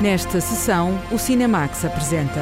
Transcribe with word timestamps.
Nesta 0.00 0.40
sessão, 0.40 1.00
o 1.10 1.18
Cinemax 1.18 1.84
apresenta. 1.84 2.40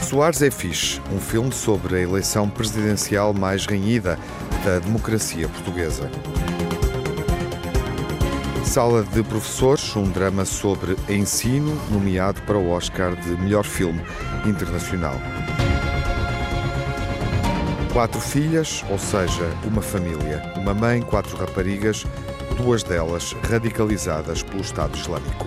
Soares 0.00 0.42
é 0.42 0.50
Fixe, 0.50 1.00
um 1.10 1.18
filme 1.18 1.52
sobre 1.52 1.96
a 1.96 2.00
eleição 2.00 2.48
presidencial 2.48 3.32
mais 3.32 3.64
renhida 3.64 4.18
da 4.64 4.80
democracia 4.80 5.48
portuguesa. 5.48 6.10
Sala 8.64 9.02
de 9.04 9.22
Professores, 9.22 9.94
um 9.96 10.10
drama 10.10 10.44
sobre 10.44 10.96
ensino, 11.08 11.78
nomeado 11.90 12.42
para 12.42 12.58
o 12.58 12.70
Oscar 12.70 13.14
de 13.16 13.30
Melhor 13.40 13.64
Filme 13.64 14.02
Internacional. 14.44 15.14
Quatro 17.92 18.20
filhas, 18.20 18.84
ou 18.90 18.98
seja, 18.98 19.46
uma 19.64 19.82
família. 19.82 20.42
Uma 20.56 20.72
mãe, 20.72 21.02
quatro 21.02 21.36
raparigas, 21.36 22.06
duas 22.52 22.82
delas 22.82 23.34
radicalizadas 23.48 24.42
pelo 24.42 24.60
Estado 24.60 24.96
Islâmico. 24.96 25.46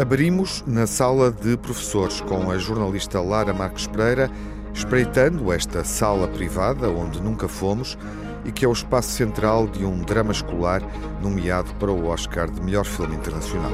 Abrimos 0.00 0.62
na 0.66 0.86
sala 0.86 1.30
de 1.30 1.56
professores 1.56 2.20
com 2.20 2.50
a 2.50 2.56
jornalista 2.56 3.20
Lara 3.20 3.52
Marques 3.52 3.86
Pereira, 3.86 4.30
espreitando 4.72 5.52
esta 5.52 5.82
sala 5.84 6.28
privada 6.28 6.88
onde 6.88 7.20
nunca 7.20 7.48
fomos 7.48 7.98
e 8.48 8.50
que 8.50 8.64
é 8.64 8.68
o 8.68 8.72
espaço 8.72 9.10
central 9.10 9.66
de 9.66 9.84
um 9.84 9.98
drama 9.98 10.32
escolar 10.32 10.82
nomeado 11.22 11.70
para 11.74 11.92
o 11.92 12.06
Oscar 12.06 12.50
de 12.50 12.62
melhor 12.62 12.86
filme 12.86 13.14
internacional. 13.14 13.70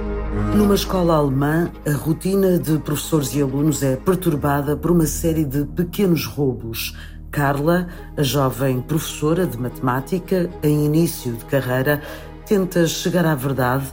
Numa 0.56 0.74
escola 0.74 1.14
alemã, 1.14 1.70
a 1.86 1.92
rotina 1.92 2.58
de 2.58 2.78
professores 2.78 3.32
e 3.36 3.40
alunos 3.40 3.84
é 3.84 3.94
perturbada 3.94 4.76
por 4.76 4.90
uma 4.90 5.06
série 5.06 5.44
de 5.44 5.64
pequenos 5.64 6.26
roubos. 6.26 6.96
Carla, 7.30 7.86
a 8.16 8.22
jovem 8.24 8.80
professora 8.80 9.46
de 9.46 9.56
matemática, 9.56 10.50
em 10.60 10.84
início 10.84 11.32
de 11.34 11.44
carreira, 11.44 12.02
tenta 12.44 12.84
chegar 12.88 13.24
à 13.24 13.34
verdade, 13.36 13.86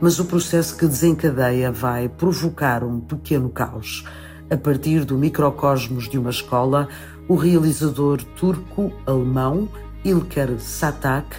mas 0.00 0.18
o 0.18 0.24
processo 0.24 0.76
que 0.76 0.86
desencadeia 0.86 1.70
vai 1.70 2.08
provocar 2.08 2.82
um 2.82 2.98
pequeno 2.98 3.50
caos. 3.50 4.04
A 4.50 4.56
partir 4.56 5.04
do 5.04 5.16
microcosmos 5.16 6.08
de 6.08 6.18
uma 6.18 6.30
escola, 6.30 6.88
o 7.28 7.36
realizador 7.36 8.22
turco-alemão 8.36 9.68
Ilker 10.04 10.58
Satak 10.58 11.36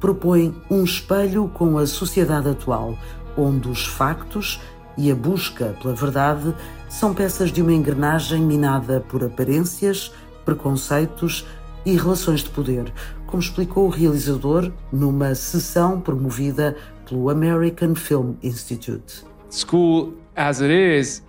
propõe 0.00 0.54
um 0.70 0.84
espelho 0.84 1.48
com 1.48 1.78
a 1.78 1.86
sociedade 1.86 2.48
atual, 2.48 2.98
onde 3.36 3.68
os 3.68 3.86
factos 3.86 4.60
e 4.96 5.10
a 5.10 5.14
busca 5.14 5.76
pela 5.80 5.94
verdade 5.94 6.54
são 6.88 7.12
peças 7.12 7.52
de 7.52 7.60
uma 7.60 7.72
engrenagem 7.72 8.40
minada 8.40 9.04
por 9.08 9.22
aparências, 9.24 10.12
preconceitos 10.44 11.46
e 11.84 11.96
relações 11.96 12.40
de 12.40 12.50
poder, 12.50 12.92
como 13.26 13.42
explicou 13.42 13.86
o 13.86 13.90
realizador 13.90 14.72
numa 14.92 15.34
sessão 15.34 16.00
promovida 16.00 16.76
pelo 17.08 17.30
American 17.30 17.94
Film 17.94 18.34
Institute. 18.42 19.24
School 19.50 20.14
as 20.34 20.60
it 20.60 20.72
is 20.72 21.22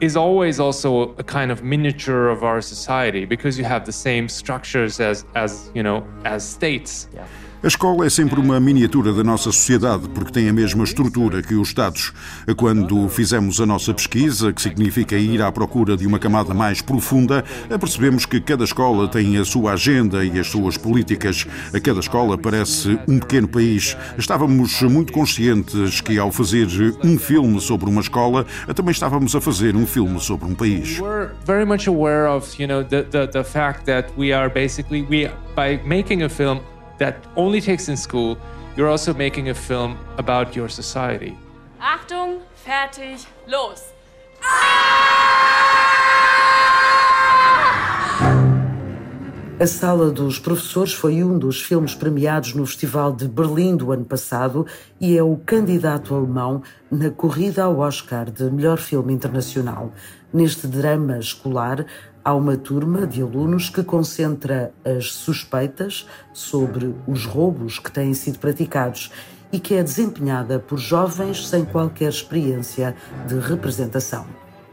is 0.00 0.16
always 0.16 0.60
also 0.60 1.14
a 1.14 1.24
kind 1.24 1.50
of 1.50 1.62
miniature 1.62 2.28
of 2.28 2.44
our 2.44 2.60
society 2.60 3.24
because 3.24 3.58
you 3.58 3.64
have 3.64 3.86
the 3.86 3.92
same 3.92 4.28
structures 4.28 5.00
as 5.00 5.24
as 5.34 5.70
you 5.74 5.82
know 5.82 6.06
as 6.24 6.46
states. 6.46 7.08
Yeah. 7.14 7.26
A 7.62 7.68
escola 7.68 8.04
é 8.04 8.10
sempre 8.10 8.38
uma 8.38 8.60
miniatura 8.60 9.14
da 9.14 9.24
nossa 9.24 9.44
sociedade, 9.44 10.10
porque 10.10 10.30
tem 10.30 10.46
a 10.46 10.52
mesma 10.52 10.84
estrutura 10.84 11.42
que 11.42 11.54
os 11.54 11.68
Estados. 11.68 12.12
Quando 12.54 13.08
fizemos 13.08 13.60
a 13.62 13.66
nossa 13.66 13.94
pesquisa, 13.94 14.52
que 14.52 14.60
significa 14.60 15.16
ir 15.16 15.40
à 15.40 15.50
procura 15.50 15.96
de 15.96 16.06
uma 16.06 16.18
camada 16.18 16.52
mais 16.52 16.82
profunda, 16.82 17.42
percebemos 17.80 18.26
que 18.26 18.42
cada 18.42 18.62
escola 18.62 19.08
tem 19.08 19.38
a 19.38 19.44
sua 19.44 19.72
agenda 19.72 20.22
e 20.22 20.38
as 20.38 20.48
suas 20.48 20.76
políticas. 20.76 21.46
A 21.72 21.80
cada 21.80 21.98
escola 21.98 22.36
parece 22.36 22.98
um 23.08 23.18
pequeno 23.18 23.48
país. 23.48 23.96
Estávamos 24.18 24.82
muito 24.82 25.12
conscientes 25.12 26.02
que, 26.02 26.18
ao 26.18 26.30
fazer 26.30 26.68
um 27.02 27.18
filme 27.18 27.58
sobre 27.58 27.88
uma 27.88 28.02
escola, 28.02 28.44
também 28.74 28.92
estávamos 28.92 29.34
a 29.34 29.40
fazer 29.40 29.74
um 29.74 29.86
filme 29.86 30.20
sobre 30.20 30.46
um 30.46 30.54
país. 30.54 31.00
We're 31.00 31.30
very 31.46 31.64
much 31.64 31.88
aware 31.88 32.28
of, 32.28 32.54
you 32.60 32.68
know, 32.68 32.84
the, 32.84 33.02
the, 33.04 33.26
the 33.26 33.42
fact 33.42 33.86
that 33.86 34.12
we 34.16 34.32
are 34.32 34.50
basically, 34.50 35.02
we, 35.02 35.30
by 35.56 35.80
making 35.84 36.22
a 36.22 36.28
film, 36.28 36.60
that 36.98 37.16
only 37.36 37.60
takes 37.60 37.88
in 37.88 37.96
school, 37.96 38.38
you're 38.76 38.88
also 38.88 39.14
making 39.14 39.48
a 39.48 39.54
film 39.54 39.98
about 40.18 40.54
your 40.56 40.68
society. 40.68 41.36
Achtung, 41.80 42.40
fertig, 42.54 43.26
los! 43.46 43.96
A 49.58 49.66
Sala 49.66 50.10
dos 50.10 50.38
Professores 50.38 50.92
foi 50.92 51.24
um 51.24 51.38
dos 51.38 51.62
filmes 51.62 51.94
premiados 51.94 52.52
no 52.52 52.66
Festival 52.66 53.10
de 53.10 53.26
Berlim 53.26 53.74
do 53.74 53.90
ano 53.90 54.04
passado 54.04 54.66
e 55.00 55.16
é 55.16 55.22
o 55.22 55.38
candidato 55.38 56.14
alemão 56.14 56.62
na 56.90 57.10
corrida 57.10 57.64
ao 57.64 57.78
Oscar 57.78 58.30
de 58.30 58.50
melhor 58.50 58.76
filme 58.76 59.14
internacional. 59.14 59.94
Neste 60.30 60.66
drama 60.66 61.18
escolar, 61.18 61.86
há 62.26 62.34
uma 62.34 62.56
turma 62.56 63.06
de 63.06 63.22
alunos 63.22 63.70
que 63.70 63.84
concentra 63.84 64.74
as 64.84 65.12
suspeitas 65.12 66.08
sobre 66.32 66.92
os 67.06 67.24
roubos 67.24 67.78
que 67.78 67.88
têm 67.88 68.12
sido 68.14 68.40
praticados 68.40 69.12
e 69.52 69.60
que 69.60 69.74
é 69.74 69.82
desempenhada 69.82 70.58
por 70.58 70.76
jovens 70.76 71.46
sem 71.46 71.64
qualquer 71.64 72.08
experiência 72.08 72.96
de 73.28 73.38
representação. 73.38 74.26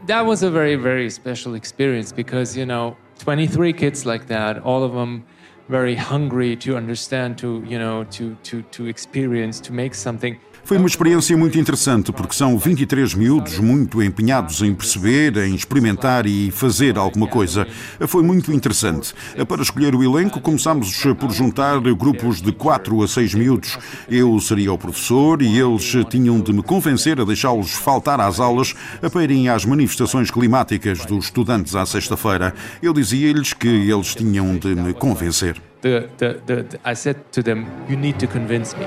That 0.08 0.26
was 0.26 0.42
a 0.42 0.50
very 0.50 0.76
very 0.76 1.08
special 1.08 1.54
experience 1.56 2.12
because 2.12 2.58
you 2.58 2.66
know 2.66 2.96
23 3.24 3.72
kids 3.72 4.02
like 4.02 4.26
that 4.26 4.60
all 4.64 4.82
of 4.82 4.92
them 4.92 5.22
very 5.68 5.94
hungry 5.94 6.56
to 6.56 6.76
understand 6.76 7.36
to 7.36 7.62
you 7.64 7.78
know 7.78 8.04
to 8.06 8.36
to 8.42 8.62
to 8.72 8.88
experience 8.88 9.60
to 9.60 9.72
make 9.72 9.94
something 9.94 10.36
foi 10.64 10.78
uma 10.78 10.86
experiência 10.86 11.36
muito 11.36 11.58
interessante 11.58 12.10
porque 12.10 12.34
são 12.34 12.56
23 12.56 13.14
miúdos 13.14 13.58
muito 13.58 14.02
empenhados 14.02 14.62
em 14.62 14.74
perceber, 14.74 15.36
em 15.36 15.54
experimentar 15.54 16.26
e 16.26 16.50
fazer 16.50 16.96
alguma 16.96 17.26
coisa. 17.26 17.66
Foi 18.06 18.22
muito 18.22 18.52
interessante. 18.52 19.14
Para 19.46 19.62
escolher 19.62 19.94
o 19.94 20.02
elenco, 20.02 20.40
começámos 20.40 21.04
por 21.18 21.30
juntar 21.30 21.78
grupos 21.80 22.40
de 22.40 22.50
4 22.52 23.02
a 23.02 23.08
6 23.08 23.34
miúdos. 23.34 23.78
Eu 24.08 24.40
seria 24.40 24.72
o 24.72 24.78
professor 24.78 25.42
e 25.42 25.58
eles 25.58 25.92
tinham 26.08 26.40
de 26.40 26.52
me 26.52 26.62
convencer 26.62 27.20
a 27.20 27.24
deixá-los 27.24 27.72
faltar 27.72 28.20
às 28.20 28.40
aulas 28.40 28.74
para 29.12 29.22
irem 29.22 29.48
às 29.48 29.64
manifestações 29.64 30.30
climáticas 30.30 31.04
dos 31.04 31.26
estudantes 31.26 31.74
à 31.74 31.84
sexta-feira. 31.84 32.54
Eu 32.82 32.94
dizia-lhes 32.94 33.52
que 33.52 33.68
eles 33.68 34.14
tinham 34.14 34.56
de 34.56 34.74
me 34.74 34.94
convencer. 34.94 35.60
The, 35.82 36.08
the, 36.16 36.34
the, 36.46 36.80
I 36.82 36.96
said 36.96 37.16
to 37.32 37.42
them, 37.42 37.66
you 37.90 37.98
need 37.98 38.18
to 38.18 38.26
convince 38.26 38.74
me. 38.74 38.86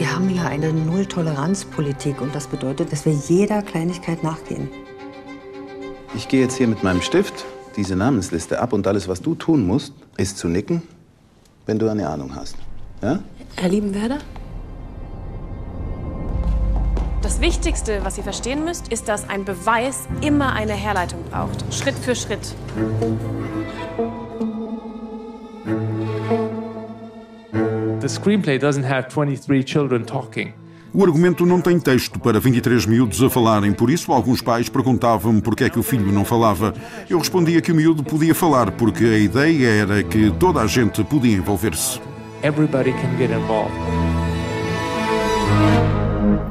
Wir 0.00 0.14
haben 0.14 0.30
hier 0.30 0.46
eine 0.46 0.72
Null-Toleranz-Politik 0.72 2.22
und 2.22 2.34
das 2.34 2.46
bedeutet, 2.46 2.90
dass 2.90 3.04
wir 3.04 3.12
jeder 3.12 3.60
Kleinigkeit 3.60 4.22
nachgehen. 4.22 4.70
Ich 6.14 6.26
gehe 6.26 6.40
jetzt 6.40 6.56
hier 6.56 6.68
mit 6.68 6.82
meinem 6.82 7.02
Stift 7.02 7.44
diese 7.76 7.96
Namensliste 7.96 8.62
ab 8.62 8.72
und 8.72 8.86
alles, 8.86 9.08
was 9.08 9.20
du 9.20 9.34
tun 9.34 9.66
musst, 9.66 9.92
ist 10.16 10.38
zu 10.38 10.48
nicken, 10.48 10.80
wenn 11.66 11.78
du 11.78 11.86
eine 11.90 12.08
Ahnung 12.08 12.34
hast. 12.34 12.56
Ja? 13.02 13.18
Herr 13.56 13.68
Liebenwerder? 13.68 14.16
Das 17.20 17.42
Wichtigste, 17.42 18.00
was 18.02 18.16
ihr 18.16 18.24
verstehen 18.24 18.64
müsst, 18.64 18.88
ist, 18.88 19.06
dass 19.06 19.28
ein 19.28 19.44
Beweis 19.44 20.08
immer 20.22 20.54
eine 20.54 20.72
Herleitung 20.72 21.22
braucht. 21.30 21.62
Schritt 21.74 21.98
für 21.98 22.16
Schritt. 22.16 22.54
The 28.00 28.06
screenplay 28.06 28.58
doesn't 28.58 28.86
have 28.86 29.10
23 29.10 29.62
children 29.62 30.04
talking. 30.04 30.54
O 30.90 31.04
argumento 31.04 31.44
não 31.44 31.60
tem 31.60 31.78
texto 31.78 32.18
para 32.18 32.40
23 32.40 32.86
miúdos 32.86 33.22
a 33.22 33.28
falarem, 33.28 33.74
por 33.74 33.90
isso 33.90 34.10
alguns 34.10 34.40
pais 34.40 34.70
perguntavam 34.70 35.38
por 35.38 35.54
que 35.54 35.64
é 35.64 35.68
que 35.68 35.78
o 35.78 35.82
filho 35.82 36.10
não 36.10 36.24
falava. 36.24 36.72
Eu 37.10 37.18
respondia 37.18 37.60
que 37.60 37.70
o 37.70 37.74
miúdo 37.74 38.02
podia 38.02 38.34
falar, 38.34 38.70
porque 38.70 39.04
a 39.04 39.18
ideia 39.18 39.68
era 39.68 40.02
que 40.02 40.30
toda 40.30 40.62
a 40.62 40.66
gente 40.66 41.04
podia 41.04 41.36
envolver-se. 41.36 42.00
Everybody 42.42 42.92
can 42.92 43.18
get 43.18 43.30
involved. 43.30 43.76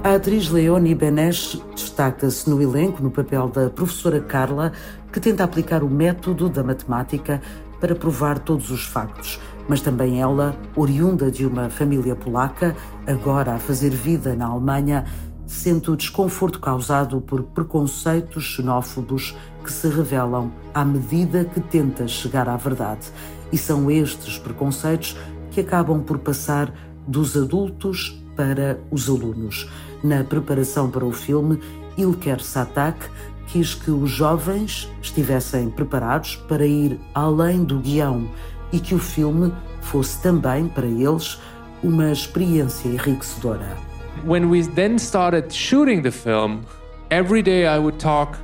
A 0.03 0.13
atriz 0.13 0.49
Leonie 0.49 0.93
Benesch 0.93 1.59
destaca-se 1.75 2.47
no 2.47 2.61
elenco 2.61 3.01
no 3.01 3.09
papel 3.09 3.47
da 3.49 3.71
professora 3.71 4.19
Carla, 4.19 4.71
que 5.11 5.19
tenta 5.19 5.43
aplicar 5.43 5.83
o 5.83 5.89
método 5.89 6.47
da 6.47 6.63
matemática 6.63 7.41
para 7.81 7.95
provar 7.95 8.37
todos 8.37 8.69
os 8.69 8.83
factos 8.83 9.39
mas 9.69 9.79
também 9.79 10.19
ela, 10.19 10.57
oriunda 10.75 11.29
de 11.29 11.45
uma 11.45 11.69
família 11.69 12.15
polaca, 12.15 12.75
agora 13.05 13.53
a 13.53 13.59
fazer 13.59 13.91
vida 13.91 14.35
na 14.35 14.47
Alemanha, 14.47 15.05
sente 15.45 15.91
o 15.91 15.95
desconforto 15.95 16.59
causado 16.59 17.21
por 17.21 17.43
preconceitos 17.43 18.43
xenófobos 18.43 19.37
que 19.63 19.71
se 19.71 19.87
revelam 19.87 20.51
à 20.73 20.83
medida 20.83 21.45
que 21.45 21.59
tenta 21.59 22.07
chegar 22.07 22.49
à 22.49 22.57
verdade. 22.57 23.07
E 23.51 23.57
são 23.57 23.89
estes 23.91 24.39
preconceitos 24.39 25.15
que 25.51 25.61
acabam 25.61 26.01
por 26.01 26.17
passar 26.17 26.73
dos 27.07 27.37
adultos 27.37 28.19
para 28.35 28.79
os 28.89 29.07
alunos. 29.07 29.69
Na 30.03 30.23
preparação 30.23 30.89
para 30.89 31.05
o 31.05 31.11
filme, 31.11 31.59
Ilker 31.95 32.41
Satak 32.41 33.07
quis 33.47 33.73
que 33.73 33.91
os 33.91 34.09
jovens 34.09 34.89
estivessem 35.01 35.69
preparados 35.69 36.35
para 36.47 36.65
ir 36.65 36.99
além 37.13 37.63
do 37.63 37.79
guião 37.79 38.29
e 38.71 38.79
que 38.79 38.95
o 38.95 38.99
filme 38.99 39.53
fosse 39.81 40.21
também 40.21 40.67
para 40.67 40.85
eles 40.85 41.39
uma 41.83 42.11
experiência 42.11 42.89
enriquecedora. 42.89 43.77
When 44.25 44.45
we 44.45 44.63
then 44.63 44.97
started 44.97 45.53
shooting 45.53 46.01
the 46.01 46.11
film, 46.11 46.61
every 47.09 47.41
day 47.41 47.65
I 47.65 47.79
would 47.79 47.97
talk 47.99 48.37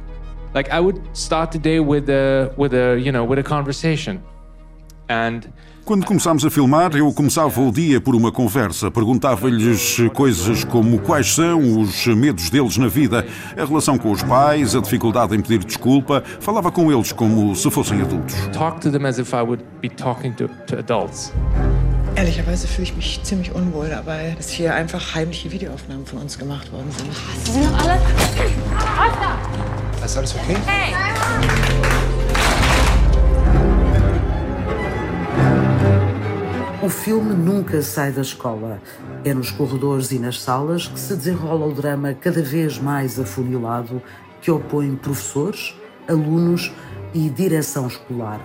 like 0.53 0.71
I 0.71 0.79
would 0.79 1.01
start 1.13 1.51
the 1.51 1.59
day 1.59 1.79
with 1.79 2.09
a 2.09 2.51
with 2.57 2.73
a, 2.73 2.97
you 2.97 3.11
know, 3.11 3.25
with 3.27 3.39
a 3.39 3.43
conversation. 3.43 4.21
And 5.09 5.51
Quando 5.85 6.03
começámos 6.03 6.43
a 6.43 6.49
filmar, 6.49 6.95
eu 6.95 7.13
começava 7.13 7.61
o 7.61 7.71
dia 7.71 8.01
por 8.01 8.15
uma 8.15 8.31
conversa. 8.31 8.89
Perguntava-lhes 8.89 9.97
coisas 10.15 10.63
como 10.63 10.97
quais 10.97 11.35
são 11.35 11.79
os 11.79 12.07
medos 12.07 12.49
deles 12.49 12.75
na 12.77 12.87
vida, 12.87 13.23
a 13.55 13.63
relação 13.63 13.95
com 13.95 14.11
os 14.11 14.23
pais, 14.23 14.75
a 14.75 14.81
dificuldade 14.81 15.35
em 15.35 15.41
pedir 15.41 15.63
desculpa. 15.63 16.23
Falava 16.39 16.71
com 16.71 16.91
eles 16.91 17.11
como 17.11 17.55
se 17.55 17.69
fossem 17.69 18.01
adultos. 18.01 18.35
Talk 18.51 18.81
to 18.81 18.91
them 18.91 19.05
as 19.05 19.19
if 19.19 19.31
I 19.31 19.43
would 19.43 19.63
be 19.79 19.89
talking 19.89 20.33
to, 20.33 20.49
to 20.65 20.79
adults. 20.79 21.31
Ehrlicherweise 22.15 22.65
fühle 22.65 22.87
ich 22.87 22.95
mich 22.95 23.19
ziemlich 23.23 23.53
unwohl 23.53 23.87
dabei, 23.87 24.33
dass 24.35 24.49
hier 24.49 24.73
einfach 24.73 25.13
heimliche 25.13 25.51
Videoaufnahmen 25.51 26.07
von 26.07 26.17
uns 26.23 26.35
gemacht 26.35 26.71
worden 26.73 26.89
sind. 26.97 27.11
Sie 27.43 27.51
sind 27.51 27.65
doch 27.65 27.83
alle. 27.83 27.99
Ist 30.03 30.17
alles 30.17 30.33
okay? 30.33 30.57
Hey! 30.65 31.74
O 36.85 36.89
filme 36.89 37.33
nunca 37.33 37.81
sai 37.81 38.11
da 38.11 38.21
escola. 38.21 38.79
É 39.23 39.33
nos 39.33 39.49
corredores 39.49 40.11
e 40.11 40.19
nas 40.19 40.39
salas 40.39 40.87
que 40.87 40.99
se 40.99 41.15
desenrola 41.15 41.65
o 41.65 41.73
drama 41.73 42.13
cada 42.13 42.43
vez 42.43 42.77
mais 42.77 43.19
afunilado 43.19 44.03
que 44.39 44.51
opõe 44.51 44.95
professores, 44.95 45.75
alunos 46.07 46.71
e 47.11 47.27
direção 47.27 47.87
escolar. 47.87 48.39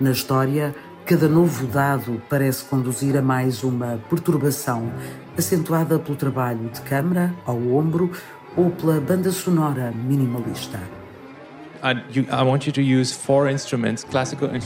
Na 0.00 0.10
história, 0.10 0.74
cada 1.06 1.28
novo 1.28 1.68
dado 1.68 2.20
parece 2.28 2.64
conduzir 2.64 3.16
a 3.16 3.22
mais 3.22 3.62
uma 3.62 4.00
perturbação, 4.10 4.92
acentuada 5.38 5.96
pelo 5.96 6.16
trabalho 6.16 6.68
de 6.70 6.80
câmara 6.80 7.32
ao 7.46 7.56
ombro 7.56 8.10
ou 8.56 8.72
pela 8.72 9.00
banda 9.00 9.30
sonora 9.30 9.92
minimalista. 9.92 10.80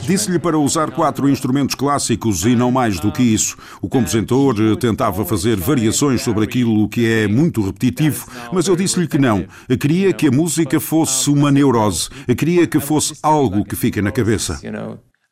Disse-lhe 0.01 0.39
para 0.39 0.57
usar 0.57 0.91
quatro 0.91 1.29
instrumentos 1.29 1.75
clássicos 1.75 2.45
e 2.45 2.55
não 2.55 2.71
mais 2.71 2.99
do 2.99 3.11
que 3.11 3.21
isso. 3.21 3.57
O 3.81 3.89
compositor 3.89 4.77
tentava 4.77 5.25
fazer 5.25 5.57
variações 5.57 6.21
sobre 6.21 6.45
aquilo 6.45 6.87
que 6.87 7.05
é 7.05 7.27
muito 7.27 7.61
repetitivo, 7.61 8.25
mas 8.53 8.67
eu 8.67 8.75
disse-lhe 8.75 9.07
que 9.07 9.17
não. 9.17 9.45
Eu 9.67 9.77
queria 9.77 10.13
que 10.13 10.27
a 10.27 10.31
música 10.31 10.79
fosse 10.79 11.29
uma 11.29 11.51
neurose. 11.51 12.09
Eu 12.27 12.35
queria 12.35 12.65
que 12.65 12.79
fosse 12.79 13.15
algo 13.21 13.65
que 13.65 13.75
fica 13.75 14.01
na 14.01 14.11
cabeça. 14.11 14.59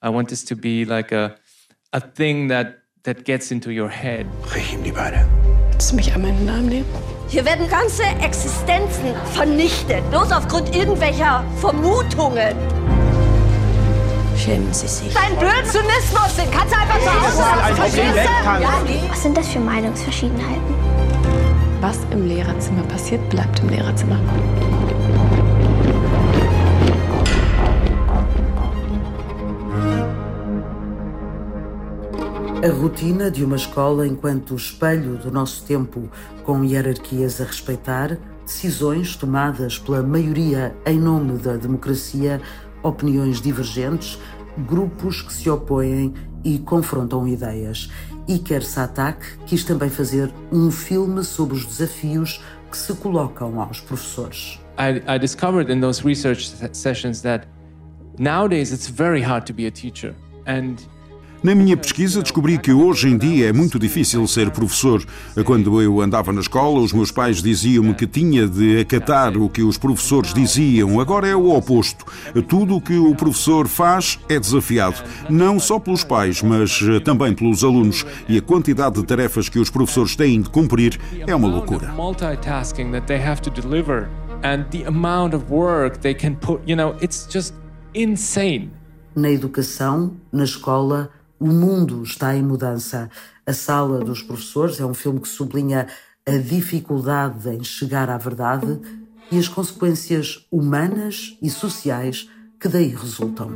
I 0.03 0.09
want 0.09 0.29
this 0.29 0.43
to 0.43 0.55
be 0.55 0.85
like 0.85 1.13
a 1.13 1.35
a 1.91 1.99
thing 1.99 2.47
that 2.49 2.77
that 3.03 3.23
gets 3.23 3.51
into 3.51 3.71
your 3.71 3.89
head. 3.89 4.27
Beine. 4.53 5.46
Willst 5.77 5.91
du 5.91 5.95
mich 5.95 6.11
an 6.11 6.23
meinen 6.23 6.43
Namen 6.43 6.69
nehmen? 6.69 6.85
Hier 7.27 7.45
werden 7.45 7.69
ganze 7.69 8.01
Existenzen 8.23 9.13
vernichtet, 9.35 10.09
bloß 10.09 10.31
aufgrund 10.31 10.75
irgendwelcher 10.75 11.43
Vermutungen. 11.61 12.55
Schämen 14.35 14.73
Sie 14.73 14.87
sich. 14.87 15.13
Dein 15.13 15.37
Blödzynismus, 15.37 16.35
den 16.35 16.49
kannst 16.49 16.73
du 16.73 16.79
einfach 16.79 16.99
zu 16.99 17.13
Hause 17.13 17.41
lassen. 18.57 19.09
Was 19.11 19.21
sind 19.21 19.37
das 19.37 19.49
für 19.49 19.59
Meinungsverschiedenheiten? 19.59 20.73
Was 21.79 21.99
im 22.09 22.27
Lehrerzimmer 22.27 22.81
passiert, 22.81 23.29
bleibt 23.29 23.59
im 23.59 23.69
Lehrerzimmer. 23.69 24.17
A 32.63 32.69
rotina 32.69 33.29
de 33.29 33.45
uma 33.45 33.55
escola 33.55 34.07
enquanto 34.07 34.55
espelho 34.55 35.15
do 35.15 35.29
nosso 35.29 35.63
tempo, 35.63 36.09
com 36.43 36.63
hierarquias 36.63 37.39
a 37.39 37.43
respeitar, 37.43 38.17
decisões 38.43 39.15
tomadas 39.15 39.77
pela 39.77 40.01
maioria 40.01 40.75
em 40.83 40.99
nome 40.99 41.37
da 41.37 41.55
democracia, 41.55 42.41
opiniões 42.81 43.39
divergentes, 43.39 44.17
grupos 44.67 45.21
que 45.21 45.31
se 45.31 45.47
opõem 45.47 46.15
e 46.43 46.57
confrontam 46.57 47.27
ideias. 47.27 47.91
Iker 48.27 48.65
Satak 48.65 49.37
quis 49.45 49.63
também 49.63 49.91
fazer 49.91 50.33
um 50.51 50.71
filme 50.71 51.23
sobre 51.23 51.55
os 51.55 51.63
desafios 51.63 52.43
que 52.71 52.77
se 52.77 52.91
colocam 52.95 53.61
aos 53.61 53.79
professores. 53.81 54.59
I, 54.79 55.03
I 55.07 55.19
discovered 55.19 55.71
in 55.71 55.79
those 55.79 56.03
research 56.03 56.51
sessions 56.73 57.21
that 57.21 57.47
nowadays 58.17 58.71
it's 58.71 58.89
very 58.89 59.21
hard 59.21 59.45
to 59.45 59.53
be 59.53 59.67
a 59.67 59.71
teacher. 59.71 60.15
And 60.47 60.77
Na 61.43 61.53
minha 61.53 61.77
pesquisa 61.77 62.23
descobri 62.23 62.57
que 62.57 62.73
hoje 62.73 63.07
em 63.07 63.17
dia 63.17 63.49
é 63.49 63.53
muito 63.53 63.77
difícil 63.77 64.27
ser 64.27 64.49
professor. 64.49 65.03
Quando 65.45 65.79
eu 65.81 66.01
andava 66.01 66.33
na 66.33 66.41
escola, 66.41 66.79
os 66.79 66.91
meus 66.91 67.11
pais 67.11 67.43
diziam-me 67.43 67.93
que 67.93 68.07
tinha 68.07 68.47
de 68.47 68.79
acatar 68.79 69.37
o 69.37 69.47
que 69.47 69.61
os 69.61 69.77
professores 69.77 70.33
diziam. 70.33 70.99
Agora 70.99 71.27
é 71.27 71.35
o 71.35 71.55
oposto. 71.55 72.05
Tudo 72.47 72.77
o 72.77 72.81
que 72.81 72.97
o 72.97 73.13
professor 73.15 73.67
faz 73.67 74.19
é 74.27 74.39
desafiado, 74.39 74.97
não 75.29 75.59
só 75.59 75.79
pelos 75.79 76.03
pais, 76.03 76.41
mas 76.41 76.79
também 77.03 77.33
pelos 77.33 77.63
alunos. 77.63 78.03
E 78.27 78.37
a 78.37 78.41
quantidade 78.41 78.95
de 78.95 79.05
tarefas 79.05 79.47
que 79.47 79.59
os 79.59 79.69
professores 79.69 80.15
têm 80.15 80.41
de 80.41 80.49
cumprir 80.49 80.99
é 81.25 81.35
uma 81.35 81.47
loucura. 81.47 81.93
multitasking 81.93 82.91
that 82.91 83.05
they 83.05 83.17
have 83.17 83.41
to 83.41 83.51
deliver 83.51 84.09
and 84.43 84.65
the 84.71 84.85
amount 84.87 85.35
of 85.35 85.45
work 85.51 85.99
they 85.99 86.13
can 86.15 86.33
put, 86.35 86.61
you 86.65 86.75
know, 86.75 86.95
it's 87.01 87.27
just 87.31 87.53
insane. 87.93 88.71
Na 89.15 89.31
educação, 89.31 90.13
na 90.31 90.43
escola, 90.43 91.09
o 91.39 91.47
mundo 91.47 92.03
está 92.03 92.35
em 92.35 92.41
mudança. 92.41 93.09
A 93.45 93.53
Sala 93.53 93.99
dos 93.99 94.21
Professores 94.21 94.79
é 94.79 94.85
um 94.85 94.93
filme 94.93 95.19
que 95.19 95.27
sublinha 95.27 95.87
a 96.25 96.37
dificuldade 96.37 97.49
em 97.49 97.63
chegar 97.63 98.09
à 98.09 98.17
verdade 98.17 98.79
e 99.31 99.37
as 99.37 99.47
consequências 99.47 100.45
humanas 100.51 101.37
e 101.41 101.49
sociais 101.49 102.29
que 102.59 102.67
daí 102.67 102.89
resultam. 102.89 103.55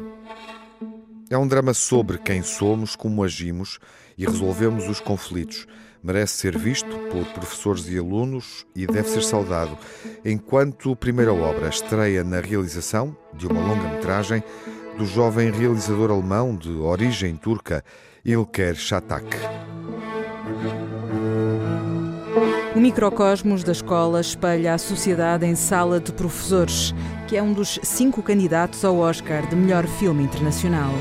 É 1.29 1.37
um 1.37 1.47
drama 1.47 1.73
sobre 1.73 2.17
quem 2.17 2.43
somos, 2.43 2.95
como 2.95 3.23
agimos 3.23 3.79
e 4.17 4.25
resolvemos 4.25 4.87
os 4.87 4.99
conflitos. 4.99 5.65
Merece 6.03 6.37
ser 6.37 6.57
visto 6.57 6.89
por 7.11 7.25
professores 7.27 7.87
e 7.87 7.97
alunos 7.97 8.65
e 8.75 8.87
deve 8.87 9.07
ser 9.07 9.23
saudado, 9.23 9.77
enquanto 10.25 10.95
primeira 10.95 11.33
obra 11.33 11.69
estreia 11.69 12.23
na 12.23 12.39
realização 12.39 13.15
de 13.33 13.47
uma 13.47 13.61
longa-metragem 13.61 14.43
do 14.97 15.05
jovem 15.05 15.51
realizador 15.51 16.11
alemão 16.11 16.55
de 16.55 16.71
origem 16.71 17.35
turca, 17.35 17.83
Ilker 18.23 18.75
Shatak. 18.75 19.37
O 22.75 22.79
microcosmos 22.79 23.63
da 23.63 23.71
escola 23.71 24.21
espelha 24.21 24.73
a 24.73 24.77
sociedade 24.77 25.45
em 25.45 25.55
Sala 25.55 25.99
de 25.99 26.11
Professores, 26.13 26.93
que 27.27 27.35
é 27.35 27.43
um 27.43 27.53
dos 27.53 27.79
cinco 27.83 28.23
candidatos 28.23 28.85
ao 28.85 28.97
Oscar 28.97 29.47
de 29.47 29.55
melhor 29.55 29.85
filme 29.87 30.23
internacional. 30.23 30.91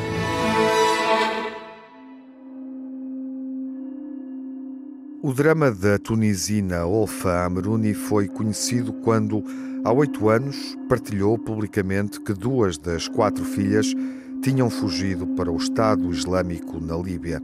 O 5.22 5.34
drama 5.34 5.70
da 5.70 5.98
tunisina 5.98 6.86
Olfa 6.86 7.44
Amrouni 7.44 7.92
foi 7.92 8.26
conhecido 8.26 8.92
quando, 8.92 9.44
há 9.84 9.92
oito 9.92 10.28
anos, 10.28 10.76
partilhou 10.88 11.38
publicamente 11.38 12.20
que 12.20 12.32
duas 12.32 12.76
das 12.78 13.08
quatro 13.08 13.44
filhas 13.44 13.94
tinham 14.42 14.70
fugido 14.70 15.26
para 15.28 15.50
o 15.50 15.56
Estado 15.56 16.10
Islâmico 16.10 16.80
na 16.80 16.96
Líbia. 16.96 17.42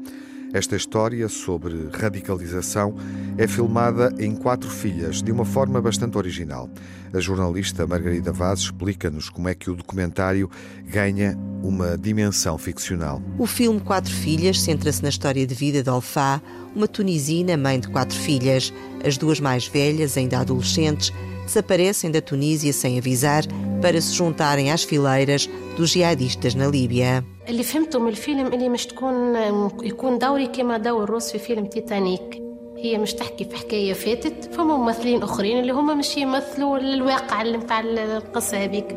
Esta 0.53 0.77
história 0.77 1.29
sobre 1.29 1.89
radicalização 1.93 2.95
é 3.37 3.47
filmada 3.47 4.15
em 4.19 4.35
quatro 4.35 4.71
filhas, 4.71 5.23
de 5.23 5.31
uma 5.31 5.45
forma 5.45 5.83
bastante 5.83 6.17
original. 6.17 6.71
A 7.13 7.21
jornalista 7.21 7.87
Margarida 7.87 8.33
Vaz 8.33 8.61
explica-nos 8.61 9.29
como 9.29 9.49
é 9.49 9.55
que 9.55 9.71
o 9.71 9.77
documentário 9.77 10.49
ganha 10.89 11.37
uma 11.63 11.99
dimensão 11.99 12.57
ficcional. 12.57 13.21
O 13.39 13.47
filme 13.47 13.81
Quatro 13.81 14.13
Filhas 14.13 14.61
centra-se 14.61 15.03
na 15.03 15.09
história 15.09 15.47
de 15.47 15.55
vida 15.55 15.83
de 15.83 15.91
Alfá, 15.91 16.41
uma 16.75 16.87
tunisina 16.87 17.57
mãe 17.57 17.81
de 17.81 17.89
quatro 17.89 18.17
filhas. 18.17 18.73
As 19.05 19.19
duas 19.19 19.41
mais 19.41 19.67
velhas, 19.67 20.17
ainda 20.17 20.39
adolescentes, 20.39 21.13
desaparecem 21.46 22.12
da 22.12 22.22
Tunísia 22.22 22.74
sem 22.74 22.98
avisar 22.98 23.44
para 23.82 24.00
se 24.00 24.14
juntarem 24.14 24.72
às 24.72 24.84
fileiras 24.84 25.50
dos 25.78 25.90
jihadistas 25.90 26.56
na 26.56 26.68
Líbia. 26.68 27.24
اللي 27.50 27.64
فهمته 27.64 28.00
من 28.00 28.08
الفيلم 28.08 28.48
اللي 28.48 28.70
مش 28.70 28.86
تكون 28.86 29.36
يكون 29.84 30.18
دوري 30.18 30.48
كما 30.48 30.78
دور 30.78 31.10
روس 31.10 31.32
في 31.32 31.40
فيلم 31.40 31.66
تيتانيك 31.66 32.42
هي 32.78 32.98
مش 32.98 33.14
تحكي 33.14 33.46
في 33.46 33.56
حكايه 33.56 33.94
فاتت 33.94 34.50
فما 34.54 34.78
ممثلين 34.78 35.24
اخرين 35.24 35.60
اللي 35.60 35.72
هم 35.72 35.98
مش 35.98 36.18
يمثلوا 36.18 36.78
الواقع 36.78 37.42
اللي 37.42 37.58
متاع 37.58 37.80
القصه 37.80 38.64
هذيك 38.64 38.96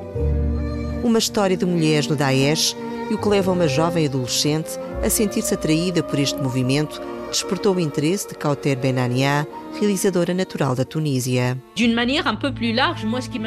Uma 1.04 1.18
história 1.18 1.56
de 1.56 1.66
mulheres 1.66 2.06
no 2.08 2.16
Daesh 2.16 2.75
e 3.11 3.14
o 3.14 3.18
que 3.18 3.28
leva 3.28 3.52
uma 3.52 3.68
jovem 3.68 4.06
adolescente 4.06 4.70
a 5.06 5.11
sentir-se 5.11 5.52
atraída 5.54 6.02
por 6.02 6.18
este 6.18 6.40
movimento 6.42 7.00
despertou 7.30 7.75
o 7.75 7.80
interesse 7.80 8.28
de 8.28 8.34
Kauter 8.34 8.76
Benania, 8.76 9.46
realizadora 9.77 10.33
natural 10.33 10.75
da 10.75 10.83
Tunísia. 10.83 11.57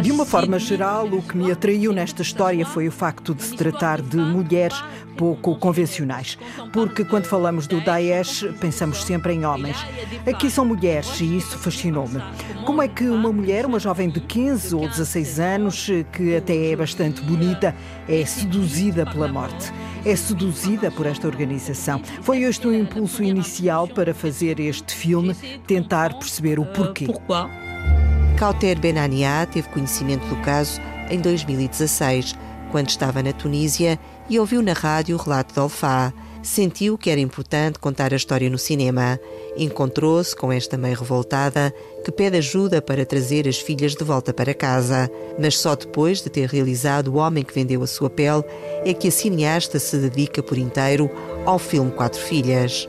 De 0.03 0.13
uma 0.13 0.25
forma 0.27 0.59
geral, 0.59 1.07
o 1.07 1.23
que 1.23 1.37
me 1.37 1.51
atraiu 1.51 1.93
nesta 1.93 2.23
história 2.23 2.65
foi 2.65 2.89
o 2.89 2.93
facto 2.93 3.35
de 3.35 3.43
se 3.43 3.57
tratar 3.57 4.01
de 4.01 4.17
mulheres 4.17 4.83
pouco 5.17 5.57
convencionais. 5.57 6.39
Porque 6.73 7.05
quando 7.05 7.27
falamos 7.27 7.67
do 7.67 7.81
Daesh, 7.81 8.47
pensamos 8.61 9.03
sempre 9.05 9.35
em 9.35 9.45
homens. 9.45 9.77
Aqui 10.27 10.51
são 10.51 10.65
mulheres 10.65 11.21
e 11.21 11.37
isso 11.37 11.59
fascinou-me. 11.59 12.23
Como 12.65 12.83
é 12.83 12.89
que 12.89 13.05
uma 13.05 13.33
mulher, 13.33 13.67
uma 13.67 13.79
jovem 13.79 14.09
de 14.09 14.21
15 14.21 14.75
ou 14.75 14.89
16 14.89 15.41
anos, 15.41 15.89
que 16.13 16.37
até 16.37 16.71
é 16.71 16.77
bastante 16.77 17.21
bonita, 17.23 17.75
é 18.09 18.25
seduzida 18.25 19.05
pela 19.05 19.29
morte? 19.29 19.73
é 20.05 20.17
seduzida 20.17 20.91
por 20.91 21.07
esta 21.07 21.27
organização. 21.27 22.01
Foi 22.23 22.43
este 22.43 22.67
o 22.67 22.75
impulso 22.75 23.23
inicial 23.23 23.87
para 23.87 24.13
fazer 24.13 24.59
este 24.61 24.95
filme, 24.95 25.35
tentar 25.67 26.12
perceber 26.15 26.59
o 26.59 26.67
porquê. 26.67 27.07
Kauter 28.39 28.79
Benania 28.79 29.47
teve 29.47 29.69
conhecimento 29.69 30.27
do 30.27 30.37
caso 30.43 30.81
em 31.11 31.21
2016, 31.21 32.35
quando 32.71 32.89
estava 32.89 33.23
na 33.23 33.33
Tunísia 33.33 33.99
e 34.29 34.39
ouviu 34.39 34.63
na 34.63 34.73
rádio 34.73 35.17
o 35.17 35.19
relato 35.21 35.55
de 35.55 35.61
Alfá. 35.61 36.13
Sentiu 36.43 36.99
que 36.99 37.09
era 37.09 37.21
importante 37.21 37.79
contar 37.79 38.13
a 38.13 38.17
história 38.17 38.51
no 38.51 38.59
cinema. 38.59 39.21
Encontrou-se 39.57 40.35
com 40.35 40.51
esta 40.51 40.77
mãe 40.77 40.93
revoltada 40.93 41.73
que 42.05 42.11
pede 42.11 42.39
ajuda 42.39 42.83
para 42.83 43.07
trazer 43.07 43.47
as 43.47 43.59
filhas 43.59 43.95
de 43.95 44.03
volta 44.03 44.35
para 44.35 44.53
casa, 44.53 45.09
mas 45.39 45.57
só 45.57 45.77
depois 45.77 46.21
de 46.21 46.29
ter 46.29 46.49
realizado 46.49 47.15
O 47.15 47.19
Homem 47.19 47.45
que 47.45 47.55
Vendeu 47.55 47.81
a 47.85 47.87
Sua 47.87 48.11
Pele 48.11 48.43
é 48.85 48.93
que 48.93 49.07
a 49.07 49.13
cineasta 49.13 49.79
se 49.79 49.97
dedica 49.99 50.43
por 50.43 50.59
inteiro 50.59 51.09
ao 51.47 51.61
filme 51.61 51.93
Quatro 51.93 52.21
Filhas. 52.21 52.89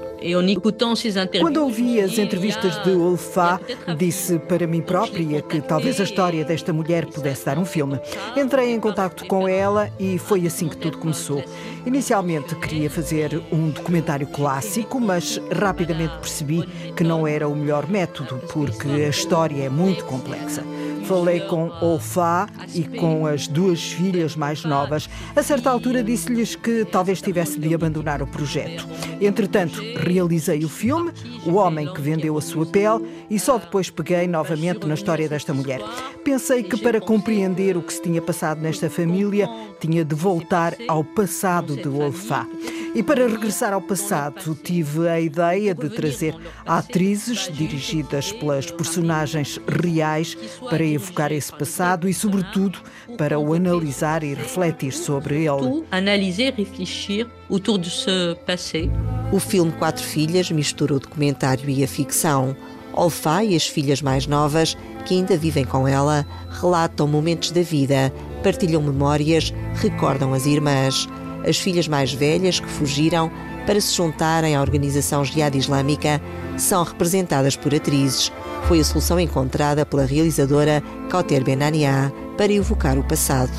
Quando 1.39 1.57
ouvi 1.57 1.99
as 1.99 2.17
entrevistas 2.17 2.81
de 2.83 2.91
Olfá, 2.91 3.59
disse 3.97 4.39
para 4.39 4.65
mim 4.65 4.81
própria 4.81 5.41
que 5.41 5.61
talvez 5.61 5.99
a 5.99 6.03
história 6.03 6.45
desta 6.45 6.71
mulher 6.71 7.05
pudesse 7.05 7.45
dar 7.45 7.57
um 7.57 7.65
filme. 7.65 7.99
Entrei 8.35 8.71
em 8.71 8.79
contato 8.79 9.25
com 9.25 9.47
ela 9.47 9.89
e 9.99 10.17
foi 10.17 10.47
assim 10.47 10.69
que 10.69 10.77
tudo 10.77 10.97
começou. 10.97 11.43
Inicialmente 11.85 12.55
queria 12.55 12.89
fazer 12.89 13.41
um 13.51 13.69
documentário 13.69 14.27
clássico, 14.27 14.99
mas 14.99 15.39
rapidamente 15.51 16.17
percebi 16.19 16.63
que 16.95 17.03
não 17.03 17.27
era 17.27 17.47
o 17.47 17.55
melhor 17.55 17.87
método, 17.87 18.39
porque 18.51 18.87
a 18.87 19.09
história 19.09 19.63
é 19.63 19.69
muito 19.69 20.05
complexa. 20.05 20.63
Falei 21.05 21.41
com 21.41 21.69
Olfá 21.81 22.47
e 22.73 22.83
com 22.83 23.25
as 23.25 23.47
duas 23.47 23.83
filhas 23.91 24.35
mais 24.35 24.63
novas. 24.63 25.09
A 25.35 25.43
certa 25.43 25.69
altura 25.69 26.03
disse-lhes 26.03 26.55
que 26.55 26.85
talvez 26.85 27.21
tivesse 27.21 27.59
de 27.59 27.73
abandonar 27.73 28.21
o 28.21 28.27
projeto. 28.27 28.87
Entretanto, 29.19 29.81
realizei 29.97 30.63
o 30.63 30.69
filme, 30.69 31.11
O 31.45 31.55
Homem 31.55 31.91
que 31.93 32.01
Vendeu 32.01 32.37
a 32.37 32.41
Sua 32.41 32.65
Pele, 32.65 33.05
e 33.29 33.39
só 33.39 33.57
depois 33.57 33.89
peguei 33.89 34.27
novamente 34.27 34.85
na 34.87 34.93
história 34.93 35.27
desta 35.27 35.53
mulher. 35.53 35.81
Pensei 36.23 36.63
que 36.63 36.77
para 36.77 37.01
compreender 37.01 37.75
o 37.75 37.81
que 37.81 37.93
se 37.93 38.01
tinha 38.01 38.21
passado 38.21 38.61
nesta 38.61 38.89
família, 38.89 39.49
tinha 39.79 40.05
de 40.05 40.15
voltar 40.15 40.73
ao 40.87 41.03
passado 41.03 41.75
de 41.75 41.87
Olfá. 41.87 42.47
E 42.95 43.01
para 43.01 43.27
regressar 43.27 43.73
ao 43.73 43.81
passado, 43.81 44.55
tive 44.63 45.09
a 45.09 45.19
ideia 45.19 45.73
de 45.73 45.89
trazer 45.89 46.35
atrizes 46.63 47.51
dirigidas 47.51 48.31
pelas 48.31 48.69
personagens 48.69 49.59
reais 49.67 50.37
para 50.69 50.85
evocar 50.85 51.31
esse 51.31 51.51
passado 51.51 52.07
e, 52.07 52.13
sobretudo, 52.13 52.77
para 53.17 53.39
o 53.39 53.51
analisar 53.53 54.23
e 54.23 54.35
refletir 54.35 54.93
sobre 54.93 55.45
ele. 55.45 55.83
Analiser 55.89 56.53
e 56.55 56.63
refletir 56.63 57.27
autour 57.49 57.79
de 57.79 57.89
ce 57.89 58.37
passé. 58.45 58.83
O 59.31 59.39
filme 59.39 59.71
Quatro 59.71 60.03
Filhas 60.03 60.51
mistura 60.51 60.93
o 60.93 60.99
documentário 60.99 61.67
e 61.67 61.83
a 61.83 61.87
ficção. 61.87 62.55
Olfa 62.93 63.43
e 63.43 63.55
as 63.55 63.67
filhas 63.67 64.03
mais 64.03 64.27
novas, 64.27 64.77
que 65.07 65.15
ainda 65.15 65.35
vivem 65.35 65.65
com 65.65 65.87
ela, 65.87 66.23
relatam 66.61 67.07
momentos 67.07 67.49
da 67.49 67.63
vida, 67.63 68.13
partilham 68.43 68.83
memórias, 68.83 69.51
recordam 69.81 70.31
as 70.31 70.45
irmãs 70.45 71.09
as 71.47 71.57
filhas 71.57 71.87
mais 71.87 72.13
velhas 72.13 72.59
que 72.59 72.67
fugiram 72.67 73.31
para 73.65 73.79
se 73.79 73.95
juntarem 73.95 74.55
à 74.55 74.61
organização 74.61 75.23
Jihad 75.23 75.55
Islâmica 75.57 76.21
são 76.57 76.83
representadas 76.83 77.55
por 77.55 77.73
atrizes. 77.73 78.31
Foi 78.67 78.79
a 78.79 78.83
solução 78.83 79.19
encontrada 79.19 79.85
pela 79.85 80.05
realizadora 80.05 80.83
Kauter 81.09 81.43
Benania 81.43 82.13
para 82.37 82.51
evocar 82.51 82.97
o 82.97 83.03
passado. 83.03 83.51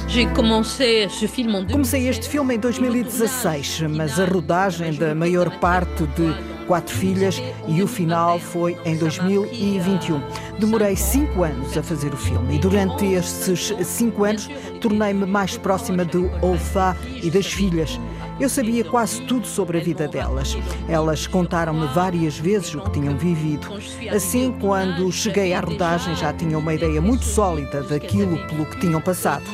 Comecei 1.73 2.09
este 2.09 2.29
filme 2.29 2.55
em 2.57 2.59
2016, 2.59 3.83
mas 3.91 4.19
a 4.19 4.25
rodagem 4.25 4.93
da 4.95 5.15
maior 5.15 5.59
parte 5.59 6.05
de 6.07 6.54
quatro 6.65 6.95
filhas 6.95 7.43
e 7.69 7.83
o 7.83 7.87
final 7.87 8.39
foi 8.39 8.77
em 8.85 8.97
2021. 8.97 10.21
Demorei 10.59 10.97
cinco 10.97 11.43
anos 11.43 11.77
a 11.77 11.83
fazer 11.83 12.13
o 12.13 12.17
filme 12.17 12.57
e 12.57 12.59
durante 12.59 13.05
esses 13.05 13.73
cinco 13.85 14.25
anos 14.25 14.49
tornei-me 14.81 15.27
mais 15.27 15.57
próxima 15.57 16.05
do 16.05 16.31
Olfa 16.43 16.97
e 17.23 17.31
das 17.31 17.47
filhas. 17.47 17.99
Eu 18.41 18.49
sabia 18.49 18.85
quase 18.85 19.23
tudo 19.23 19.47
sobre 19.47 19.79
a 19.79 19.81
vida 19.81 20.09
delas. 20.09 20.57
Elas 20.89 21.27
contaram-me 21.27 21.87
várias 21.89 22.37
vezes 22.37 22.75
o 22.75 22.81
que 22.81 22.91
tinham 22.91 23.17
vivido. 23.17 23.69
Assim, 24.15 24.53
quando 24.61 25.11
cheguei 25.13 25.55
à 25.55 25.61
rodagem, 25.61 26.17
já 26.17 26.33
tinha 26.33 26.59
uma 26.59 26.75
ideia 26.75 27.01
muito 27.01 27.25
sólida 27.25 27.83
daquilo 27.83 28.37
pelo 28.49 28.67
que 28.67 28.81
tinham 28.81 29.01
passado. 29.01 29.45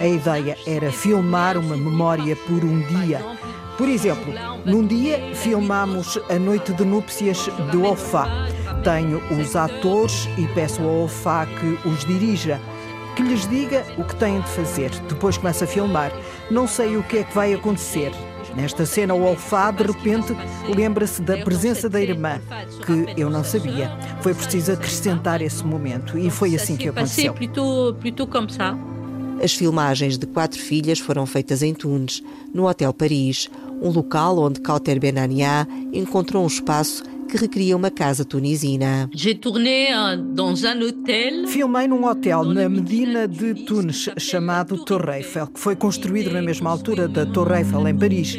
A 0.00 0.06
ideia 0.06 0.56
era 0.66 0.90
filmar 0.90 1.58
uma 1.58 1.76
memória 1.76 2.34
por 2.34 2.64
um 2.64 2.80
dia 2.80 3.20
por 3.76 3.88
exemplo, 3.88 4.32
num 4.64 4.86
dia 4.86 5.34
filmamos 5.34 6.18
a 6.28 6.38
noite 6.38 6.72
de 6.72 6.84
núpcias 6.84 7.48
de 7.70 7.76
Ofá. 7.78 8.28
Tenho 8.84 9.22
os 9.38 9.56
atores 9.56 10.28
e 10.36 10.46
peço 10.54 10.82
ao 10.82 11.04
Ofá 11.04 11.46
que 11.46 11.88
os 11.88 12.04
dirija, 12.04 12.60
que 13.16 13.22
lhes 13.22 13.48
diga 13.48 13.84
o 13.96 14.04
que 14.04 14.16
têm 14.16 14.40
de 14.40 14.48
fazer. 14.48 14.90
Depois 15.08 15.38
começa 15.38 15.64
a 15.64 15.68
filmar. 15.68 16.12
Não 16.50 16.66
sei 16.66 16.96
o 16.96 17.02
que 17.02 17.18
é 17.18 17.24
que 17.24 17.34
vai 17.34 17.54
acontecer. 17.54 18.12
Nesta 18.54 18.84
cena, 18.84 19.14
o 19.14 19.32
Ofá 19.32 19.70
de 19.70 19.82
repente 19.84 20.36
lembra-se 20.68 21.22
da 21.22 21.38
presença 21.38 21.88
da 21.88 22.00
irmã, 22.00 22.38
que 22.84 23.18
eu 23.20 23.30
não 23.30 23.42
sabia. 23.42 23.90
Foi 24.20 24.34
preciso 24.34 24.72
acrescentar 24.72 25.40
esse 25.40 25.64
momento 25.64 26.18
e 26.18 26.30
foi 26.30 26.54
assim 26.54 26.76
que 26.76 26.88
aconteceu. 26.88 27.32
As 29.40 29.54
filmagens 29.54 30.18
de 30.18 30.26
quatro 30.26 30.60
filhas 30.60 30.98
foram 30.98 31.26
feitas 31.26 31.62
em 31.62 31.72
Tunes, 31.72 32.22
no 32.52 32.68
Hotel 32.68 32.92
Paris, 32.92 33.48
um 33.80 33.90
local 33.90 34.38
onde 34.38 34.60
Kauter 34.60 34.98
Benania 34.98 35.66
encontrou 35.92 36.44
um 36.44 36.46
espaço 36.46 37.04
que 37.28 37.36
recria 37.38 37.74
uma 37.74 37.90
casa 37.90 38.24
tunisina. 38.24 39.08
Filmei 41.48 41.88
num 41.88 42.04
hotel 42.04 42.44
na 42.44 42.68
Medina 42.68 43.26
de 43.26 43.54
Tunis 43.54 44.10
chamado 44.18 44.84
Torre 44.84 45.18
Eiffel, 45.18 45.46
que 45.46 45.58
foi 45.58 45.74
construído 45.74 46.30
na 46.30 46.42
mesma 46.42 46.70
altura 46.70 47.08
da 47.08 47.24
Torre 47.24 47.60
Eiffel 47.60 47.88
em 47.88 47.96
Paris. 47.96 48.38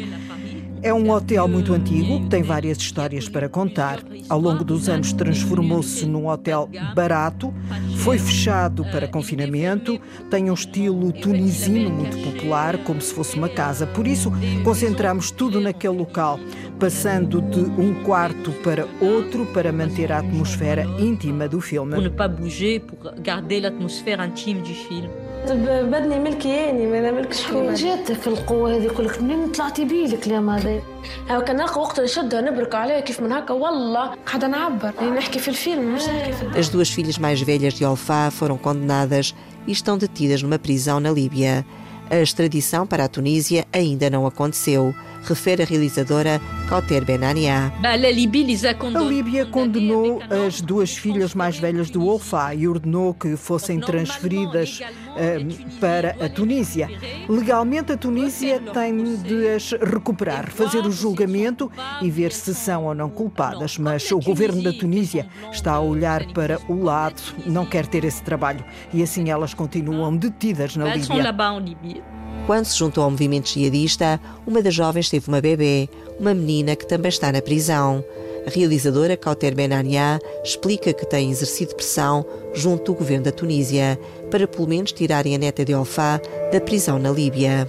É 0.84 0.92
um 0.92 1.10
hotel 1.10 1.48
muito 1.48 1.72
antigo, 1.72 2.20
que 2.20 2.28
tem 2.28 2.42
várias 2.42 2.76
histórias 2.76 3.26
para 3.26 3.48
contar. 3.48 4.00
Ao 4.28 4.38
longo 4.38 4.62
dos 4.62 4.86
anos 4.86 5.14
transformou-se 5.14 6.04
num 6.04 6.28
hotel 6.28 6.68
barato, 6.94 7.54
foi 7.96 8.18
fechado 8.18 8.84
para 8.92 9.08
confinamento, 9.08 9.98
tem 10.28 10.50
um 10.50 10.52
estilo 10.52 11.10
tunisino 11.10 11.88
muito 11.88 12.18
popular, 12.18 12.76
como 12.84 13.00
se 13.00 13.14
fosse 13.14 13.34
uma 13.34 13.48
casa. 13.48 13.86
Por 13.86 14.06
isso, 14.06 14.30
concentramos 14.62 15.30
tudo 15.30 15.58
naquele 15.58 15.96
local, 15.96 16.38
passando 16.78 17.40
de 17.40 17.60
um 17.60 18.02
quarto 18.02 18.52
para 18.62 18.86
outro 19.00 19.46
para 19.46 19.72
manter 19.72 20.12
a 20.12 20.18
atmosfera 20.18 20.84
íntima 20.98 21.48
do 21.48 21.62
filme. 21.62 22.10
Para 22.10 22.28
não 22.28 22.36
bouger, 22.36 22.82
para 22.82 23.12
garder 23.22 23.62
l'atmosphère 23.62 24.22
intime 24.22 24.60
du 24.60 24.74
film. 24.74 25.23
بدني 25.65 26.19
ملك 26.19 26.45
ياني 26.45 26.87
ما 26.87 26.99
انا 26.99 27.11
ملك 27.11 27.33
شكون 27.33 27.73
جاتك 27.73 28.27
القوه 28.27 28.75
هذه 28.75 28.87
كلك 28.87 29.21
منين 29.21 29.51
طلعتي 29.51 29.85
بيه 29.85 30.05
الكلام 30.05 30.49
هذا 30.49 30.81
هاو 31.29 31.41
كان 31.41 31.55
نلقى 31.55 31.81
وقت 31.81 31.99
نشدها 31.99 32.41
نبرك 32.41 32.75
عليها 32.75 32.99
كيف 32.99 33.21
من 33.21 33.31
هكا 33.31 33.53
والله 33.53 34.15
قاعده 34.25 34.47
نعبر 34.47 34.93
نحكي 35.17 35.39
في 35.39 35.47
الفيلم 35.47 35.95
مش 35.95 36.03
نحكي 36.03 36.31
في 36.31 36.61
As 36.61 36.69
duas 36.69 36.89
filhas 36.89 37.17
mais 37.17 37.41
velhas 37.41 37.73
de 37.73 37.85
Alfá 37.85 38.31
foram 38.31 38.57
condenadas 38.57 39.35
e 39.67 39.71
estão 39.71 39.97
detidas 39.97 40.43
numa 40.43 40.59
prisão 40.59 40.99
na 40.99 41.11
Líbia. 41.11 41.65
A 42.09 42.17
extradição 42.17 42.87
para 42.87 43.03
a 43.05 43.07
Tunísia 43.07 43.65
ainda 43.71 44.09
não 44.09 44.25
aconteceu, 44.25 44.95
refere 45.23 45.63
a 45.63 45.65
realizadora 45.65 46.41
Kauter 46.68 47.04
Benania. 47.04 47.72
A 47.82 49.00
Líbia 49.00 49.46
condenou 49.46 50.20
as 50.46 50.60
duas 50.60 50.96
filhas 50.96 51.34
mais 51.34 51.58
velhas 51.58 51.90
do 51.90 52.06
Olfa 52.06 52.54
e 52.54 52.66
ordenou 52.66 53.14
que 53.14 53.36
fossem 53.36 53.78
transferidas 53.80 54.80
uh, 54.80 55.78
para 55.78 56.16
a 56.24 56.28
Tunísia. 56.28 56.88
Legalmente, 57.28 57.92
a 57.92 57.96
Tunísia 57.96 58.60
tem 58.72 59.16
de 59.16 59.48
as 59.48 59.72
recuperar, 59.72 60.50
fazer 60.50 60.86
o 60.86 60.90
julgamento 60.90 61.70
e 62.00 62.10
ver 62.10 62.32
se 62.32 62.54
são 62.54 62.86
ou 62.86 62.94
não 62.94 63.10
culpadas. 63.10 63.78
Mas 63.78 64.10
o 64.10 64.18
governo 64.18 64.62
da 64.62 64.72
Tunísia 64.72 65.26
está 65.52 65.72
a 65.72 65.80
olhar 65.80 66.24
para 66.32 66.58
o 66.68 66.82
lado, 66.82 67.22
não 67.46 67.66
quer 67.66 67.86
ter 67.86 68.04
esse 68.04 68.22
trabalho 68.22 68.64
e 68.92 69.02
assim 69.02 69.30
elas 69.30 69.54
continuam 69.54 70.16
detidas 70.16 70.76
na 70.76 70.94
Líbia. 70.94 72.04
Quando 72.46 72.66
se 72.66 72.78
juntou 72.78 73.04
ao 73.04 73.10
movimento 73.10 73.48
jihadista, 73.48 74.20
uma 74.46 74.60
das 74.60 74.74
jovens 74.74 75.08
teve 75.08 75.28
uma 75.28 75.40
bebê, 75.40 75.88
uma 76.18 76.34
menina 76.34 76.76
que 76.76 76.86
também 76.86 77.08
está 77.08 77.30
na 77.32 77.42
prisão. 77.42 78.04
A 78.46 78.50
realizadora 78.50 79.16
Kauter 79.16 79.54
Benania 79.54 80.20
explica 80.44 80.92
que 80.92 81.06
tem 81.06 81.30
exercido 81.30 81.74
pressão 81.74 82.24
junto 82.52 82.92
do 82.92 82.98
governo 82.98 83.24
da 83.24 83.32
Tunísia 83.32 83.98
para 84.34 84.48
pelo 84.48 84.66
menos 84.66 84.90
tirarem 84.90 85.36
a 85.36 85.38
neta 85.38 85.64
de 85.64 85.72
Alfá 85.72 86.20
da 86.52 86.60
prisão 86.60 86.98
na 86.98 87.08
Líbia. 87.08 87.64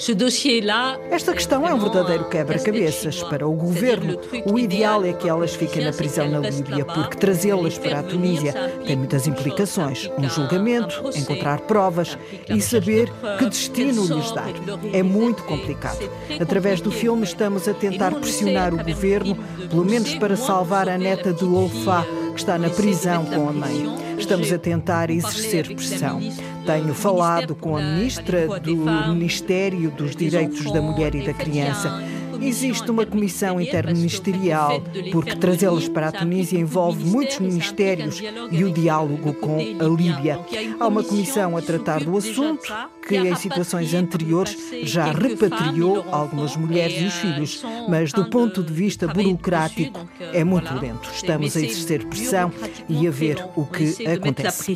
Esta 1.12 1.32
questão 1.32 1.68
é 1.68 1.72
um 1.72 1.80
verdadeiro 1.80 2.28
quebra-cabeças 2.28 3.22
para 3.22 3.48
o 3.48 3.54
governo. 3.54 4.20
O 4.52 4.58
ideal 4.58 5.06
é 5.06 5.14
que 5.14 5.30
elas 5.30 5.54
fiquem 5.54 5.86
na 5.86 5.94
prisão 5.94 6.28
na 6.28 6.40
Líbia, 6.40 6.84
porque 6.84 7.18
trazê-las 7.18 7.78
para 7.78 8.00
a 8.00 8.04
Tunísia 8.04 8.52
tem 8.84 8.96
muitas 8.96 9.28
implicações. 9.28 10.10
Um 10.18 10.28
julgamento, 10.28 11.04
encontrar 11.16 11.60
provas 11.62 12.18
e 12.50 12.60
saber 12.60 13.14
que 13.38 13.46
destino 13.46 14.04
lhes 14.04 14.32
dar. 14.32 14.50
É 14.92 15.04
muito 15.04 15.44
complicado. 15.44 16.10
Através 16.42 16.82
do 16.82 16.90
filme 16.90 17.26
estamos 17.26 17.68
a 17.68 17.76
tentar 17.76 18.12
pressionar 18.16 18.74
o 18.74 18.84
governo, 18.84 19.38
pelo 19.70 19.86
menos 19.86 20.16
para 20.16 20.36
salvar 20.36 20.56
salvar 20.66 20.90
a 20.90 20.98
neta 20.98 21.32
de 21.32 21.46
Olfá, 21.46 22.04
que 22.36 22.42
está 22.42 22.60
na 22.60 22.70
prisão 22.70 23.26
com 23.26 23.50
a 23.50 23.54
mãe. 23.54 23.86
Estamos 24.20 24.52
a 24.52 24.58
tentar 24.58 25.10
exercer 25.10 25.74
pressão. 25.74 26.20
Tenho 26.66 26.94
falado 26.94 27.56
com 27.56 27.78
a 27.78 27.82
ministra 27.82 28.60
do 28.60 28.76
Ministério 28.76 29.90
dos 29.90 30.16
Direitos 30.16 30.72
da 30.72 30.82
Mulher 30.82 31.16
e 31.16 31.26
da 31.26 31.34
Criança 31.34 32.04
Existe 32.42 32.90
uma 32.90 33.06
comissão 33.06 33.60
interministerial, 33.60 34.82
porque 35.12 35.36
trazê-los 35.36 35.88
para 35.88 36.10
a 36.10 36.12
Tunísia 36.12 36.60
envolve 36.60 37.04
muitos 37.04 37.40
ministérios 37.40 38.22
e 38.52 38.64
o 38.64 38.72
diálogo 38.72 39.34
com 39.34 39.58
a 39.58 39.84
Líbia. 39.84 40.40
Há 40.80 40.88
uma 40.88 41.04
comissão 41.04 41.58
a 41.58 41.62
tratar 41.62 42.04
do 42.04 42.18
assunto, 42.18 42.74
que 43.08 43.16
em 43.18 43.36
situações 43.36 43.94
anteriores 43.94 44.58
já 44.84 45.12
repatriou 45.12 46.06
algumas 46.12 46.56
mulheres 46.56 47.02
e 47.02 47.06
os 47.06 47.14
filhos, 47.16 47.64
mas 47.88 48.12
do 48.12 48.30
ponto 48.30 48.64
de 48.64 48.74
vista 48.74 49.08
burocrático 49.08 50.08
é 50.20 50.44
muito 50.44 50.74
lento. 50.74 51.10
Estamos 51.14 51.56
a 51.56 51.62
exercer 51.62 52.06
pressão 52.06 52.52
e 52.90 53.08
a 53.08 53.12
ver 53.12 53.46
o 53.56 53.66
que 53.66 54.08
acontece. 54.08 54.76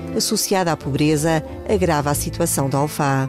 associada 0.15 0.71
à 0.71 0.77
pobreza 0.77 1.43
agrava 1.67 2.09
a 2.09 2.13
situação 2.13 2.69
de 2.69 2.75
Alfá. 2.75 3.27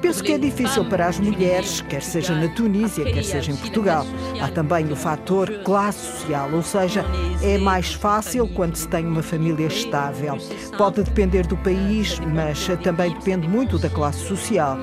Penso 0.00 0.22
que 0.22 0.32
é 0.32 0.38
difícil 0.38 0.84
para 0.84 1.06
as 1.06 1.18
mulheres, 1.18 1.80
quer 1.82 2.02
seja 2.02 2.34
na 2.34 2.48
Tunísia, 2.48 3.04
quer 3.04 3.24
seja 3.24 3.52
em 3.52 3.56
Portugal. 3.56 4.06
Há 4.40 4.48
também 4.48 4.90
o 4.90 4.96
fator 4.96 5.50
classe 5.64 5.98
social, 5.98 6.50
ou 6.52 6.62
seja, 6.62 7.04
é 7.42 7.58
mais 7.58 7.92
fácil 7.92 8.48
quando 8.48 8.76
se 8.76 8.88
tem 8.88 9.06
uma 9.06 9.22
família 9.22 9.66
estável. 9.66 10.38
Pode 10.76 11.02
depender 11.02 11.46
do 11.46 11.56
país, 11.56 12.18
mas 12.20 12.66
também 12.82 13.12
depende 13.12 13.48
muito 13.48 13.78
da 13.78 13.88
classe 13.88 14.20
social. 14.26 14.78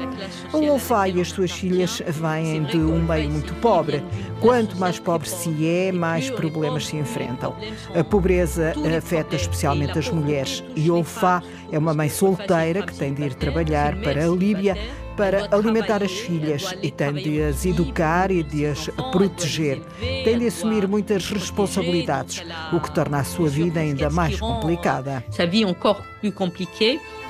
O 0.51 0.71
Alfá 0.71 1.07
e 1.07 1.19
as 1.21 1.29
suas 1.29 1.51
filhas 1.51 2.01
vêm 2.07 2.63
de 2.63 2.77
um 2.77 3.01
meio 3.01 3.29
muito 3.29 3.53
pobre. 3.55 4.03
Quanto 4.39 4.77
mais 4.77 4.99
pobre 4.99 5.29
se 5.29 5.65
é, 5.65 5.91
mais 5.91 6.29
problemas 6.29 6.87
se 6.87 6.97
enfrentam. 6.97 7.55
A 7.95 8.03
pobreza 8.03 8.73
afeta 8.97 9.35
especialmente 9.35 9.97
as 9.97 10.09
mulheres 10.09 10.63
e 10.83 10.91
Olfá 10.91 11.41
é 11.71 11.77
uma 11.77 11.93
mãe 11.93 12.09
solteira 12.09 12.85
que 12.85 12.93
tem 12.93 13.13
de 13.13 13.23
ir 13.23 13.33
trabalhar 13.35 13.95
para 14.01 14.25
a 14.25 14.27
Líbia 14.27 14.77
para 15.15 15.47
alimentar 15.51 16.03
as 16.03 16.11
filhas 16.11 16.75
e 16.81 16.91
tem 16.91 17.13
de 17.13 17.41
as 17.41 17.65
educar 17.65 18.31
e 18.31 18.43
de 18.43 18.65
as 18.65 18.89
proteger. 19.11 19.79
Tem 20.23 20.39
de 20.39 20.47
assumir 20.47 20.87
muitas 20.87 21.29
responsabilidades, 21.29 22.43
o 22.73 22.79
que 22.79 22.93
torna 22.93 23.19
a 23.19 23.23
sua 23.23 23.47
vida 23.47 23.79
ainda 23.79 24.09
mais 24.09 24.39
complicada. 24.39 25.23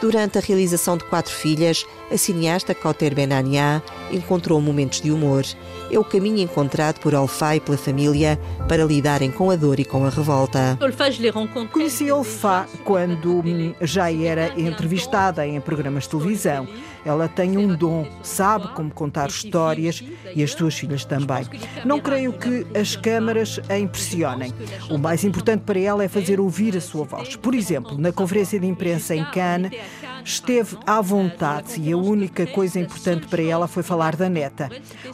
Durante 0.02 0.38
a 0.38 0.42
realização 0.42 0.98
de 0.98 1.04
quatro 1.06 1.32
filhas, 1.32 1.86
a 2.14 2.18
cineasta 2.18 2.76
Kauter 2.76 3.16
Benania 3.16 3.82
encontrou 4.12 4.62
momentos 4.62 5.02
de 5.02 5.12
humor. 5.12 5.44
É 5.90 5.98
o 5.98 6.04
caminho 6.04 6.38
encontrado 6.40 7.00
por 7.00 7.16
Alfá 7.16 7.56
e 7.56 7.60
pela 7.60 7.78
família 7.78 8.40
para 8.70 8.86
lidarem 8.86 9.32
com 9.32 9.50
a 9.50 9.56
dor 9.56 9.80
e 9.80 9.86
com 9.86 10.06
a 10.06 10.10
revolta. 10.10 10.78
Conheci 11.72 12.10
Alfá 12.10 12.68
quando 12.84 13.44
já 13.82 14.12
era 14.12 14.54
entrevistada 14.60 15.46
em 15.46 15.60
programas 15.60 16.04
de 16.04 16.12
televisão. 16.12 16.68
Ela 17.04 17.28
tem 17.28 17.58
um 17.58 17.76
dom, 17.76 18.08
sabe 18.22 18.70
como 18.70 18.92
contar 18.92 19.28
histórias 19.28 20.04
e 20.36 20.44
as 20.44 20.52
suas 20.52 20.76
filhas 20.76 21.04
também. 21.04 21.46
Não 21.84 22.00
creio 22.00 22.32
que 22.34 22.66
as 22.78 22.96
câmaras 22.96 23.60
a 23.68 23.78
impressionem. 23.78 24.54
O 24.90 24.98
mais 24.98 25.24
importante 25.24 25.62
para 25.62 25.80
ela 25.80 26.04
é 26.04 26.08
fazer 26.08 26.40
ouvir 26.40 26.78
a 26.78 26.82
sua 26.82 27.04
voz. 27.04 27.36
Por 27.36 27.56
exemplo, 27.56 27.98
na 27.98 28.12
conferência 28.12 28.60
de 28.60 28.68
imprensa 28.68 29.16
em 29.16 29.26
Cannes, 29.26 29.72
esteve 30.24 30.78
à 30.86 31.02
vontade 31.02 31.80
e 31.82 31.92
a 31.92 31.98
única 31.98 32.46
coisa 32.48 32.80
importante 32.80 33.28
para 33.28 33.42
ela 33.42 33.68
foi 33.68 33.84
falar 33.84 34.16
da 34.16 34.30
neta. 34.30 34.70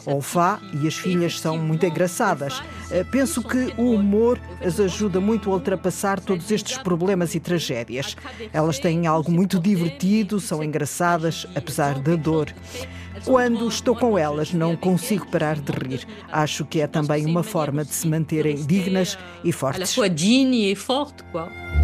Olfá 0.06 0.60
e 0.80 0.86
as 0.86 0.94
filhas 0.94 1.40
são 1.40 1.58
muito 1.58 1.84
engraçadas. 1.86 2.62
Eh, 2.90 3.04
penso 3.04 3.42
que 3.42 3.72
o 3.76 3.92
humor 3.92 4.38
as 4.64 4.78
ajuda 4.78 5.20
muito 5.20 5.50
a 5.50 5.54
ultrapassar 5.54 6.20
todos 6.20 6.50
estes 6.50 6.78
problemas 6.78 7.34
e 7.34 7.40
tragédias. 7.40 8.16
Elas 8.52 8.78
têm 8.78 9.06
algo 9.06 9.30
muito 9.30 9.58
divertido, 9.58 10.40
são 10.40 10.62
engraçadas, 10.62 11.46
apesar 11.54 11.98
da 11.98 12.16
dor. 12.16 12.52
Quando 13.24 13.68
estou 13.68 13.94
com 13.94 14.18
elas, 14.18 14.52
não 14.52 14.76
consigo 14.76 15.26
parar 15.26 15.56
de 15.56 15.72
rir. 15.72 16.06
Acho 16.30 16.64
que 16.64 16.80
é 16.80 16.86
também 16.86 17.26
uma 17.26 17.42
forma 17.42 17.84
de 17.84 17.92
se 17.92 18.08
manterem 18.08 18.56
dignas 18.56 19.18
e 19.44 19.52
fortes. 19.52 19.96
e. 20.70 20.76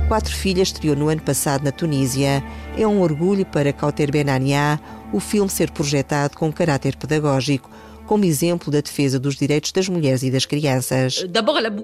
Quatro 0.08 0.34
Filhas 0.34 0.68
estreou 0.68 0.96
no 0.96 1.08
ano 1.08 1.20
passado 1.20 1.64
na 1.64 1.72
Tunísia. 1.72 2.42
É 2.76 2.86
um 2.86 3.00
orgulho 3.00 3.44
para 3.44 3.72
Kauter 3.72 4.10
Benania 4.10 4.80
o 5.12 5.20
filme 5.20 5.48
ser 5.48 5.70
projetado 5.70 6.36
com 6.36 6.52
caráter 6.52 6.96
pedagógico, 6.96 7.70
como 8.06 8.24
exemplo 8.24 8.70
da 8.70 8.80
defesa 8.80 9.18
dos 9.18 9.36
direitos 9.36 9.72
das 9.72 9.88
mulheres 9.88 10.22
e 10.22 10.30
das 10.30 10.46
crianças. 10.46 11.24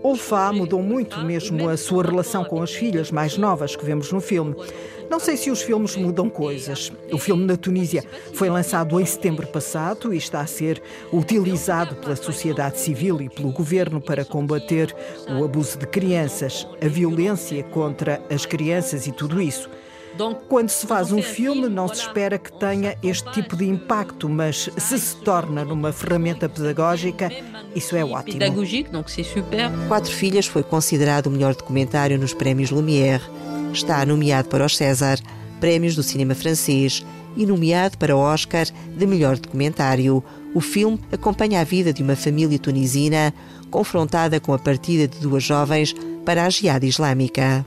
Olfá 0.03 0.53
mudou 0.53 0.83
muito 0.83 1.21
mesmo 1.21 1.69
a 1.69 1.77
sua 1.77 2.05
relação 2.05 2.45
com 2.45 2.63
as 2.63 2.73
filhas 2.73 3.11
mais 3.11 3.37
novas 3.37 3.77
que 3.77 3.85
vemos 3.85 4.11
no 4.13 4.21
filme. 4.21 4.55
Não 5.11 5.21
sei 5.21 5.37
se 5.37 5.51
os 5.51 5.61
filmes 5.61 5.95
mudam 5.95 6.31
coisas. 6.31 6.91
O 7.13 7.19
filme 7.19 7.45
na 7.45 7.57
Tunísia 7.57 8.03
foi 8.33 8.49
lançado 8.49 8.99
em 8.99 9.05
setembro 9.05 9.47
passado 9.47 10.15
e 10.15 10.17
está 10.17 10.41
a 10.41 10.47
ser 10.47 10.83
utilizado 11.13 11.97
pela 11.97 12.17
sociedade 12.17 12.79
civil 12.79 13.21
e 13.21 13.29
pelo 13.29 13.53
governo 13.53 14.01
para 14.01 14.25
combater 14.25 14.95
o 15.29 15.45
abuso 15.45 15.77
de 15.77 15.87
crianças, 15.87 16.67
a 16.81 16.89
violência 16.89 17.63
contra 17.65 18.23
as 18.31 18.47
crianças 18.47 19.07
e 19.07 19.13
tudo 19.13 19.41
isso. 19.41 19.69
Quando 20.48 20.68
se 20.68 20.87
faz 20.87 21.11
um 21.12 21.22
filme, 21.22 21.68
não 21.68 21.88
se 21.88 22.03
espera 22.03 22.38
que 22.38 22.53
tenha 22.53 22.96
este 23.03 23.31
tipo 23.33 23.57
de 23.57 23.66
impacto, 23.66 24.29
mas 24.29 24.68
se 24.77 24.98
se 24.98 25.16
torna 25.16 25.64
numa 25.64 25.92
ferramenta 25.92 26.48
pedagógica, 26.48 27.31
isso 27.75 27.96
é 27.96 28.05
ótimo. 28.05 28.40
Quatro 29.88 30.12
Filhas 30.12 30.46
foi 30.46 30.62
considerado 30.62 31.27
o 31.27 31.31
melhor 31.31 31.55
documentário 31.55 32.18
nos 32.18 32.35
prémios 32.35 32.70
Lumière. 32.70 33.22
Está 33.72 34.05
nomeado 34.05 34.48
para 34.48 34.66
os 34.66 34.77
César, 34.77 35.18
prémios 35.59 35.96
do 35.96 36.03
cinema 36.03 36.35
francês, 36.35 37.05
e 37.37 37.46
nomeado 37.46 37.96
para 37.96 38.14
o 38.14 38.20
Oscar 38.20 38.66
de 38.96 39.07
melhor 39.07 39.38
documentário. 39.38 40.22
O 40.55 40.61
filme 40.61 41.01
acompanha 41.11 41.61
a 41.61 41.64
vida 41.64 41.92
de 41.92 42.03
uma 42.03 42.14
família 42.14 42.59
tunisina 42.59 43.33
confrontada 43.70 44.38
com 44.38 44.53
a 44.53 44.59
partida 44.59 45.09
de 45.09 45.18
duas 45.18 45.42
jovens 45.42 45.94
para 46.25 46.44
a 46.44 46.51
Jihad 46.51 46.85
Islâmica. 46.85 47.66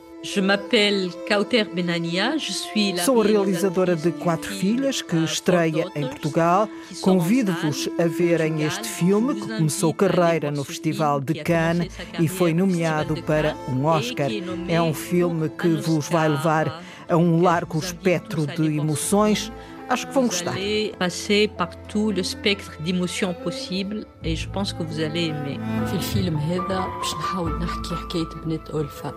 Sou 3.05 3.22
a 3.22 3.24
realizadora 3.24 3.96
de 3.96 4.12
Quatro 4.12 4.50
Filhas, 4.53 5.00
que 5.00 5.16
estreia 5.16 5.87
em 5.96 6.07
Portugal. 6.07 6.68
Convido-vos 7.00 7.88
a 7.98 8.07
verem 8.07 8.62
este 8.62 8.87
filme, 8.87 9.35
que 9.35 9.57
começou 9.57 9.94
carreira 9.94 10.50
no 10.50 10.62
Festival 10.62 11.20
de 11.20 11.42
Cannes 11.42 11.90
e 12.18 12.29
foi 12.29 12.53
nomeado 12.53 13.22
para 13.22 13.57
um 13.66 13.87
Oscar. 13.87 14.31
É 14.68 14.81
um 14.81 14.92
filme 14.92 15.48
que 15.48 15.68
vos 15.68 16.07
vai 16.09 16.29
levar 16.29 16.85
a 17.09 17.16
um 17.16 17.40
largo 17.40 17.79
espectro 17.79 18.46
de 18.46 18.76
emoções. 18.76 19.50
Acho 19.88 20.07
que 20.07 20.14
vão 20.14 20.26
gostar. 20.26 20.55
Passer 20.98 21.48
par 21.48 21.74
tout 21.88 22.12
le 22.12 22.22
spectre 22.22 22.81
d'émotions 22.81 23.35
possibles 23.42 24.07
et 24.22 24.37
je 24.37 24.48
pense 24.48 24.72
que 24.72 24.85
vous 24.85 25.00
allez 25.00 25.31
aimer. 25.31 25.59
في 25.87 25.94
الفيلم 25.94 26.37
هذا 26.37 26.87
باش 26.98 27.14
نحاول 27.14 27.59
نحكي 27.59 27.94
حكاية 27.94 28.44
بنت 28.44 28.70
ألفا 28.70 29.14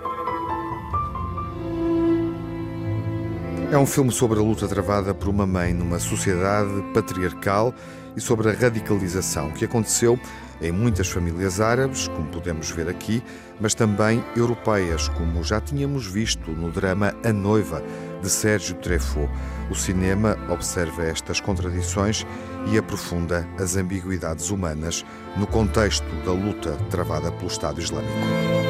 É 3.70 3.76
um 3.76 3.84
filme 3.84 4.10
sobre 4.10 4.38
a 4.38 4.42
luta 4.42 4.66
travada 4.66 5.12
por 5.12 5.28
uma 5.28 5.46
mãe 5.46 5.74
numa 5.74 5.98
sociedade 5.98 6.70
patriarcal 6.94 7.74
e 8.16 8.20
sobre 8.20 8.48
a 8.48 8.52
radicalização 8.54 9.50
que 9.50 9.66
aconteceu 9.66 10.18
em 10.58 10.72
muitas 10.72 11.08
famílias 11.08 11.60
árabes, 11.60 12.08
como 12.08 12.26
podemos 12.28 12.70
ver 12.70 12.88
aqui, 12.88 13.22
mas 13.60 13.74
também 13.74 14.24
europeias, 14.34 15.08
como 15.10 15.44
já 15.44 15.60
tínhamos 15.60 16.06
visto 16.06 16.50
no 16.50 16.70
drama 16.70 17.14
A 17.22 17.30
Noiva, 17.30 17.82
de 18.22 18.30
Sérgio 18.30 18.74
Treffaut. 18.76 19.30
O 19.70 19.74
cinema 19.74 20.36
observa 20.48 21.04
estas 21.04 21.38
contradições 21.38 22.26
e 22.72 22.78
aprofunda 22.78 23.46
as 23.58 23.76
ambiguidades 23.76 24.48
humanas 24.50 25.04
no 25.36 25.46
contexto 25.46 26.08
da 26.24 26.32
luta 26.32 26.72
travada 26.90 27.30
pelo 27.30 27.48
Estado 27.48 27.80
Islâmico. 27.80 28.67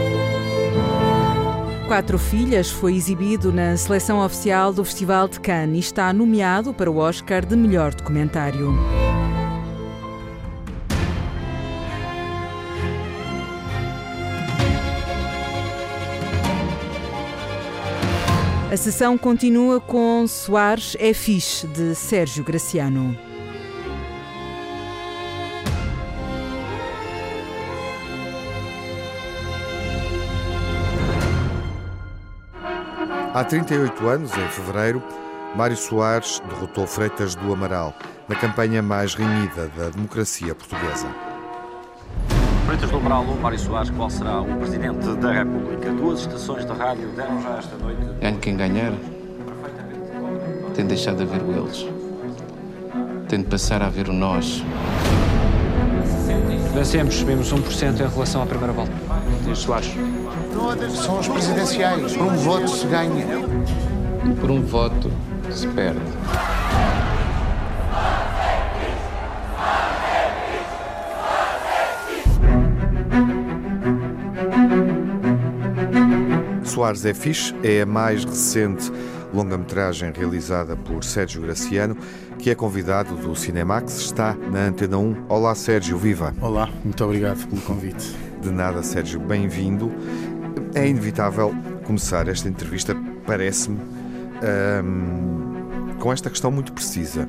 Quatro 1.88 2.18
Filhas 2.18 2.70
foi 2.70 2.96
exibido 2.96 3.50
na 3.50 3.74
seleção 3.74 4.22
oficial 4.22 4.74
do 4.74 4.84
Festival 4.84 5.26
de 5.26 5.40
Cannes 5.40 5.76
e 5.76 5.78
está 5.78 6.12
nomeado 6.12 6.74
para 6.74 6.90
o 6.90 6.98
Oscar 6.98 7.46
de 7.46 7.56
melhor 7.56 7.94
documentário. 7.94 8.74
A 18.70 18.76
sessão 18.76 19.16
continua 19.16 19.80
com 19.80 20.26
Soares 20.26 20.94
é 21.00 21.14
fixe, 21.14 21.66
de 21.68 21.94
Sérgio 21.94 22.44
Graciano. 22.44 23.27
Há 33.38 33.44
38 33.44 34.08
anos, 34.08 34.32
em 34.36 34.48
fevereiro, 34.48 35.00
Mário 35.54 35.76
Soares 35.76 36.42
derrotou 36.48 36.88
Freitas 36.88 37.36
do 37.36 37.52
Amaral 37.52 37.94
na 38.28 38.34
campanha 38.34 38.82
mais 38.82 39.14
renhida 39.14 39.70
da 39.76 39.90
democracia 39.90 40.56
portuguesa. 40.56 41.06
Freitas 42.66 42.90
do 42.90 42.96
Amaral, 42.96 43.24
Mário 43.40 43.56
Soares, 43.56 43.90
qual 43.90 44.10
será 44.10 44.40
o 44.40 44.56
Presidente 44.56 45.06
da 45.18 45.30
República? 45.30 45.88
Duas 45.92 46.22
estações 46.22 46.66
de 46.66 46.72
rádio 46.72 47.10
deram 47.10 47.40
já 47.40 47.58
esta 47.58 47.76
noite. 47.76 48.00
Ganhe 48.20 48.38
quem 48.38 48.56
ganhar, 48.56 48.92
tem 50.74 50.84
de 50.84 50.94
deixar 50.94 51.14
de 51.14 51.22
haver 51.22 51.40
o 51.40 51.52
eles. 51.52 51.86
Tem 53.28 53.40
de 53.40 53.46
passar 53.46 53.84
a 53.84 53.86
haver 53.86 54.08
o 54.08 54.12
nós. 54.12 54.64
Vencemos, 56.74 57.14
subimos 57.14 57.52
1% 57.52 58.00
em 58.00 58.08
relação 58.08 58.42
à 58.42 58.46
primeira 58.46 58.72
volta. 58.72 58.92
Diz 59.44 59.60
Soares. 59.60 59.94
São 60.94 61.18
as 61.18 61.28
presidenciais. 61.28 62.16
Por 62.16 62.26
um 62.26 62.36
voto 62.36 62.68
se 62.68 62.86
ganha. 62.86 63.26
E 64.24 64.34
por 64.40 64.50
um 64.50 64.62
voto 64.62 65.10
se 65.50 65.66
perde. 65.68 66.00
Soares 76.64 77.04
é 77.04 77.14
Fixe 77.14 77.54
é 77.62 77.82
a 77.82 77.86
mais 77.86 78.24
recente 78.24 78.92
longa-metragem 79.32 80.12
realizada 80.14 80.76
por 80.76 81.04
Sérgio 81.04 81.42
Graciano, 81.42 81.96
que 82.38 82.50
é 82.50 82.54
convidado 82.54 83.14
do 83.16 83.34
Cinemax, 83.34 83.98
está 83.98 84.34
na 84.34 84.66
Antena 84.66 84.98
1. 84.98 85.24
Olá, 85.28 85.54
Sérgio, 85.54 85.98
viva! 85.98 86.34
Olá, 86.40 86.68
muito 86.84 87.04
obrigado 87.04 87.46
pelo 87.46 87.60
convite. 87.62 88.14
De 88.40 88.50
nada, 88.50 88.82
Sérgio, 88.82 89.18
bem-vindo. 89.18 89.92
É 90.74 90.86
inevitável 90.86 91.54
começar 91.84 92.28
esta 92.28 92.48
entrevista, 92.48 92.96
parece-me, 93.26 93.78
com 95.98 96.12
esta 96.12 96.30
questão 96.30 96.50
muito 96.50 96.72
precisa. 96.72 97.28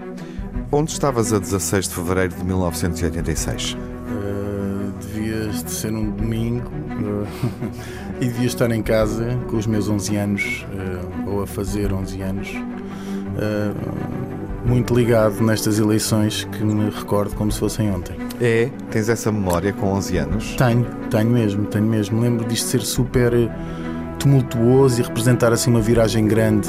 Onde 0.71 0.91
estavas 0.91 1.33
a 1.33 1.39
16 1.39 1.87
de 1.87 1.95
fevereiro 1.95 2.35
de 2.35 2.43
1986? 2.45 3.73
Uh, 3.73 4.91
devias 5.01 5.63
de 5.63 5.71
ser 5.71 5.91
um 5.91 6.11
domingo 6.11 6.69
uh, 6.69 7.27
e 8.21 8.25
devia 8.25 8.45
estar 8.45 8.69
em 8.69 8.83
casa 8.83 9.35
com 9.49 9.57
os 9.57 9.65
meus 9.65 9.89
11 9.89 10.15
anos, 10.15 10.67
uh, 10.71 11.31
ou 11.31 11.41
a 11.41 11.47
fazer 11.47 11.91
11 11.91 12.21
anos, 12.21 12.49
muito 14.65 14.93
ligado 14.93 15.41
nestas 15.41 15.79
eleições 15.79 16.43
que 16.43 16.63
me 16.63 16.89
recordo 16.89 17.33
como 17.35 17.51
se 17.51 17.59
fossem 17.59 17.89
ontem. 17.89 18.18
É? 18.41 18.69
Tens 18.89 19.09
essa 19.09 19.31
memória 19.31 19.73
com 19.73 19.87
11 19.87 20.17
anos? 20.17 20.55
Tenho, 20.55 20.85
tenho 21.09 21.29
mesmo, 21.29 21.65
tenho 21.65 21.85
mesmo. 21.85 22.21
Lembro 22.21 22.47
disto 22.47 22.67
ser 22.67 22.81
super 22.81 23.33
tumultuoso 24.17 25.01
e 25.01 25.03
representar 25.03 25.51
assim 25.51 25.69
uma 25.69 25.81
viragem 25.81 26.27
grande 26.27 26.67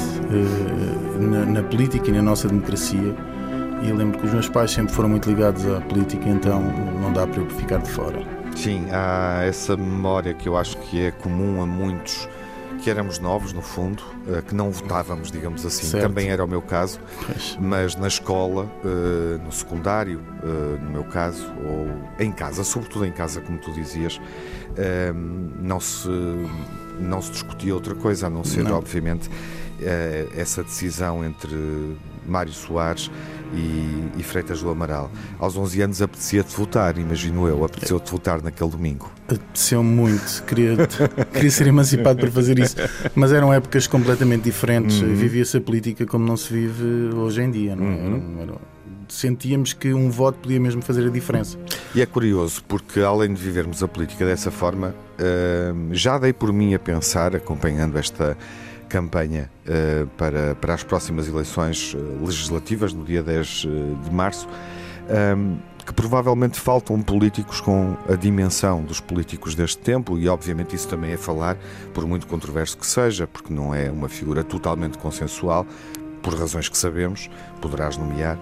na, 1.19 1.45
na 1.45 1.63
política 1.63 2.09
e 2.09 2.13
na 2.13 2.21
nossa 2.21 2.47
democracia. 2.47 3.15
E 3.83 3.89
eu 3.89 3.95
lembro 3.95 4.19
que 4.19 4.25
os 4.25 4.33
meus 4.33 4.47
pais 4.47 4.71
sempre 4.71 4.93
foram 4.93 5.09
muito 5.09 5.29
ligados 5.29 5.65
à 5.67 5.81
política, 5.81 6.29
então 6.29 6.61
não 7.01 7.11
dá 7.11 7.25
para 7.25 7.41
eu 7.41 7.49
ficar 7.49 7.79
de 7.79 7.89
fora. 7.89 8.19
Sim, 8.55 8.85
há 8.91 9.43
essa 9.43 9.75
memória 9.75 10.33
que 10.33 10.47
eu 10.47 10.57
acho 10.57 10.77
que 10.77 11.01
é 11.01 11.11
comum 11.11 11.61
a 11.61 11.65
muitos 11.65 12.27
que 12.81 12.89
éramos 12.89 13.19
novos, 13.19 13.53
no 13.53 13.61
fundo, 13.61 14.03
eh, 14.27 14.41
que 14.41 14.55
não 14.55 14.71
votávamos, 14.71 15.31
digamos 15.31 15.65
assim. 15.65 15.85
Certo. 15.85 16.03
Também 16.07 16.29
era 16.29 16.43
o 16.43 16.47
meu 16.47 16.61
caso, 16.61 16.99
Pois. 17.25 17.57
mas 17.61 17.95
na 17.95 18.07
escola, 18.07 18.69
eh, 18.83 19.39
no 19.43 19.51
secundário, 19.51 20.19
eh, 20.43 20.79
no 20.83 20.89
meu 20.91 21.03
caso, 21.03 21.45
ou 21.63 21.87
em 22.19 22.31
casa, 22.31 22.63
sobretudo 22.63 23.05
em 23.05 23.11
casa, 23.11 23.39
como 23.39 23.57
tu 23.59 23.71
dizias, 23.71 24.19
não 25.59 25.81
se, 25.81 26.07
não 26.97 27.21
se 27.21 27.31
discutia 27.31 27.73
outra 27.73 27.93
coisa, 27.93 28.27
a 28.27 28.29
não 28.29 28.43
ser, 28.43 28.63
Não. 28.63 28.77
obviamente, 28.77 29.29
essa 30.37 30.63
decisão 30.63 31.25
entre 31.25 31.97
Mário 32.25 32.53
Soares 32.53 33.11
e, 33.53 34.03
e 34.17 34.23
Freitas 34.23 34.61
do 34.61 34.69
Amaral. 34.69 35.11
Aos 35.39 35.55
11 35.57 35.81
anos 35.81 36.01
apetecia-te 36.01 36.55
votar, 36.55 36.97
imagino 36.97 37.47
eu, 37.47 37.63
apeteceu-te 37.63 38.11
votar 38.11 38.41
naquele 38.41 38.69
domingo. 38.69 39.11
Apeteceu 39.27 39.83
muito, 39.83 40.43
queria, 40.43 40.75
queria 41.33 41.51
ser 41.51 41.67
emancipado 41.67 42.19
para 42.19 42.31
fazer 42.31 42.59
isso, 42.59 42.75
mas 43.15 43.31
eram 43.31 43.53
épocas 43.53 43.87
completamente 43.87 44.43
diferentes. 44.43 45.01
Uhum. 45.01 45.13
Vivia-se 45.15 45.57
a 45.57 45.61
política 45.61 46.05
como 46.05 46.25
não 46.25 46.37
se 46.37 46.51
vive 46.53 47.13
hoje 47.15 47.41
em 47.41 47.51
dia. 47.51 47.75
Não 47.75 47.85
é? 47.85 47.89
Uhum. 47.89 48.35
Era- 48.41 48.51
era- 48.51 48.61
sentíamos 49.07 49.73
que 49.73 49.93
um 49.93 50.09
voto 50.09 50.39
podia 50.39 50.57
mesmo 50.59 50.81
fazer 50.81 51.05
a 51.05 51.09
diferença. 51.09 51.57
E 51.93 52.01
é 52.01 52.05
curioso, 52.05 52.63
porque 52.65 53.01
além 53.01 53.33
de 53.33 53.41
vivermos 53.41 53.83
a 53.83 53.87
política 53.87 54.25
dessa 54.25 54.49
forma, 54.49 54.95
já 55.91 56.17
dei 56.17 56.33
por 56.33 56.51
mim 56.51 56.73
a 56.73 56.79
pensar, 56.79 57.35
acompanhando 57.35 57.97
esta 57.97 58.37
campanha 58.91 59.49
eh, 59.65 60.05
para, 60.17 60.53
para 60.55 60.73
as 60.73 60.83
próximas 60.83 61.25
eleições 61.25 61.95
eh, 61.95 62.25
legislativas, 62.25 62.91
no 62.91 63.05
dia 63.05 63.23
10 63.23 63.65
eh, 63.65 64.03
de 64.03 64.13
março, 64.13 64.47
que 65.85 65.93
provavelmente 65.93 66.59
faltam 66.59 67.01
políticos 67.01 67.59
com 67.59 67.97
a 68.07 68.15
dimensão 68.15 68.81
dos 68.83 69.01
políticos 69.01 69.55
deste 69.55 69.79
tempo, 69.79 70.17
e 70.17 70.29
obviamente 70.29 70.73
isso 70.75 70.87
também 70.87 71.11
é 71.11 71.17
falar, 71.17 71.57
por 71.93 72.05
muito 72.05 72.27
controverso 72.27 72.77
que 72.77 72.85
seja, 72.85 73.27
porque 73.27 73.53
não 73.53 73.73
é 73.75 73.91
uma 73.91 74.07
figura 74.07 74.41
totalmente 74.41 74.97
consensual, 74.97 75.65
por 76.21 76.33
razões 76.33 76.69
que 76.69 76.77
sabemos, 76.77 77.29
poderás 77.59 77.97
nomear, 77.97 78.37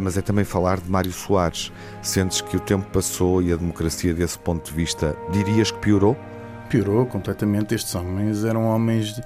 mas 0.00 0.16
é 0.16 0.20
também 0.22 0.44
falar 0.44 0.80
de 0.80 0.90
Mário 0.90 1.12
Soares. 1.12 1.72
Sentes 2.02 2.40
que 2.40 2.56
o 2.56 2.60
tempo 2.60 2.86
passou 2.92 3.42
e 3.42 3.52
a 3.52 3.56
democracia, 3.56 4.12
desse 4.14 4.38
ponto 4.38 4.70
de 4.70 4.76
vista, 4.76 5.16
dirias 5.32 5.70
que 5.70 5.78
piorou? 5.78 6.16
Piorou 6.68 7.04
completamente. 7.06 7.74
Estes 7.74 7.94
homens 7.94 8.44
eram 8.44 8.64
homens, 8.66 9.14
de- 9.14 9.22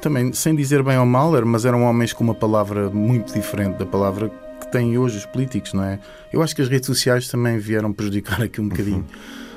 também 0.00 0.32
sem 0.32 0.54
dizer 0.54 0.82
bem 0.82 0.98
ou 0.98 1.06
mal, 1.06 1.32
mas 1.44 1.64
eram 1.64 1.82
homens 1.84 2.12
com 2.12 2.24
uma 2.24 2.34
palavra 2.34 2.90
muito 2.90 3.32
diferente 3.34 3.76
da 3.78 3.86
palavra 3.86 4.30
que 4.60 4.70
têm 4.72 4.96
hoje 4.98 5.18
os 5.18 5.26
políticos, 5.26 5.72
não 5.74 5.84
é? 5.84 5.98
Eu 6.32 6.42
acho 6.42 6.54
que 6.56 6.62
as 6.62 6.68
redes 6.68 6.86
sociais 6.86 7.28
também 7.28 7.58
vieram 7.58 7.92
prejudicar 7.92 8.42
aqui 8.42 8.60
um 8.60 8.68
bocadinho 8.68 9.04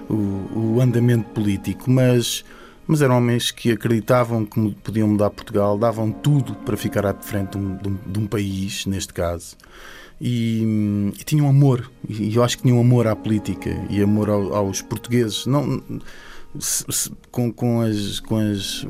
o, 0.09 0.75
o 0.75 0.81
andamento 0.81 1.29
político, 1.29 1.89
mas, 1.89 2.43
mas 2.87 3.01
eram 3.01 3.17
homens 3.17 3.51
que 3.51 3.71
acreditavam 3.71 4.45
que 4.45 4.75
podiam 4.83 5.07
mudar 5.07 5.29
Portugal, 5.29 5.77
davam 5.77 6.11
tudo 6.11 6.53
para 6.55 6.75
ficar 6.77 7.05
à 7.05 7.13
frente 7.13 7.51
de 7.51 7.57
um, 7.57 7.75
de 7.77 7.87
um- 7.89 7.97
de 8.11 8.19
um 8.19 8.27
país, 8.27 8.85
neste 8.85 9.13
caso. 9.13 9.55
E, 10.21 11.11
e 11.19 11.23
tinham 11.23 11.47
amor, 11.47 11.89
e 12.07 12.35
eu 12.35 12.43
acho 12.43 12.57
que 12.57 12.63
tinham 12.63 12.79
amor 12.79 13.07
à 13.07 13.15
política 13.15 13.69
e 13.89 14.01
amor 14.01 14.29
ao- 14.29 14.53
aos 14.53 14.81
portugueses. 14.81 15.45
Não, 15.45 15.81
se- 16.59 16.83
se- 16.89 17.11
com, 17.31 17.51
com 17.53 17.81
as 17.81 18.19
com 18.19 18.37
as 18.37 18.85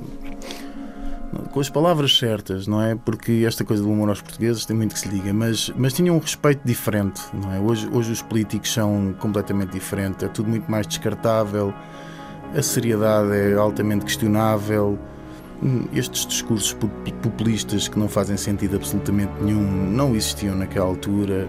com 1.52 1.60
as 1.60 1.70
palavras 1.70 2.18
certas, 2.18 2.66
não 2.66 2.82
é? 2.82 2.96
Porque 2.96 3.44
esta 3.46 3.64
coisa 3.64 3.84
do 3.84 3.92
amor 3.92 4.10
aos 4.10 4.20
portugueses 4.22 4.66
tem 4.66 4.76
muito 4.76 4.94
que 4.96 5.00
se 5.00 5.08
liga, 5.08 5.32
mas, 5.32 5.72
mas 5.78 5.94
tinham 5.94 6.16
um 6.16 6.20
respeito 6.20 6.62
diferente, 6.66 7.22
não 7.32 7.54
é? 7.54 7.60
Hoje, 7.60 7.88
hoje 7.94 8.12
os 8.12 8.22
políticos 8.24 8.74
são 8.74 9.14
completamente 9.20 9.72
diferentes, 9.74 10.24
é 10.24 10.28
tudo 10.28 10.50
muito 10.50 10.70
mais 10.72 10.88
descartável, 10.88 11.72
a 12.56 12.62
seriedade 12.64 13.32
é 13.32 13.54
altamente 13.54 14.06
questionável. 14.06 14.98
Estes 15.94 16.26
discursos 16.26 16.74
pu- 16.74 16.90
populistas 17.22 17.88
que 17.88 18.00
não 18.00 18.08
fazem 18.08 18.38
sentido 18.38 18.78
absolutamente 18.78 19.32
nenhum 19.42 19.62
não 19.92 20.16
existiam 20.16 20.56
naquela 20.56 20.86
altura. 20.86 21.48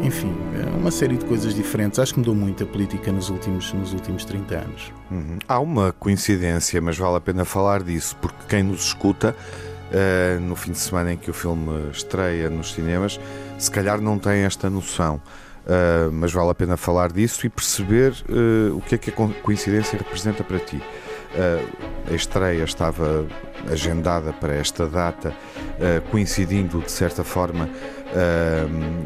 Enfim, 0.00 0.34
é 0.54 0.76
uma 0.76 0.90
série 0.90 1.16
de 1.16 1.24
coisas 1.24 1.54
diferentes. 1.54 1.98
Acho 1.98 2.14
que 2.14 2.18
mudou 2.18 2.34
muito 2.34 2.62
a 2.64 2.66
política 2.66 3.10
nos 3.10 3.30
últimos, 3.30 3.72
nos 3.72 3.92
últimos 3.92 4.24
30 4.24 4.54
anos. 4.56 4.92
Uhum. 5.10 5.38
Há 5.48 5.58
uma 5.58 5.92
coincidência, 5.92 6.80
mas 6.80 6.98
vale 6.98 7.16
a 7.16 7.20
pena 7.20 7.44
falar 7.44 7.82
disso, 7.82 8.16
porque 8.20 8.36
quem 8.48 8.62
nos 8.62 8.86
escuta 8.86 9.34
eh, 9.92 10.38
no 10.40 10.56
fim 10.56 10.72
de 10.72 10.78
semana 10.78 11.12
em 11.12 11.16
que 11.16 11.30
o 11.30 11.34
filme 11.34 11.90
estreia 11.92 12.50
nos 12.50 12.72
cinemas, 12.74 13.20
se 13.58 13.70
calhar 13.70 14.00
não 14.00 14.18
tem 14.18 14.42
esta 14.42 14.68
noção. 14.68 15.20
Uh, 15.66 16.12
mas 16.12 16.32
vale 16.32 16.50
a 16.50 16.54
pena 16.54 16.76
falar 16.76 17.10
disso 17.10 17.44
e 17.44 17.48
perceber 17.48 18.12
uh, 18.28 18.76
o 18.76 18.80
que 18.80 18.94
é 18.94 18.98
que 18.98 19.10
a 19.10 19.12
coincidência 19.42 19.98
representa 19.98 20.44
para 20.44 20.60
ti. 20.60 20.80
A 22.08 22.14
estreia 22.14 22.64
estava 22.64 23.26
agendada 23.70 24.32
para 24.32 24.54
esta 24.54 24.86
data, 24.86 25.34
coincidindo 26.10 26.80
de 26.80 26.90
certa 26.90 27.24
forma 27.24 27.68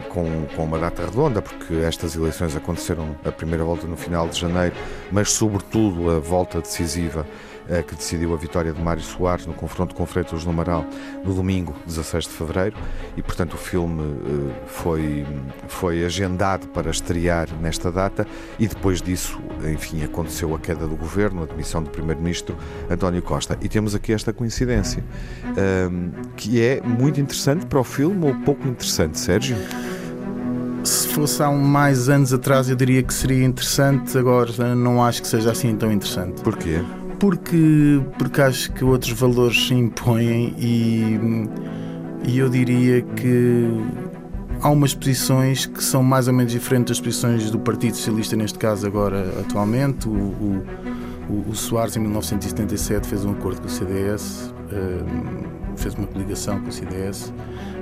com, 0.08 0.46
com 0.54 0.64
uma 0.64 0.78
data 0.78 1.04
redonda, 1.04 1.40
porque 1.40 1.74
estas 1.76 2.14
eleições 2.14 2.54
aconteceram 2.54 3.16
a 3.24 3.32
primeira 3.32 3.64
volta 3.64 3.86
no 3.86 3.96
final 3.96 4.28
de 4.28 4.38
janeiro, 4.38 4.74
mas 5.10 5.32
sobretudo 5.32 6.10
a 6.10 6.18
volta 6.18 6.60
decisiva 6.60 7.26
eh, 7.26 7.49
que 7.86 7.94
decidiu 7.94 8.34
a 8.34 8.36
vitória 8.36 8.72
de 8.72 8.82
Mário 8.82 9.02
Soares 9.02 9.46
no 9.46 9.54
confronto 9.54 9.94
com 9.94 10.04
Freitas 10.04 10.44
no 10.44 10.50
Amaral 10.50 10.84
no 11.24 11.32
domingo, 11.34 11.74
16 11.86 12.24
de 12.24 12.30
fevereiro, 12.30 12.76
e 13.16 13.22
portanto 13.22 13.54
o 13.54 13.56
filme 13.56 14.02
eh, 14.02 14.62
foi, 14.66 15.26
foi 15.68 16.04
agendado 16.04 16.68
para 16.68 16.90
estrear 16.90 17.48
nesta 17.60 17.90
data 17.90 18.26
e 18.58 18.66
depois 18.66 19.00
disso, 19.00 19.38
enfim, 19.64 20.02
aconteceu 20.02 20.54
a 20.54 20.58
queda 20.58 20.86
do 20.86 20.96
governo, 20.96 21.42
a 21.42 21.46
demissão 21.46 21.82
do 21.82 21.90
primeiro-ministro 21.90 22.56
António 22.90 23.22
Costa. 23.22 23.56
E 23.60 23.68
temos 23.68 23.94
aqui 23.94 24.12
esta 24.12 24.32
coincidência, 24.32 25.04
ehm, 25.56 26.10
que 26.36 26.62
é 26.62 26.80
muito 26.80 27.20
interessante 27.20 27.66
para 27.66 27.78
o 27.78 27.84
filme 27.84 28.26
ou 28.26 28.34
pouco 28.34 28.66
interessante, 28.66 29.18
Sérgio? 29.18 29.56
Se 30.82 31.08
fosse 31.08 31.42
há 31.42 31.50
mais 31.50 32.08
anos 32.08 32.32
atrás, 32.32 32.68
eu 32.68 32.76
diria 32.76 33.02
que 33.02 33.12
seria 33.12 33.44
interessante, 33.44 34.16
agora 34.16 34.74
não 34.74 35.04
acho 35.04 35.20
que 35.20 35.28
seja 35.28 35.50
assim 35.52 35.76
tão 35.76 35.92
interessante. 35.92 36.40
Porquê? 36.42 36.80
Porque, 37.20 38.00
porque 38.18 38.40
acho 38.40 38.72
que 38.72 38.82
outros 38.82 39.12
valores 39.12 39.68
se 39.68 39.74
impõem 39.74 40.54
e, 40.58 41.18
e 42.26 42.38
eu 42.38 42.48
diria 42.48 43.02
que 43.02 43.68
há 44.62 44.70
umas 44.70 44.94
posições 44.94 45.66
que 45.66 45.84
são 45.84 46.02
mais 46.02 46.28
ou 46.28 46.34
menos 46.34 46.50
diferentes 46.50 46.96
das 46.96 47.00
posições 47.00 47.50
do 47.50 47.58
Partido 47.58 47.94
Socialista, 47.94 48.34
neste 48.34 48.58
caso 48.58 48.86
agora 48.86 49.34
atualmente. 49.38 50.08
O, 50.08 50.64
o, 51.28 51.44
o 51.48 51.54
Soares 51.54 51.94
em 51.96 52.00
1977 52.00 53.06
fez 53.06 53.24
um 53.24 53.32
acordo 53.32 53.60
com 53.60 53.68
o 53.68 53.70
CDS, 53.70 54.52
um, 54.72 55.76
fez 55.76 55.94
uma 55.94 56.06
coligação 56.06 56.58
com 56.58 56.70
o 56.70 56.72
CDS 56.72 57.32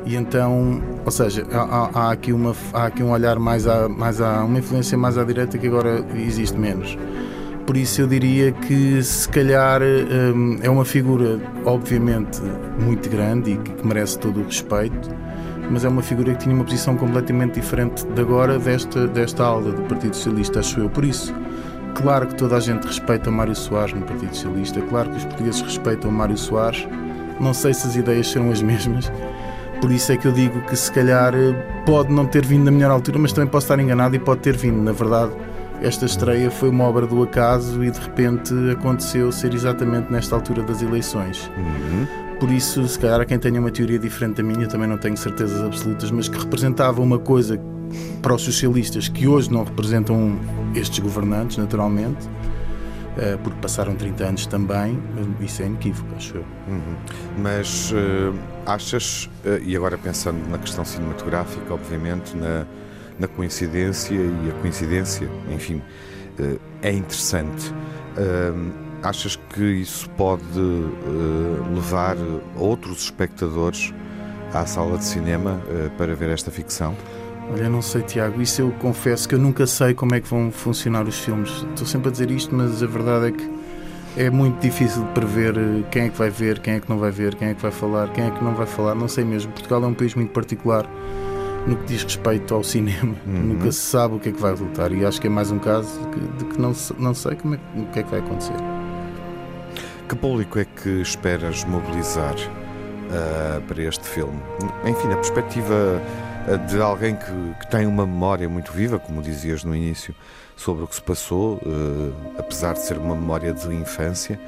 e 0.05 0.17
então, 0.17 0.83
ou 1.05 1.11
seja, 1.11 1.47
há, 1.53 1.91
há, 1.95 2.11
aqui, 2.11 2.33
uma, 2.33 2.55
há 2.73 2.87
aqui 2.87 3.03
um 3.03 3.11
olhar 3.11 3.39
mais 3.39 3.67
a, 3.67 3.89
mais 3.89 4.21
uma 4.21 4.59
influência 4.59 4.99
mais 4.99 5.17
à 5.17 5.25
direita 5.25 5.57
que 5.57 5.67
agora 5.67 6.05
existe 6.17 6.59
menos 6.59 6.99
por 7.69 7.77
isso 7.77 8.01
eu 8.01 8.07
diria 8.07 8.51
que 8.51 9.03
se 9.03 9.29
calhar 9.29 9.83
hum, 9.83 10.59
é 10.63 10.71
uma 10.71 10.87
figura 10.87 11.39
obviamente 11.67 12.41
muito 12.81 13.11
grande 13.11 13.51
e 13.51 13.57
que 13.59 13.87
merece 13.87 14.19
todo 14.19 14.41
o 14.41 14.45
respeito, 14.45 15.11
mas 15.71 15.85
é 15.85 15.89
uma 15.91 16.01
figura 16.01 16.33
que 16.33 16.45
tinha 16.45 16.55
uma 16.55 16.65
posição 16.65 16.97
completamente 16.97 17.61
diferente 17.61 18.07
de 18.07 18.21
agora 18.23 18.59
desta, 18.59 19.07
desta 19.07 19.45
aula 19.45 19.71
do 19.71 19.83
Partido 19.83 20.17
Socialista, 20.17 20.61
acho 20.61 20.81
eu. 20.81 20.89
Por 20.89 21.05
isso, 21.05 21.35
claro 21.95 22.29
que 22.29 22.37
toda 22.37 22.57
a 22.57 22.61
gente 22.61 22.87
respeita 22.87 23.31
Mário 23.31 23.55
Soares 23.55 23.93
no 23.93 24.01
Partido 24.01 24.35
Socialista, 24.35 24.81
claro 24.89 25.11
que 25.11 25.19
os 25.19 25.25
portugueses 25.27 25.61
respeitam 25.61 26.11
Mário 26.11 26.39
Soares, 26.39 26.89
não 27.39 27.53
sei 27.53 27.75
se 27.75 27.87
as 27.87 27.97
ideias 27.97 28.29
serão 28.29 28.51
as 28.51 28.63
mesmas, 28.63 29.13
por 29.83 29.93
isso 29.93 30.11
é 30.11 30.17
que 30.17 30.27
eu 30.27 30.33
digo 30.33 30.59
que 30.63 30.75
se 30.75 30.91
calhar 30.91 31.35
pode 31.85 32.11
não 32.11 32.25
ter 32.25 32.47
vindo 32.47 32.65
na 32.65 32.71
melhor 32.71 32.93
altura, 32.93 33.19
mas 33.19 33.31
também 33.35 33.51
posso 33.51 33.67
estar 33.67 33.79
enganado 33.79 34.17
e 34.17 34.19
pode 34.19 34.41
ter 34.41 34.57
vindo, 34.57 34.81
na 34.83 34.93
verdade 34.93 35.33
esta 35.83 36.07
estreia 36.07 36.51
foi 36.51 36.69
uma 36.69 36.85
obra 36.85 37.07
do 37.07 37.23
acaso 37.23 37.83
e 37.85 37.91
de 37.91 38.01
repente 38.01 38.53
aconteceu 38.71 39.31
ser 39.31 39.55
exatamente 39.55 40.11
nesta 40.13 40.35
altura 40.35 40.63
das 40.63 40.83
eleições. 40.83 41.51
Uhum. 41.57 42.07
Por 42.39 42.51
isso, 42.51 42.87
se 42.87 42.99
calhar, 42.99 43.25
quem 43.27 43.39
tenha 43.39 43.61
uma 43.61 43.71
teoria 43.71 43.99
diferente 43.99 44.37
da 44.37 44.43
minha, 44.43 44.67
também 44.69 44.89
não 44.89 44.99
tenho 44.99 45.17
certezas 45.17 45.61
absolutas, 45.63 46.11
mas 46.11 46.29
que 46.29 46.39
representava 46.39 47.01
uma 47.01 47.19
coisa 47.19 47.61
para 48.23 48.35
os 48.35 48.43
socialistas 48.43 49.09
que 49.09 49.27
hoje 49.27 49.51
não 49.51 49.65
representam 49.65 50.39
estes 50.75 50.99
governantes, 50.99 51.57
naturalmente, 51.57 52.29
eh, 53.17 53.37
porque 53.43 53.59
passaram 53.61 53.97
30 53.97 54.25
anos 54.25 54.47
também, 54.47 55.03
isso 55.41 55.63
é 55.63 55.67
inequívoco, 55.67 56.15
acho 56.17 56.37
eu. 56.37 56.45
Uhum. 56.69 56.97
Mas 57.39 57.91
uh, 57.91 58.35
achas, 58.65 59.29
uh, 59.45 59.61
e 59.65 59.75
agora 59.75 59.99
pensando 59.99 60.39
na 60.49 60.59
questão 60.59 60.85
cinematográfica, 60.85 61.75
obviamente, 61.75 62.37
na 62.37 62.65
na 63.19 63.29
coincidência 63.29 64.15
e 64.15 64.51
a 64.51 64.61
coincidência, 64.61 65.29
enfim, 65.51 65.83
eh, 66.39 66.57
é 66.83 66.93
interessante. 66.93 67.73
Achas 69.03 69.37
que 69.37 69.63
isso 69.63 70.11
pode 70.11 70.43
eh, 70.59 71.75
levar 71.75 72.17
outros 72.57 73.05
espectadores 73.05 73.95
à 74.53 74.67
sala 74.67 74.99
de 74.99 75.05
cinema 75.05 75.61
eh, 75.71 75.89
para 75.97 76.17
ver 76.17 76.31
esta 76.31 76.51
ficção? 76.51 76.97
Olha, 77.53 77.69
não 77.69 77.81
sei, 77.81 78.03
Tiago, 78.03 78.43
isso 78.43 78.61
eu 78.61 78.73
confesso 78.73 79.29
que 79.29 79.37
eu 79.37 79.39
nunca 79.39 79.69
sei 79.69 79.95
como 79.95 80.17
é 80.17 80.21
que 80.21 80.29
vão 80.29 80.51
funcionar 80.51 81.07
os 81.07 81.17
filmes. 81.17 81.65
Estou 81.71 81.87
sempre 81.87 82.09
a 82.09 82.11
dizer 82.11 82.29
isto, 82.31 82.53
mas 82.53 82.83
a 82.83 82.87
verdade 82.87 83.29
é 83.29 83.31
que 83.31 83.51
é 84.17 84.31
muito 84.31 84.61
difícil 84.61 85.05
de 85.05 85.13
prever 85.13 85.55
quem 85.93 86.07
é 86.07 86.09
que 86.09 86.19
vai 86.19 86.29
ver, 86.29 86.59
quem 86.59 86.75
é 86.75 86.81
que 86.81 86.91
não 86.91 86.99
vai 86.99 87.13
ver, 87.13 87.37
quem 87.37 87.49
é 87.49 87.55
que 87.55 87.63
vai 87.63 87.71
falar, 87.71 88.13
quem 88.13 88.25
é 88.25 88.31
que 88.33 88.43
não 88.43 88.55
vai 88.55 88.67
falar. 88.67 88.97
Não 88.97 89.07
sei 89.07 89.25
mesmo. 89.25 89.53
Portugal 89.53 89.85
é 89.85 89.87
um 89.87 89.95
país 89.95 90.13
muito 90.17 90.33
particular 90.33 90.91
no 91.69 91.77
que 91.77 91.85
diz 91.85 92.03
respeito 92.03 92.55
ao 92.55 92.65
cinema. 92.65 93.15
Uhum. 93.27 93.43
Nunca 93.43 93.71
se 93.71 93.81
sabe 93.81 94.15
o 94.15 94.19
que 94.19 94.31
é 94.31 94.33
que 94.33 94.41
vai 94.41 94.53
resultar 94.53 94.91
e 94.91 95.05
acho 95.05 95.21
que 95.21 95.27
é 95.27 95.31
mais 95.31 95.51
um 95.51 95.59
caso 95.59 96.01
de 96.01 96.09
que, 96.09 96.21
de 96.39 96.45
que 96.47 96.61
não, 96.61 96.73
não 96.99 97.15
sei 97.15 97.37
como 97.37 97.55
é, 97.55 97.59
o 97.77 97.87
que 97.87 98.01
é 98.01 98.03
que 98.03 98.11
vai 98.11 98.21
acontecer. 98.21 98.57
Que 100.09 100.17
público 100.17 100.59
é 100.59 100.65
que 100.65 100.89
esperas 101.03 101.65
mobilizar 101.65 102.35
uh, 102.35 103.61
para 103.67 103.83
este 103.83 104.09
filme? 104.09 104.41
Enfim, 104.87 105.09
na 105.09 105.17
perspectiva 105.17 106.01
ah, 106.49 106.57
de 106.57 106.81
alguém 106.81 107.15
que, 107.15 107.61
que, 107.61 107.71
tem 107.71 107.87
uma 107.87 108.07
memória 108.07 108.49
muito 108.49 108.73
viva, 108.73 108.99
como 108.99 109.21
dizias 109.21 109.63
no 109.63 109.77
início, 109.77 110.15
sobre 110.57 110.83
o 110.85 110.87
que 110.87 110.95
se 110.95 111.03
passou, 111.03 111.57
uh, 111.57 112.15
apesar 112.39 112.73
de 112.73 112.81
ser 112.81 112.97
uma 112.97 113.15
memória 113.15 113.53
de 113.53 113.69
infância, 113.75 114.41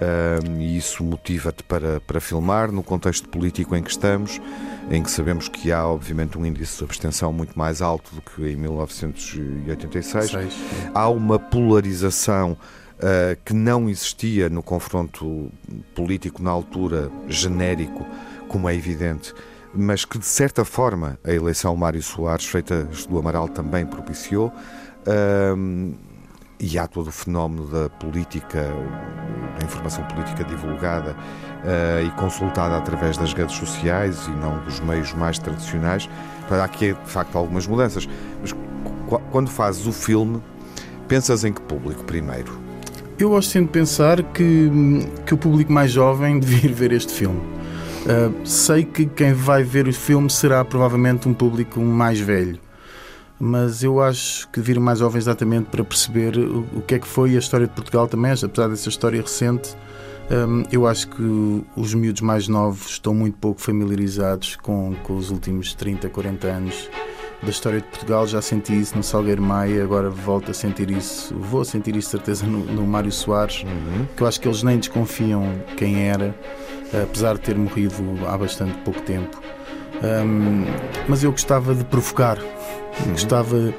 uh, 0.00 0.60
e 0.60 0.76
isso 0.76 1.04
motiva-te 1.04 1.62
para, 1.62 2.00
para 2.00 2.20
filmar 2.20 2.72
no 2.72 2.82
contexto 2.82 3.28
político 3.28 3.76
em 3.76 3.82
que 3.82 3.90
estamos 3.90 4.40
em 4.90 5.02
que 5.02 5.10
sabemos 5.10 5.48
que 5.48 5.70
há, 5.70 5.86
obviamente, 5.86 6.38
um 6.38 6.46
índice 6.46 6.78
de 6.78 6.84
abstenção 6.84 7.32
muito 7.32 7.58
mais 7.58 7.82
alto 7.82 8.14
do 8.14 8.22
que 8.22 8.42
em 8.42 8.56
1986. 8.56 10.30
Seis. 10.30 10.54
Há 10.94 11.08
uma 11.08 11.38
polarização 11.38 12.52
uh, 12.52 13.38
que 13.44 13.52
não 13.52 13.88
existia 13.88 14.48
no 14.48 14.62
confronto 14.62 15.50
político 15.94 16.42
na 16.42 16.50
altura, 16.50 17.10
genérico, 17.28 18.06
como 18.48 18.68
é 18.68 18.74
evidente, 18.74 19.34
mas 19.74 20.04
que, 20.04 20.18
de 20.18 20.26
certa 20.26 20.64
forma, 20.64 21.18
a 21.22 21.32
eleição 21.32 21.76
Mário 21.76 22.02
Soares, 22.02 22.46
feita 22.46 22.88
do 23.08 23.18
Amaral, 23.18 23.48
também 23.48 23.84
propiciou. 23.84 24.50
Uh, 25.06 25.94
e 26.60 26.78
há 26.78 26.86
todo 26.86 27.08
o 27.08 27.12
fenómeno 27.12 27.66
da 27.66 27.88
política, 27.88 28.68
da 29.58 29.64
informação 29.64 30.04
política 30.04 30.42
divulgada 30.44 31.12
uh, 31.12 32.06
e 32.06 32.10
consultada 32.12 32.76
através 32.76 33.16
das 33.16 33.32
redes 33.32 33.56
sociais 33.56 34.26
e 34.26 34.30
não 34.30 34.58
dos 34.64 34.80
meios 34.80 35.12
mais 35.14 35.38
tradicionais. 35.38 36.08
Há 36.50 36.64
aqui, 36.64 36.92
de 36.92 37.10
facto, 37.10 37.36
algumas 37.36 37.66
mudanças. 37.66 38.08
Mas 38.40 38.54
quando 39.30 39.50
fazes 39.50 39.86
o 39.86 39.92
filme, 39.92 40.42
pensas 41.06 41.44
em 41.44 41.52
que 41.52 41.60
público 41.62 42.04
primeiro? 42.04 42.58
Eu 43.18 43.30
gosto 43.30 43.50
sempre 43.50 43.66
de 43.66 43.72
pensar 43.72 44.22
que, 44.22 44.70
que 45.26 45.34
o 45.34 45.38
público 45.38 45.72
mais 45.72 45.92
jovem 45.92 46.38
devia 46.40 46.72
ver 46.72 46.92
este 46.92 47.12
filme. 47.12 47.40
Uh, 47.40 48.46
sei 48.46 48.84
que 48.84 49.06
quem 49.06 49.32
vai 49.32 49.62
ver 49.62 49.86
o 49.86 49.92
filme 49.92 50.30
será 50.30 50.64
provavelmente 50.64 51.28
um 51.28 51.34
público 51.34 51.80
mais 51.80 52.18
velho 52.18 52.58
mas 53.40 53.82
eu 53.84 54.00
acho 54.00 54.48
que 54.48 54.60
vir 54.60 54.80
mais 54.80 54.98
jovens 54.98 55.20
exatamente 55.20 55.66
para 55.66 55.84
perceber 55.84 56.36
o, 56.38 56.82
que 56.86 56.96
é 56.96 56.98
que 56.98 57.06
foi 57.06 57.36
a 57.36 57.38
história 57.38 57.66
de 57.66 57.72
Portugal 57.72 58.08
também, 58.08 58.32
apesar 58.32 58.68
dessa 58.68 58.88
história 58.88 59.20
recente. 59.20 59.76
Um, 60.30 60.64
eu 60.70 60.86
acho 60.86 61.08
que 61.08 61.64
os 61.74 61.94
miúdos 61.94 62.20
mais 62.20 62.48
novos 62.48 62.90
estão 62.90 63.14
muito 63.14 63.38
pouco 63.38 63.60
familiarizados 63.60 64.56
com, 64.56 64.94
com 65.02 65.16
os 65.16 65.30
últimos 65.30 65.72
30, 65.72 66.08
40 66.10 66.46
anos 66.46 66.90
da 67.42 67.48
história 67.48 67.80
de 67.80 67.86
Portugal. 67.86 68.26
Já 68.26 68.42
senti 68.42 68.78
isso 68.78 68.96
no 68.96 69.02
Salgueiro 69.02 69.40
Maia, 69.40 69.82
agora 69.82 70.10
volto 70.10 70.50
a 70.50 70.54
sentir 70.54 70.90
isso, 70.90 71.34
vou 71.34 71.64
sentir 71.64 71.96
isso 71.96 72.10
certeza 72.10 72.44
no, 72.44 72.58
no 72.64 72.86
Mário 72.86 73.12
Soares, 73.12 73.62
uhum. 73.62 74.06
que 74.16 74.22
eu 74.22 74.26
acho 74.26 74.40
que 74.40 74.48
eles 74.48 74.62
nem 74.62 74.78
desconfiam 74.78 75.44
quem 75.76 76.08
era, 76.08 76.34
apesar 77.02 77.34
de 77.34 77.40
ter 77.40 77.56
morrido 77.56 77.94
há 78.26 78.36
bastante 78.36 78.76
pouco 78.78 79.00
tempo. 79.02 79.40
Um, 80.02 80.64
mas 81.08 81.24
eu 81.24 81.30
gostava 81.30 81.74
de 81.74 81.84
provocar 81.84 82.38
Uhum. 83.04 83.12
Gostava. 83.12 83.74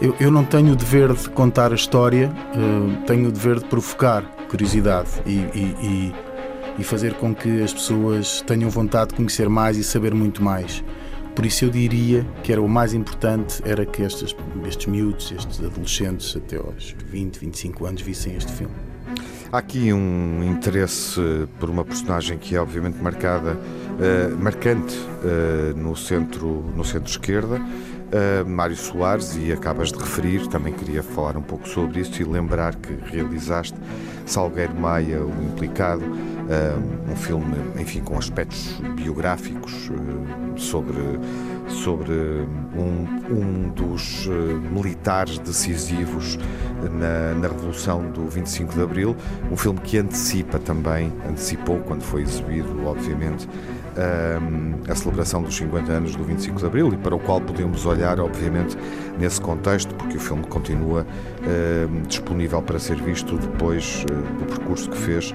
Eu, 0.00 0.14
eu 0.20 0.30
não 0.30 0.44
tenho 0.44 0.72
o 0.72 0.76
dever 0.76 1.12
de 1.12 1.28
contar 1.30 1.72
a 1.72 1.74
história, 1.74 2.30
uh, 2.54 3.04
tenho 3.04 3.28
o 3.28 3.32
dever 3.32 3.58
de 3.58 3.64
provocar 3.64 4.22
curiosidade 4.48 5.10
e, 5.26 5.32
e, 5.32 5.76
e, 5.82 6.14
e, 6.78 6.84
fazer 6.84 7.14
com 7.14 7.34
que 7.34 7.62
as 7.62 7.74
pessoas 7.74 8.42
tenham 8.46 8.70
vontade 8.70 9.10
de 9.10 9.16
conhecer 9.16 9.48
mais 9.48 9.76
e 9.76 9.82
saber 9.82 10.14
muito 10.14 10.42
mais. 10.42 10.84
Por 11.34 11.44
isso 11.44 11.64
eu 11.64 11.70
diria 11.70 12.24
que 12.42 12.52
era 12.52 12.62
o 12.62 12.68
mais 12.68 12.94
importante 12.94 13.60
era 13.64 13.84
que 13.84 14.02
estes, 14.02 14.34
estes 14.66 14.86
miúdos, 14.86 15.32
estes 15.32 15.60
adolescentes 15.62 16.36
até 16.36 16.56
aos 16.56 16.94
20, 17.10 17.38
25 17.38 17.86
anos 17.86 18.02
vissem 18.02 18.36
este 18.36 18.52
filme. 18.52 18.74
Há 19.50 19.58
aqui 19.58 19.92
um 19.92 20.44
interesse 20.44 21.20
por 21.58 21.70
uma 21.70 21.84
personagem 21.84 22.38
que 22.38 22.54
é 22.54 22.60
obviamente 22.60 23.02
marcada 23.02 23.58
marcante 24.38 24.96
no 25.76 25.96
centro 25.96 26.64
no 26.74 26.84
centro 26.84 27.10
esquerda. 27.10 27.60
Uh, 28.08 28.48
Mário 28.48 28.74
Soares, 28.74 29.36
e 29.36 29.52
acabas 29.52 29.92
de 29.92 29.98
referir, 29.98 30.46
também 30.46 30.72
queria 30.72 31.02
falar 31.02 31.36
um 31.36 31.42
pouco 31.42 31.68
sobre 31.68 32.00
isso 32.00 32.22
e 32.22 32.24
lembrar 32.24 32.74
que 32.74 32.94
realizaste 33.04 33.76
Salgueiro 34.24 34.74
Maia, 34.74 35.22
o 35.22 35.44
Implicado, 35.44 36.02
uh, 36.02 37.12
um 37.12 37.14
filme, 37.14 37.54
enfim, 37.78 38.00
com 38.00 38.16
aspectos 38.16 38.80
biográficos 38.96 39.90
uh, 39.90 40.58
sobre, 40.58 40.96
sobre 41.68 42.14
um, 42.14 43.06
um 43.30 43.68
dos 43.68 44.26
militares 44.72 45.38
decisivos 45.38 46.38
na, 46.90 47.34
na 47.34 47.48
Revolução 47.48 48.10
do 48.10 48.26
25 48.26 48.72
de 48.72 48.80
Abril, 48.80 49.16
um 49.52 49.56
filme 49.56 49.80
que 49.80 49.98
antecipa 49.98 50.58
também, 50.58 51.12
antecipou 51.28 51.78
quando 51.80 52.00
foi 52.00 52.22
exibido, 52.22 52.86
obviamente, 52.86 53.46
a 54.88 54.94
celebração 54.94 55.42
dos 55.42 55.56
50 55.56 55.92
anos 55.92 56.14
do 56.14 56.24
25 56.24 56.58
de 56.58 56.66
Abril 56.66 56.92
e 56.92 56.96
para 56.96 57.14
o 57.14 57.18
qual 57.18 57.40
podemos 57.40 57.84
olhar, 57.84 58.20
obviamente, 58.20 58.76
nesse 59.18 59.40
contexto, 59.40 59.94
porque 59.94 60.16
o 60.16 60.20
filme 60.20 60.44
continua 60.46 61.06
disponível 62.06 62.62
para 62.62 62.78
ser 62.78 62.96
visto 62.96 63.36
depois 63.36 64.04
uh, 64.04 64.38
do 64.38 64.44
percurso 64.46 64.90
que 64.90 64.96
fez 64.96 65.34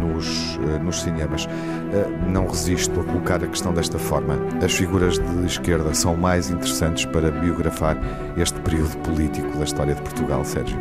nos, 0.00 0.56
uh, 0.56 0.82
nos 0.82 1.02
cinemas. 1.02 1.48
Não 2.28 2.46
resisto 2.46 3.00
a 3.00 3.04
colocar 3.04 3.42
a 3.42 3.46
questão 3.46 3.72
desta 3.72 3.98
forma. 3.98 4.38
As 4.62 4.74
figuras 4.74 5.18
de 5.18 5.46
esquerda 5.46 5.94
são 5.94 6.16
mais 6.16 6.50
interessantes 6.50 7.04
para 7.06 7.30
biografar 7.30 7.96
este 8.36 8.58
período 8.60 8.96
político 8.98 9.56
da 9.56 9.64
história 9.64 9.94
de 9.94 10.02
Portugal, 10.02 10.44
Sérgio. 10.44 10.78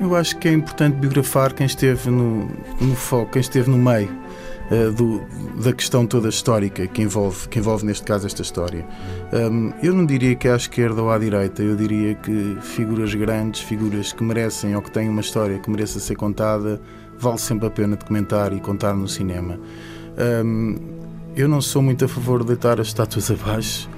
Eu 0.00 0.14
acho 0.14 0.36
que 0.38 0.48
é 0.48 0.52
importante 0.52 0.96
biografar 0.96 1.52
quem 1.52 1.66
esteve 1.66 2.10
no, 2.10 2.48
no 2.80 2.96
foco, 2.96 3.32
quem 3.32 3.40
esteve 3.40 3.70
no 3.70 3.78
meio 3.78 4.23
uh, 4.70 4.92
do, 4.92 5.22
da 5.62 5.72
questão 5.72 6.06
toda 6.06 6.28
histórica 6.28 6.86
que 6.86 7.02
envolve, 7.02 7.48
que 7.48 7.58
envolve 7.58 7.84
neste 7.84 8.04
caso 8.04 8.26
esta 8.26 8.42
história. 8.42 8.86
Um, 9.32 9.72
eu 9.82 9.94
não 9.94 10.06
diria 10.06 10.34
que 10.34 10.48
é 10.48 10.52
à 10.52 10.56
esquerda 10.56 11.02
ou 11.02 11.10
à 11.10 11.18
direita, 11.18 11.62
eu 11.62 11.76
diria 11.76 12.14
que 12.14 12.56
figuras 12.60 13.14
grandes, 13.14 13.60
figuras 13.60 14.12
que 14.12 14.22
merecem 14.22 14.74
ou 14.76 14.82
que 14.82 14.90
têm 14.90 15.08
uma 15.08 15.20
história 15.20 15.58
que 15.58 15.70
mereça 15.70 15.98
ser 16.00 16.16
contada, 16.16 16.80
vale 17.18 17.38
sempre 17.38 17.66
a 17.66 17.70
pena 17.70 17.96
documentar 17.96 18.52
e 18.52 18.60
contar 18.60 18.94
no 18.94 19.08
cinema. 19.08 19.58
Um, 20.44 20.76
eu 21.36 21.48
não 21.48 21.60
sou 21.60 21.82
muito 21.82 22.04
a 22.04 22.08
favor 22.08 22.40
de 22.40 22.48
deitar 22.48 22.80
as 22.80 22.88
estátuas 22.88 23.30
abaixo. 23.32 23.88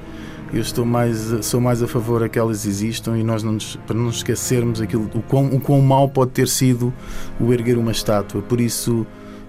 Eu 0.52 0.60
estou 0.60 0.86
mais, 0.86 1.18
sou 1.42 1.60
mais 1.60 1.82
a 1.82 1.88
favor 1.88 2.22
a 2.22 2.28
que 2.28 2.38
elas 2.38 2.64
existam 2.64 3.18
e 3.18 3.24
nós 3.24 3.42
não 3.42 3.52
nos, 3.52 3.76
para 3.84 3.96
não 3.96 4.08
esquecermos 4.08 4.80
aquilo, 4.80 5.10
o 5.12 5.20
quão, 5.20 5.46
o 5.46 5.60
quão 5.60 5.80
mal 5.80 6.08
pode 6.08 6.30
ter 6.30 6.46
sido 6.46 6.94
o 7.40 7.52
erguer 7.52 7.76
uma 7.76 7.90
estátua. 7.90 8.40
Por 8.42 8.60
isso, 8.60 9.04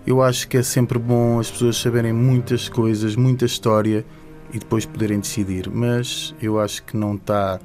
eu 0.07 0.21
acho 0.21 0.47
que 0.47 0.55
é 0.55 0.63
sempre 0.63 0.97
bom 0.97 1.37
as 1.37 1.51
pessoas 1.51 1.75
saberem 1.75 2.13
muitas 2.13 2.69
coisas, 2.69 3.17
muita 3.17 3.43
história 3.43 4.05
e 4.53 4.57
depois 4.57 4.85
poderem 4.85 5.19
decidir. 5.19 5.69
Mas 5.69 6.33
eu 6.41 6.57
acho 6.57 6.81
que 6.83 6.95
não 6.95 7.15
está 7.15 7.59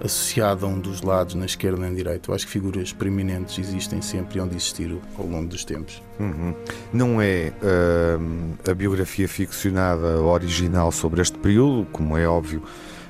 associado 0.00 0.64
a 0.64 0.68
um 0.68 0.78
dos 0.78 1.02
lados, 1.02 1.34
na 1.34 1.46
esquerda 1.46 1.80
nem 1.80 1.90
na 1.90 1.96
direita. 1.96 2.30
Eu 2.30 2.34
acho 2.34 2.46
que 2.46 2.52
figuras 2.52 2.92
preeminentes 2.92 3.58
existem 3.58 4.00
sempre 4.00 4.38
e 4.38 4.40
onde 4.40 4.54
existiram 4.54 5.00
ao 5.18 5.26
longo 5.26 5.48
dos 5.48 5.64
tempos. 5.64 6.00
Uhum. 6.20 6.54
Não 6.92 7.20
é 7.20 7.52
uh, 7.60 8.70
a 8.70 8.74
biografia 8.74 9.26
ficcionada 9.26 10.20
original 10.20 10.92
sobre 10.92 11.22
este 11.22 11.36
período, 11.38 11.88
como 11.90 12.16
é 12.16 12.26
óbvio, 12.28 12.62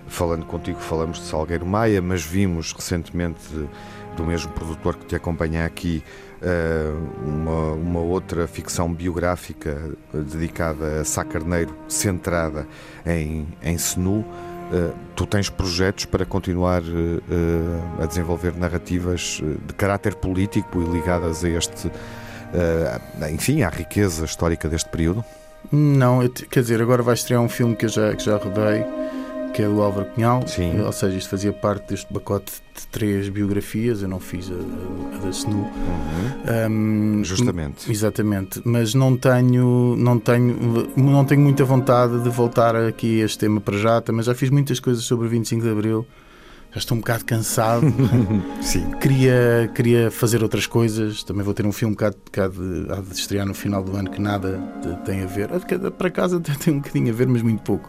falando 0.07 0.47
contigo, 0.47 0.79
falamos 0.81 1.19
de 1.19 1.27
Salgueiro 1.27 1.67
Maia, 1.67 2.01
mas 2.01 2.25
vimos 2.25 2.73
recentemente 2.73 3.43
do 4.17 4.25
mesmo 4.25 4.53
produtor 4.53 4.97
que 4.97 5.05
te 5.05 5.17
acompanha 5.17 5.67
aqui 5.67 6.03
uma, 7.25 7.73
uma, 7.73 8.01
outra 8.01 8.47
ficção 8.47 8.93
biográfica 8.93 9.91
dedicada 10.13 11.01
a 11.01 11.05
Sá 11.05 11.25
Carneiro, 11.25 11.75
centrada 11.89 12.67
em, 13.07 13.49
em 13.63 13.79
Senu. 13.79 14.21
Uh, 14.21 14.95
tu 15.15 15.27
tens 15.27 15.51
projetos 15.51 16.07
para 16.07 16.25
continuar 16.25 16.83
uh, 16.83 18.03
a 18.03 18.07
desenvolver 18.07 18.57
narrativas 18.57 19.41
de 19.67 19.75
caráter 19.75 20.15
político 20.15 20.83
e 20.83 20.85
ligadas 20.87 21.45
a 21.45 21.49
este, 21.49 21.91
enfim, 23.31 23.63
à 23.63 23.69
riqueza 23.69 24.25
histórica 24.25 24.69
deste 24.69 24.89
período? 24.89 25.25
Não, 25.73 26.27
quer 26.29 26.61
dizer, 26.61 26.81
agora 26.81 27.03
vai 27.03 27.15
estrear 27.15 27.41
um 27.43 27.49
filme 27.49 27.75
que 27.75 27.87
eu 27.87 27.89
já, 27.89 28.15
que 28.15 28.25
já 28.25 28.37
rodei 28.37 28.85
que 29.55 29.63
é 29.63 29.69
do 29.69 29.81
Álvaro 29.81 30.07
Cunhal. 30.11 30.47
Sim. 30.49 30.81
Ou 30.81 30.93
seja, 30.93 31.17
isto 31.17 31.31
fazia 31.31 31.53
parte 31.53 31.91
deste 31.91 32.13
pacote 32.13 32.53
de 32.77 32.87
três 32.89 33.29
biografias. 33.29 34.03
Eu 34.03 34.09
não 34.09 34.19
fiz 34.19 34.51
a, 34.51 35.17
a 35.17 35.19
da 35.19 35.31
SNU. 35.31 35.59
Uhum. 35.59 37.21
Um, 37.21 37.25
Justamente. 37.25 37.91
Exatamente. 37.91 38.61
Mas 38.65 38.95
não 38.95 39.17
tenho, 39.17 39.95
não, 39.97 40.19
tenho, 40.19 40.91
não 40.97 41.25
tenho 41.25 41.41
muita 41.41 41.65
vontade 41.65 42.21
de 42.21 42.29
voltar 42.29 42.75
aqui 42.75 43.23
a 43.23 43.27
este 43.27 43.39
tema 43.39 43.61
para 43.61 43.79
já. 43.79 44.03
Mas 44.13 44.27
já 44.27 44.35
fiz 44.35 44.51
muitas 44.51 44.81
coisas 44.81 45.05
sobre 45.05 45.29
o 45.29 45.31
25 45.31 45.63
de 45.63 45.71
Abril. 45.71 46.05
Já 46.73 46.79
estou 46.79 46.97
um 46.97 47.01
bocado 47.01 47.25
cansado. 47.25 47.87
Sim. 48.61 48.91
Queria, 49.01 49.71
queria 49.73 50.11
fazer 50.11 50.43
outras 50.43 50.67
coisas. 50.67 51.23
Também 51.23 51.45
vou 51.45 51.55
ter 51.55 51.65
um 51.65 51.71
filme 51.71 51.93
um 51.93 51.95
bocado, 51.95 52.17
um 52.17 52.83
bocado 52.83 53.03
de 53.09 53.15
estrear 53.15 53.47
no 53.47 53.55
final 53.55 53.85
do 53.85 53.97
ano 53.97 54.11
que 54.11 54.21
nada 54.21 54.59
tem 55.05 55.23
a 55.23 55.27
ver. 55.27 55.49
Para 55.93 56.11
casa 56.11 56.39
até 56.39 56.53
tem 56.59 56.75
um 56.75 56.79
bocadinho 56.79 57.13
a 57.13 57.17
ver, 57.17 57.29
mas 57.29 57.41
muito 57.41 57.63
pouco. 57.63 57.89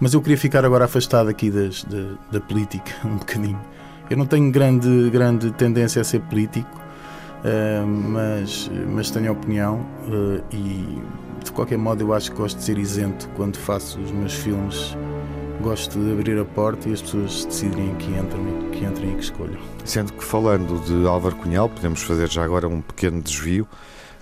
Mas 0.00 0.14
eu 0.14 0.22
queria 0.22 0.38
ficar 0.38 0.64
agora 0.64 0.86
afastado 0.86 1.28
aqui 1.28 1.50
das, 1.50 1.84
da, 1.84 2.14
da 2.32 2.40
política, 2.40 2.90
um 3.04 3.16
bocadinho. 3.16 3.60
Eu 4.08 4.16
não 4.16 4.26
tenho 4.26 4.50
grande, 4.50 5.10
grande 5.10 5.52
tendência 5.52 6.00
a 6.00 6.04
ser 6.04 6.20
político, 6.22 6.80
uh, 7.44 7.86
mas, 7.86 8.70
mas 8.88 9.10
tenho 9.10 9.30
opinião 9.30 9.86
uh, 10.08 10.42
e, 10.50 11.00
de 11.44 11.52
qualquer 11.52 11.78
modo, 11.78 12.02
eu 12.02 12.12
acho 12.14 12.32
que 12.32 12.36
gosto 12.38 12.56
de 12.56 12.64
ser 12.64 12.78
isento 12.78 13.28
quando 13.36 13.56
faço 13.56 14.00
os 14.00 14.10
meus 14.10 14.34
filmes. 14.34 14.96
Gosto 15.60 15.98
de 15.98 16.10
abrir 16.10 16.38
a 16.38 16.44
porta 16.44 16.88
e 16.88 16.94
as 16.94 17.02
pessoas 17.02 17.44
decidirem 17.44 17.94
que 17.96 18.10
entram, 18.12 18.42
que 18.72 18.82
entrem 18.82 19.12
e 19.12 19.14
que 19.16 19.24
escolham. 19.24 19.60
Sendo 19.84 20.14
que, 20.14 20.24
falando 20.24 20.82
de 20.86 21.06
Álvaro 21.06 21.36
Cunhal, 21.36 21.68
podemos 21.68 22.02
fazer 22.02 22.30
já 22.30 22.42
agora 22.42 22.66
um 22.66 22.80
pequeno 22.80 23.20
desvio. 23.20 23.68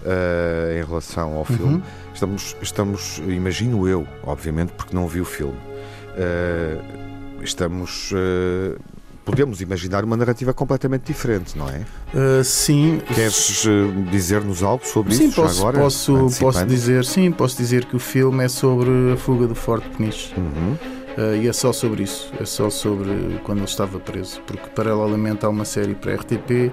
Uh, 0.00 0.78
em 0.78 0.86
relação 0.86 1.34
ao 1.34 1.44
filme. 1.44 1.74
Uhum. 1.74 1.82
Estamos, 2.18 2.56
estamos, 2.60 3.22
imagino 3.28 3.86
eu, 3.86 4.04
obviamente, 4.24 4.72
porque 4.72 4.92
não 4.92 5.06
vi 5.06 5.20
o 5.20 5.24
filme, 5.24 5.54
uh, 5.54 7.44
estamos. 7.44 8.10
Uh, 8.10 8.76
podemos 9.24 9.60
imaginar 9.60 10.02
uma 10.02 10.16
narrativa 10.16 10.52
completamente 10.52 11.04
diferente, 11.04 11.56
não 11.56 11.68
é? 11.68 11.86
Uh, 12.12 12.42
sim. 12.42 13.00
Queres 13.14 13.64
dizer-nos 14.10 14.64
algo 14.64 14.84
sobre 14.84 15.14
sim, 15.14 15.28
isso 15.28 15.40
posso, 15.40 15.60
agora? 15.60 15.78
Posso, 15.78 16.28
posso 16.40 16.66
dizer, 16.66 17.04
sim, 17.04 17.30
posso 17.30 17.56
dizer 17.56 17.84
que 17.84 17.94
o 17.94 18.00
filme 18.00 18.42
é 18.42 18.48
sobre 18.48 19.12
a 19.12 19.16
fuga 19.16 19.46
do 19.46 19.54
Forte 19.54 19.88
Peniche. 19.90 20.34
Uhum. 20.36 20.72
Uh, 21.16 21.36
e 21.40 21.46
é 21.46 21.52
só 21.52 21.72
sobre 21.72 22.02
isso, 22.02 22.32
é 22.40 22.44
só 22.44 22.68
sobre 22.68 23.38
quando 23.44 23.58
ele 23.58 23.66
estava 23.66 24.00
preso, 24.00 24.40
porque 24.44 24.68
paralelamente 24.74 25.46
há 25.46 25.48
uma 25.48 25.64
série 25.64 25.94
para 25.94 26.14
a 26.14 26.16
RTP 26.16 26.72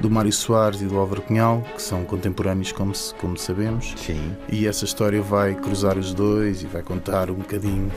do 0.00 0.10
Mário 0.10 0.32
Soares 0.32 0.80
e 0.80 0.84
do 0.84 0.98
Álvaro 0.98 1.22
Cunhal, 1.22 1.62
que 1.74 1.82
são 1.82 2.04
contemporâneos, 2.04 2.72
como, 2.72 2.92
como 3.18 3.36
sabemos. 3.36 3.94
Sim. 3.96 4.36
E 4.48 4.66
essa 4.66 4.84
história 4.84 5.22
vai 5.22 5.54
cruzar 5.54 5.96
os 5.98 6.12
dois 6.12 6.62
e 6.62 6.66
vai 6.66 6.82
contar 6.82 7.30
um 7.30 7.34
bocadinho 7.34 7.90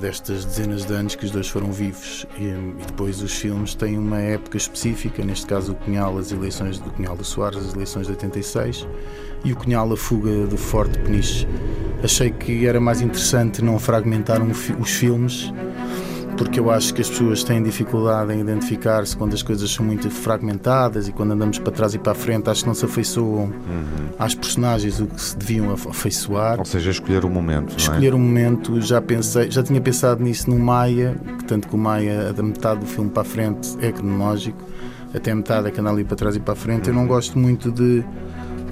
destas 0.00 0.44
dezenas 0.44 0.84
de 0.84 0.94
anos 0.94 1.14
que 1.14 1.24
os 1.24 1.30
dois 1.30 1.48
foram 1.48 1.72
vivos 1.72 2.24
e, 2.38 2.44
e, 2.44 2.84
depois 2.86 3.20
os 3.20 3.34
filmes 3.34 3.74
têm 3.74 3.98
uma 3.98 4.20
época 4.20 4.56
específica, 4.56 5.24
neste 5.24 5.46
caso 5.46 5.72
o 5.72 5.74
Cunhal, 5.74 6.18
as 6.18 6.30
eleições 6.30 6.78
do 6.78 6.90
Cunhal 6.90 7.16
do 7.16 7.24
Soares, 7.24 7.58
as 7.58 7.74
eleições 7.74 8.06
de 8.06 8.12
86 8.12 8.86
e 9.44 9.52
o 9.52 9.56
Cunhal, 9.56 9.92
a 9.92 9.96
fuga 9.96 10.46
do 10.46 10.56
Forte 10.56 10.98
Peniche. 11.00 11.48
Achei 12.02 12.30
que 12.30 12.66
era 12.66 12.80
mais 12.80 13.00
interessante 13.00 13.62
não 13.62 13.78
fragmentar 13.78 14.40
um, 14.40 14.50
os 14.50 14.90
filmes 14.90 15.52
porque 16.36 16.58
eu 16.58 16.70
acho 16.70 16.94
que 16.94 17.00
as 17.00 17.08
pessoas 17.08 17.42
têm 17.42 17.62
dificuldade 17.62 18.32
em 18.32 18.40
identificar-se 18.40 19.16
quando 19.16 19.34
as 19.34 19.42
coisas 19.42 19.70
são 19.70 19.84
muito 19.84 20.10
fragmentadas 20.10 21.08
e 21.08 21.12
quando 21.12 21.32
andamos 21.32 21.58
para 21.58 21.72
trás 21.72 21.94
e 21.94 21.98
para 21.98 22.12
a 22.12 22.14
frente, 22.14 22.48
acho 22.48 22.62
que 22.62 22.66
não 22.66 22.74
se 22.74 22.84
afeiçoam 22.84 23.44
uhum. 23.44 24.08
às 24.18 24.34
personagens 24.34 25.00
o 25.00 25.06
que 25.06 25.20
se 25.20 25.36
deviam 25.36 25.72
afeiçoar. 25.72 26.58
Ou 26.58 26.64
seja, 26.64 26.90
escolher 26.90 27.24
o 27.24 27.30
momento. 27.30 27.76
Escolher 27.76 28.12
o 28.12 28.16
é? 28.16 28.20
um 28.20 28.22
momento, 28.22 28.80
já 28.80 29.00
pensei, 29.00 29.50
já 29.50 29.62
tinha 29.62 29.80
pensado 29.80 30.22
nisso 30.22 30.50
no 30.50 30.58
Maia, 30.58 31.16
que 31.38 31.44
tanto 31.44 31.68
que 31.68 31.74
o 31.74 31.78
Maia, 31.78 32.32
da 32.32 32.42
metade 32.42 32.80
do 32.80 32.86
filme 32.86 33.10
para 33.10 33.22
a 33.22 33.24
frente, 33.24 33.76
é 33.80 33.92
cronológico, 33.92 34.58
até 35.14 35.30
a 35.30 35.34
metade 35.34 35.68
é 35.68 35.70
que 35.70 35.80
anda 35.80 35.90
ali 35.90 36.04
para 36.04 36.16
trás 36.16 36.36
e 36.36 36.40
para 36.40 36.54
a 36.54 36.56
frente. 36.56 36.90
Uhum. 36.90 36.96
Eu 36.96 37.00
não 37.00 37.06
gosto 37.06 37.38
muito 37.38 37.70
de 37.70 38.04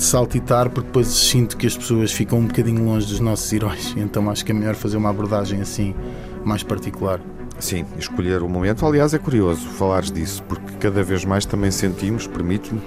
de 0.00 0.04
saltitar, 0.04 0.70
porque 0.70 0.86
depois 0.86 1.08
sinto 1.08 1.58
que 1.58 1.66
as 1.66 1.76
pessoas 1.76 2.10
ficam 2.10 2.38
um 2.38 2.46
bocadinho 2.46 2.82
longe 2.82 3.06
dos 3.06 3.20
nossos 3.20 3.52
heróis, 3.52 3.94
então 3.98 4.30
acho 4.30 4.44
que 4.44 4.50
é 4.50 4.54
melhor 4.54 4.74
fazer 4.74 4.96
uma 4.96 5.10
abordagem 5.10 5.60
assim, 5.60 5.94
mais 6.42 6.62
particular. 6.62 7.20
Sim, 7.60 7.84
escolher 7.98 8.42
o 8.42 8.48
momento. 8.48 8.84
Aliás, 8.86 9.14
é 9.14 9.18
curioso 9.18 9.68
falares 9.68 10.10
disso, 10.10 10.42
porque 10.44 10.72
cada 10.80 11.02
vez 11.02 11.24
mais 11.24 11.44
também 11.44 11.70
sentimos, 11.70 12.26
permite-me 12.26 12.80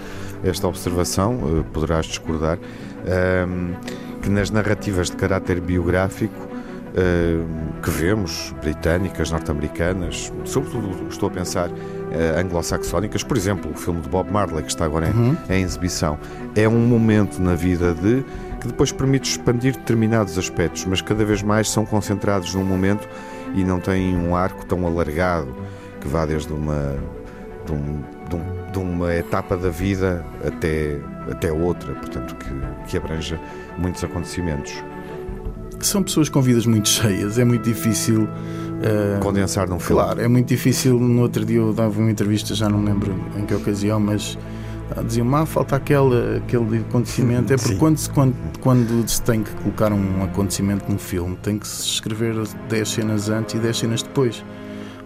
esta 0.43 0.67
observação, 0.67 1.35
uh, 1.35 1.63
poderás 1.71 2.05
discordar, 2.07 2.57
uh, 2.57 4.19
que 4.21 4.29
nas 4.29 4.49
narrativas 4.49 5.09
de 5.09 5.15
caráter 5.15 5.61
biográfico 5.61 6.35
uh, 6.35 7.81
que 7.81 7.89
vemos, 7.89 8.53
britânicas, 8.61 9.31
norte-americanas, 9.31 10.31
sobretudo 10.45 11.07
estou 11.09 11.29
a 11.29 11.31
pensar 11.31 11.69
uh, 11.69 11.73
anglo-saxónicas. 12.39 13.23
Por 13.23 13.37
exemplo, 13.37 13.71
o 13.71 13.75
filme 13.75 14.01
de 14.01 14.09
Bob 14.09 14.31
Marley, 14.31 14.63
que 14.63 14.69
está 14.69 14.85
agora 14.85 15.07
Uhum. 15.07 15.37
em 15.49 15.63
exibição, 15.63 16.17
é 16.55 16.67
um 16.67 16.79
momento 16.79 17.41
na 17.41 17.55
vida 17.55 17.93
de 17.93 18.23
que 18.59 18.67
depois 18.67 18.91
permite 18.91 19.29
expandir 19.29 19.75
determinados 19.75 20.37
aspectos, 20.37 20.85
mas 20.85 21.01
cada 21.01 21.25
vez 21.25 21.43
mais 21.43 21.69
são 21.69 21.85
concentrados 21.85 22.55
num 22.55 22.63
momento 22.63 23.07
e 23.53 23.63
não 23.63 23.79
têm 23.79 24.15
um 24.17 24.35
arco 24.35 24.65
tão 24.65 24.85
alargado 24.85 25.47
que 26.01 26.07
vá 26.07 26.25
desde 26.25 26.51
uma 26.51 26.97
de, 27.65 27.71
um- 27.71 28.03
de 28.29 28.35
um- 28.35 28.71
de 28.71 28.79
uma 28.79 29.13
etapa 29.15 29.55
da 29.55 29.69
vida 29.69 30.25
até, 30.45 30.97
até 31.31 31.51
outra, 31.51 31.93
portanto, 31.93 32.35
que, 32.35 32.49
que 32.89 32.97
abranja 32.97 33.39
muitos 33.77 34.03
acontecimentos. 34.03 34.83
São 35.79 36.01
pessoas 36.01 36.29
com 36.29 36.41
vidas 36.41 36.65
muito 36.65 36.87
cheias, 36.89 37.37
é 37.37 37.45
muito 37.45 37.63
difícil. 37.63 38.27
eh, 38.81 39.19
Condensar 39.21 39.67
num 39.69 39.79
filme. 39.79 40.01
Claro, 40.01 40.21
é 40.21 40.27
muito 40.27 40.47
difícil. 40.47 40.97
No 40.99 41.21
outro 41.21 41.45
dia 41.45 41.57
eu 41.57 41.73
dava 41.73 41.99
uma 41.99 42.09
entrevista, 42.09 42.55
já 42.55 42.67
não 42.69 42.83
lembro 42.83 43.13
em 43.37 43.45
que 43.45 43.53
ocasião, 43.53 43.99
mas 43.99 44.37
diziam-me: 45.01 45.35
ah, 45.35 45.45
falta 45.45 45.75
aquele, 45.75 46.37
aquele 46.37 46.79
acontecimento. 46.79 47.53
É 47.53 47.57
porque 47.57 47.75
quando 47.75 47.97
se, 47.97 48.09
quando, 48.09 48.35
quando 48.59 49.07
se 49.09 49.21
tem 49.21 49.43
que 49.43 49.51
colocar 49.51 49.91
um 49.91 50.23
acontecimento 50.23 50.91
num 50.91 50.97
filme, 50.97 51.35
tem 51.37 51.57
que 51.57 51.67
se 51.67 51.85
escrever 51.85 52.35
10 52.69 52.89
cenas 52.89 53.29
antes 53.29 53.55
e 53.55 53.57
10 53.57 53.77
cenas 53.77 54.03
depois. 54.03 54.43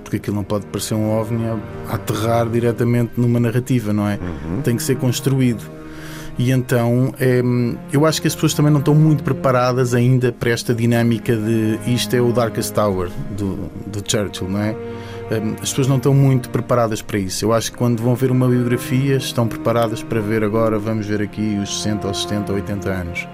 Porque 0.03 0.17
aquilo 0.17 0.37
não 0.37 0.43
pode 0.43 0.65
parecer 0.67 0.93
um 0.95 1.11
ovni 1.11 1.45
a, 1.45 1.57
a 1.89 1.95
aterrar 1.95 2.49
diretamente 2.49 3.13
numa 3.17 3.39
narrativa, 3.39 3.91
não 3.91 4.07
é? 4.07 4.17
Tem 4.63 4.75
que 4.75 4.83
ser 4.83 4.95
construído. 4.95 5.77
E 6.37 6.51
então 6.51 7.13
é, 7.19 7.41
eu 7.91 8.05
acho 8.05 8.21
que 8.21 8.27
as 8.27 8.35
pessoas 8.35 8.53
também 8.53 8.71
não 8.71 8.79
estão 8.79 8.93
muito 8.93 9.23
preparadas 9.23 9.95
ainda 9.95 10.31
para 10.31 10.51
esta 10.51 10.73
dinâmica 10.73 11.35
de 11.35 11.79
isto 11.87 12.15
é 12.15 12.21
o 12.21 12.31
Darkest 12.31 12.73
Tower 12.73 13.09
do, 13.35 13.55
do 13.87 14.03
Churchill, 14.07 14.47
não 14.47 14.61
é? 14.61 14.75
Hum, 15.31 15.55
As 15.61 15.69
pessoas 15.69 15.87
não 15.87 15.97
estão 15.97 16.13
muito 16.13 16.49
preparadas 16.49 17.01
para 17.01 17.19
isso. 17.19 17.43
Eu 17.43 17.53
acho 17.53 17.71
que 17.71 17.77
quando 17.77 18.01
vão 18.01 18.15
ver 18.15 18.31
uma 18.31 18.47
biografia 18.47 19.17
estão 19.17 19.47
preparadas 19.47 20.01
para 20.01 20.19
ver 20.21 20.43
agora, 20.43 20.79
vamos 20.79 21.05
ver 21.05 21.21
aqui 21.21 21.59
os 21.61 21.81
60 21.81 22.07
ou 22.07 22.13
70 22.13 22.51
ou 22.51 22.55
80 22.57 22.89
anos. 22.89 23.27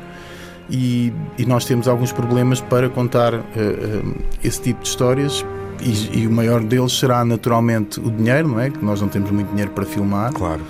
E, 0.69 1.13
e 1.37 1.45
nós 1.45 1.65
temos 1.65 1.87
alguns 1.87 2.11
problemas 2.11 2.61
para 2.61 2.89
contar 2.89 3.33
eh, 3.33 3.41
eh, 3.55 4.01
esse 4.43 4.61
tipo 4.61 4.81
de 4.81 4.87
histórias 4.87 5.45
e, 5.81 6.21
e 6.21 6.27
o 6.27 6.31
maior 6.31 6.63
deles 6.63 6.93
será 6.93 7.23
naturalmente 7.25 7.99
o 7.99 8.09
dinheiro, 8.09 8.47
não 8.47 8.59
é? 8.59 8.69
Que 8.69 8.83
nós 8.83 9.01
não 9.01 9.09
temos 9.09 9.29
muito 9.29 9.49
dinheiro 9.49 9.71
para 9.71 9.85
filmar. 9.85 10.31
Claro. 10.31 10.61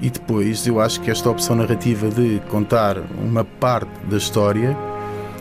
E 0.00 0.10
depois 0.10 0.66
eu 0.66 0.80
acho 0.80 1.00
que 1.00 1.10
esta 1.10 1.30
opção 1.30 1.54
narrativa 1.54 2.08
de 2.08 2.40
contar 2.48 2.96
uma 3.22 3.44
parte 3.44 3.90
da 4.08 4.16
história, 4.16 4.76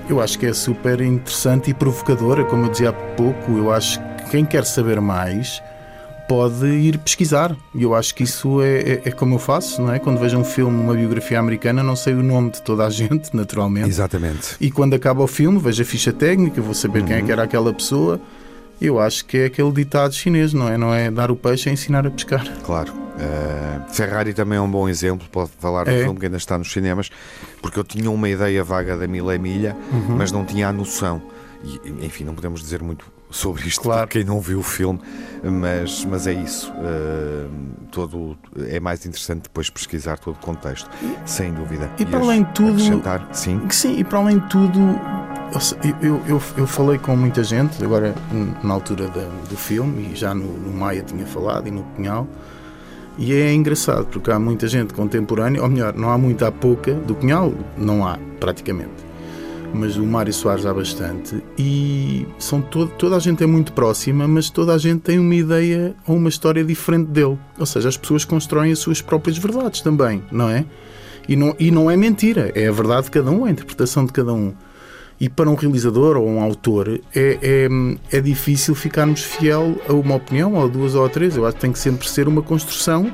eu 0.08 0.22
acho 0.22 0.38
que 0.38 0.46
é 0.46 0.54
super 0.54 1.02
interessante 1.02 1.72
e 1.72 1.74
provocadora, 1.74 2.44
como 2.44 2.66
eu 2.66 2.70
dizia 2.70 2.90
há 2.90 2.94
pouco. 2.94 3.58
Eu 3.58 3.72
acho 3.72 4.00
quem 4.32 4.46
quer 4.46 4.66
saber 4.66 5.00
mais 5.02 5.62
pode 6.28 6.66
ir 6.66 6.98
pesquisar. 6.98 7.56
E 7.76 7.84
eu 7.84 7.94
acho 7.94 8.16
que 8.16 8.24
isso 8.24 8.62
é, 8.62 8.80
é, 8.80 9.02
é 9.06 9.12
como 9.12 9.36
eu 9.36 9.40
faço, 9.40 9.82
não 9.82 9.94
é? 9.94 10.00
Quando 10.00 10.18
vejo 10.20 10.38
um 10.38 10.44
filme, 10.46 10.82
uma 10.82 10.94
biografia 10.94 11.38
americana, 11.38 11.84
não 11.84 11.96
sei 11.96 12.14
o 12.14 12.24
nome 12.24 12.52
de 12.52 12.62
toda 12.62 12.86
a 12.86 12.90
gente, 12.92 13.36
naturalmente. 13.36 13.90
Exatamente. 13.90 14.56
E 14.62 14.72
quando 14.72 14.94
acaba 14.94 15.22
o 15.22 15.28
filme, 15.28 15.60
vejo 15.60 15.82
a 15.82 15.86
ficha 15.86 16.14
técnica, 16.14 16.62
vou 16.62 16.74
saber 16.74 17.04
quem 17.04 17.18
é 17.18 17.22
que 17.22 17.32
era 17.32 17.44
aquela 17.44 17.74
pessoa. 17.74 18.20
Eu 18.80 19.00
acho 19.00 19.26
que 19.26 19.38
é 19.38 19.46
aquele 19.46 19.72
ditado 19.74 20.14
chinês, 20.14 20.54
não 20.54 20.68
é? 20.70 20.78
Não 20.78 20.94
é 20.94 21.12
dar 21.12 21.30
o 21.30 21.36
peixe, 21.36 21.70
é 21.70 21.74
ensinar 21.74 22.08
a 22.08 22.10
pescar. 22.10 22.44
Claro. 22.64 22.94
Uh, 22.94 23.94
Ferrari 23.94 24.34
também 24.34 24.58
é 24.58 24.62
um 24.62 24.72
bom 24.72 24.88
exemplo, 24.90 25.28
pode 25.32 25.52
falar 25.60 25.84
do 25.84 25.92
É. 25.92 26.04
filme 26.04 26.18
que 26.20 26.26
ainda 26.26 26.38
está 26.38 26.58
nos 26.58 26.72
cinemas, 26.72 27.10
porque 27.62 27.78
eu 27.78 27.84
tinha 27.84 28.10
uma 28.10 28.28
ideia 28.30 28.64
vaga 28.64 28.98
da 28.98 29.06
Mila 29.06 29.38
Milha, 29.38 29.76
Uhum. 29.92 30.16
mas 30.18 30.32
não 30.32 30.44
tinha 30.46 30.70
a 30.70 30.74
noção. 30.74 31.22
E, 31.64 31.80
enfim, 32.06 32.24
não 32.24 32.34
podemos 32.34 32.60
dizer 32.62 32.82
muito 32.82 33.06
sobre 33.32 33.68
isto 33.68 33.82
para 33.84 34.06
quem 34.06 34.24
não 34.24 34.40
viu 34.40 34.60
o 34.60 34.64
filme, 34.64 35.00
mas, 35.44 36.06
mas 36.06 36.28
é 36.28 36.34
isso. 36.34 36.72
Uh, 36.74 37.50
todo, 37.92 38.38
é 38.68 38.80
mais 38.80 39.06
interessante 39.06 39.44
depois 39.44 39.70
pesquisar 39.70 40.20
todo 40.20 40.36
o 40.36 40.40
contexto, 40.40 40.90
sem 41.26 41.52
dúvida. 41.54 41.90
E 41.98 42.06
para 42.06 42.20
as- 42.20 42.24
além 42.26 42.44
de 42.44 42.52
tudo. 42.52 42.80
sim. 43.32 43.60
que 43.68 43.76
sim, 43.76 43.98
e 43.98 44.04
para 44.04 44.20
além 44.20 44.38
de 44.40 44.48
tudo, 44.50 44.80
eu, 45.84 45.96
eu, 46.10 46.22
eu, 46.28 46.42
eu 46.58 46.68
falei 46.68 46.98
com 47.00 47.16
muita 47.16 47.44
gente, 47.44 47.84
agora 47.84 48.14
na 48.64 48.74
altura 48.74 49.08
da- 49.08 49.28
do 49.50 49.58
filme, 49.58 50.12
e 50.14 50.16
já 50.16 50.34
no, 50.34 50.46
no 50.46 50.72
Maia 50.78 51.02
tinha 51.02 51.26
falado, 51.26 51.68
e 51.68 51.72
no 51.72 51.84
Cunhal, 51.96 52.28
e 53.18 53.34
é 53.34 53.54
engraçado, 53.54 54.06
porque 54.08 54.32
há 54.32 54.40
muita 54.40 54.68
gente 54.68 54.94
contemporânea, 54.94 55.62
ou 55.62 55.70
melhor, 55.70 55.94
não 55.94 56.10
há 56.10 56.18
muita, 56.18 56.48
há 56.48 56.52
pouca, 56.52 56.94
do 56.94 57.14
Cunhal 57.16 57.54
não 57.78 58.08
há, 58.08 58.18
praticamente. 58.40 59.11
Mas 59.74 59.96
o 59.96 60.06
Mário 60.06 60.34
Soares 60.34 60.66
há 60.66 60.74
bastante, 60.74 61.42
e 61.58 62.28
são 62.38 62.62
todo, 62.62 62.92
toda 62.98 63.16
a 63.16 63.20
gente 63.20 63.42
é 63.44 63.48
muito 63.48 63.72
próxima, 63.72 64.28
mas 64.28 64.50
toda 64.50 64.74
a 64.74 64.78
gente 64.78 65.00
tem 65.00 65.18
uma 65.18 65.34
ideia 65.34 65.96
ou 66.06 66.18
uma 66.18 66.30
história 66.30 66.64
diferente 66.64 67.08
dele. 67.08 67.40
Ou 67.58 67.66
seja, 67.66 67.88
as 67.88 67.96
pessoas 67.96 68.26
constroem 68.26 68.72
as 68.72 68.80
suas 68.80 69.02
próprias 69.02 69.38
verdades 69.38 69.82
também, 69.82 70.22
não 70.32 70.50
é? 70.50 70.66
E 71.28 71.36
não, 71.36 71.56
e 71.58 71.72
não 71.72 71.90
é 71.90 71.96
mentira, 71.96 72.52
é 72.54 72.68
a 72.68 72.72
verdade 72.72 73.06
de 73.06 73.12
cada 73.12 73.32
um, 73.32 73.46
é 73.46 73.50
a 73.50 73.52
interpretação 73.54 74.06
de 74.06 74.12
cada 74.12 74.34
um. 74.34 74.54
E 75.20 75.30
para 75.30 75.48
um 75.50 75.54
realizador 75.54 76.18
ou 76.18 76.28
um 76.28 76.42
autor 76.42 77.00
é, 77.16 77.38
é, 77.42 77.70
é 78.12 78.20
difícil 78.20 78.74
ficarmos 78.74 79.22
fiel 79.22 79.80
a 79.88 79.94
uma 79.94 80.16
opinião, 80.16 80.56
ou 80.56 80.66
a 80.66 80.68
duas 80.68 80.96
ou 80.96 81.06
a 81.06 81.10
três. 81.10 81.38
Eu 81.38 81.46
acho 81.46 81.56
que 81.56 81.62
tem 81.62 81.72
que 81.72 81.78
sempre 81.78 82.10
ser 82.10 82.28
uma 82.28 82.42
construção 82.42 83.06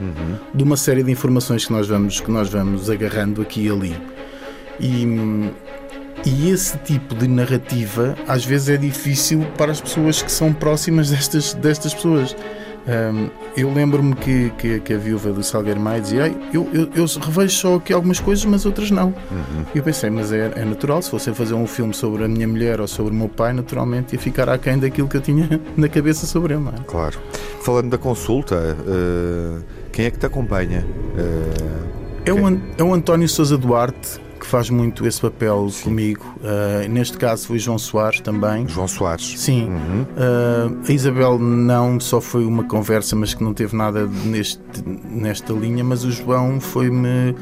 de 0.53 0.63
uma 0.63 0.77
série 0.77 1.03
de 1.03 1.11
informações 1.11 1.65
que 1.65 1.71
nós 1.71 1.85
vamos, 1.87 2.21
que 2.21 2.31
nós 2.31 2.49
vamos 2.49 2.89
agarrando 2.89 3.41
aqui 3.41 3.67
e 3.67 3.69
ali. 3.69 3.95
E, 4.79 5.05
e 6.27 6.49
esse 6.49 6.77
tipo 6.79 7.15
de 7.15 7.27
narrativa 7.27 8.15
às 8.27 8.43
vezes 8.43 8.69
é 8.69 8.77
difícil 8.77 9.45
para 9.57 9.71
as 9.71 9.79
pessoas 9.79 10.21
que 10.21 10.31
são 10.31 10.51
próximas 10.51 11.09
destas, 11.09 11.53
destas 11.53 11.93
pessoas. 11.93 12.35
Hum, 12.87 13.29
eu 13.55 13.73
lembro-me 13.73 14.15
que, 14.15 14.49
que, 14.57 14.79
que 14.79 14.93
a 14.93 14.97
viúva 14.97 15.31
do 15.33 15.43
Salgueiro 15.43 15.79
Maia 15.79 15.99
dizia: 15.99 16.27
"Ei, 16.27 16.37
eu, 16.53 16.69
eu, 16.73 16.89
eu 16.95 17.05
revejo 17.19 17.55
só 17.55 17.75
aqui 17.75 17.91
algumas 17.91 18.19
coisas, 18.19 18.45
mas 18.45 18.65
outras 18.65 18.91
não. 18.91 19.13
E 19.73 19.77
eu 19.77 19.83
pensei, 19.83 20.09
mas 20.09 20.31
é, 20.31 20.53
é 20.55 20.63
natural, 20.63 21.01
se 21.01 21.09
fosse 21.09 21.33
fazer 21.33 21.53
um 21.53 21.67
filme 21.67 21.93
sobre 21.93 22.23
a 22.23 22.27
minha 22.27 22.47
mulher 22.47 22.79
ou 22.79 22.87
sobre 22.87 23.11
o 23.11 23.15
meu 23.15 23.27
pai, 23.27 23.51
naturalmente 23.51 24.13
ia 24.15 24.19
ficar 24.19 24.47
aquém 24.49 24.77
daquilo 24.77 25.07
que 25.07 25.17
eu 25.17 25.21
tinha 25.21 25.59
na 25.75 25.89
cabeça 25.89 26.25
sobre 26.25 26.53
ele, 26.53 26.63
é? 26.69 26.83
Claro. 26.85 27.19
Falando 27.61 27.89
da 27.89 27.97
consulta, 27.97 28.55
uh, 28.55 29.63
quem 29.91 30.05
é 30.05 30.11
que 30.11 30.17
te 30.19 30.25
acompanha? 30.25 30.85
Uh, 30.85 31.87
É 32.25 32.33
o, 32.33 32.37
é 32.77 32.83
o 32.83 32.93
António 32.93 33.27
Sousa 33.27 33.57
Duarte 33.57 34.26
faz 34.47 34.69
muito 34.69 35.05
esse 35.05 35.19
papel 35.21 35.67
comigo. 35.83 36.25
Uh, 36.37 36.87
neste 36.89 37.17
caso 37.17 37.47
foi 37.47 37.59
João 37.59 37.77
Soares 37.77 38.19
também. 38.21 38.67
João 38.67 38.87
Soares. 38.87 39.39
Sim. 39.39 39.69
Uh, 39.69 40.77
a 40.87 40.91
Isabel 40.91 41.37
não, 41.37 41.99
só 41.99 42.19
foi 42.21 42.45
uma 42.45 42.63
conversa, 42.63 43.15
mas 43.15 43.33
que 43.33 43.43
não 43.43 43.53
teve 43.53 43.75
nada 43.75 44.07
neste, 44.25 44.59
nesta 45.09 45.53
linha, 45.53 45.83
mas 45.83 46.03
o 46.03 46.11
João 46.11 46.59
foi-me 46.59 47.35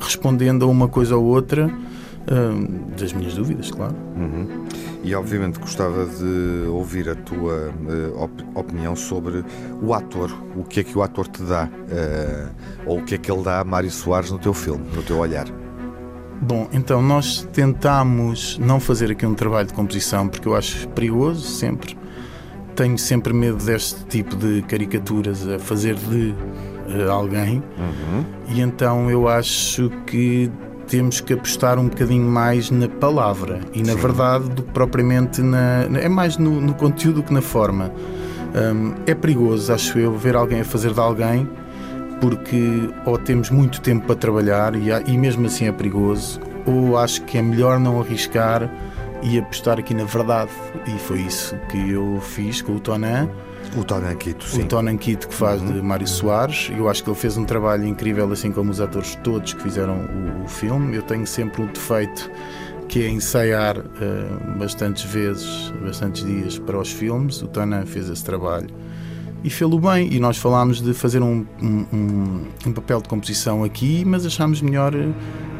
respondendo 0.00 0.64
a 0.64 0.68
uma 0.68 0.88
coisa 0.88 1.16
ou 1.16 1.24
outra. 1.24 1.66
uh, 1.66 2.92
das 2.98 3.12
minhas 3.12 3.34
dúvidas, 3.34 3.70
claro. 3.70 3.94
Uhum. 4.16 4.64
E 5.04 5.14
obviamente 5.16 5.58
gostava 5.58 6.06
de 6.06 6.68
ouvir 6.68 7.08
a 7.08 7.16
tua 7.16 7.72
eh, 7.88 8.12
op- 8.16 8.44
opinião 8.54 8.94
sobre 8.94 9.44
o 9.82 9.92
ator. 9.92 10.30
O 10.54 10.62
que 10.62 10.78
é 10.78 10.84
que 10.84 10.96
o 10.96 11.02
ator 11.02 11.26
te 11.26 11.42
dá? 11.42 11.68
eh, 11.90 12.46
ou 12.86 13.00
o 13.00 13.02
que 13.02 13.16
é 13.16 13.18
que 13.18 13.28
ele 13.28 13.42
dá 13.42 13.58
a 13.58 13.64
Mário 13.64 13.90
Soares 13.90 14.30
no 14.30 14.38
teu 14.38 14.54
filme, 14.54 14.84
no 14.94 15.02
teu 15.02 15.18
olhar? 15.18 15.46
Bom, 16.44 16.68
então 16.72 17.00
nós 17.00 17.48
tentámos 17.52 18.58
não 18.58 18.80
fazer 18.80 19.12
aqui 19.12 19.24
um 19.24 19.32
trabalho 19.32 19.68
de 19.68 19.74
composição 19.74 20.26
porque 20.26 20.48
eu 20.48 20.56
acho 20.56 20.88
perigoso 20.88 21.46
sempre. 21.46 21.96
Tenho 22.74 22.98
sempre 22.98 23.32
medo 23.32 23.64
deste 23.64 24.04
tipo 24.06 24.34
de 24.34 24.60
caricaturas 24.62 25.46
a 25.46 25.60
fazer 25.60 25.94
de 25.94 26.34
eh, 26.88 27.08
alguém. 27.08 27.62
E 28.48 28.60
então 28.60 29.08
eu 29.08 29.28
acho 29.28 29.88
que 30.04 30.50
temos 30.88 31.20
que 31.20 31.32
apostar 31.32 31.78
um 31.78 31.88
bocadinho 31.88 32.28
mais 32.28 32.72
na 32.72 32.88
palavra 32.88 33.60
e 33.72 33.80
na 33.80 33.94
verdade 33.94 34.48
do 34.48 34.64
que 34.64 34.72
propriamente 34.72 35.40
na. 35.40 35.86
É 36.00 36.08
mais 36.08 36.38
no, 36.38 36.60
no 36.60 36.74
conteúdo 36.74 37.22
que 37.22 37.32
na 37.32 37.40
forma. 37.40 37.92
Hum, 38.52 38.94
é 39.06 39.14
perigoso, 39.14 39.72
acho 39.72 39.96
eu, 39.96 40.18
ver 40.18 40.34
alguém 40.34 40.60
a 40.60 40.64
fazer 40.64 40.92
de 40.92 41.00
alguém 41.00 41.48
porque 42.22 42.88
ou 43.04 43.18
temos 43.18 43.50
muito 43.50 43.80
tempo 43.80 44.06
para 44.06 44.14
trabalhar 44.14 44.76
e, 44.76 44.90
e 45.08 45.18
mesmo 45.18 45.46
assim 45.46 45.66
é 45.66 45.72
perigoso, 45.72 46.40
ou 46.64 46.96
acho 46.96 47.20
que 47.22 47.36
é 47.36 47.42
melhor 47.42 47.80
não 47.80 48.00
arriscar 48.00 48.70
e 49.24 49.36
apostar 49.40 49.80
aqui 49.80 49.92
na 49.92 50.04
verdade. 50.04 50.52
E 50.86 50.96
foi 51.00 51.22
isso 51.22 51.56
que 51.68 51.90
eu 51.90 52.20
fiz 52.20 52.62
com 52.62 52.76
o 52.76 52.80
Tonan. 52.80 53.28
O 53.76 53.82
Tonan 53.82 54.14
Quito, 54.14 54.44
sim. 54.44 54.62
O 54.62 54.66
Tonan 54.66 54.96
Quito 54.98 55.26
que 55.26 55.34
faz 55.34 55.60
de 55.60 55.82
Mário 55.82 56.06
Soares. 56.06 56.70
Eu 56.76 56.88
acho 56.88 57.02
que 57.02 57.10
ele 57.10 57.18
fez 57.18 57.36
um 57.36 57.44
trabalho 57.44 57.84
incrível, 57.84 58.30
assim 58.30 58.52
como 58.52 58.70
os 58.70 58.80
atores 58.80 59.16
todos 59.24 59.52
que 59.52 59.60
fizeram 59.60 59.96
o, 59.96 60.44
o 60.44 60.48
filme. 60.48 60.94
Eu 60.94 61.02
tenho 61.02 61.26
sempre 61.26 61.60
um 61.60 61.66
defeito 61.66 62.30
que 62.88 63.04
é 63.04 63.08
ensaiar 63.08 63.78
eh, 63.78 64.58
bastantes 64.58 65.02
vezes, 65.02 65.72
bastantes 65.82 66.24
dias 66.24 66.56
para 66.56 66.78
os 66.78 66.92
filmes. 66.92 67.42
O 67.42 67.48
Tonan 67.48 67.84
fez 67.84 68.08
esse 68.08 68.22
trabalho 68.22 68.68
e 69.44 69.50
fê-lo 69.50 69.78
bem. 69.78 70.12
E 70.12 70.18
nós 70.18 70.36
falámos 70.38 70.80
de 70.80 70.94
fazer 70.94 71.22
um, 71.22 71.44
um, 71.62 72.44
um- 72.66 72.72
papel 72.72 73.00
de 73.00 73.08
composição 73.08 73.64
aqui, 73.64 74.04
mas 74.04 74.24
achámos 74.24 74.60
melhor 74.62 74.94
eh, 74.94 75.08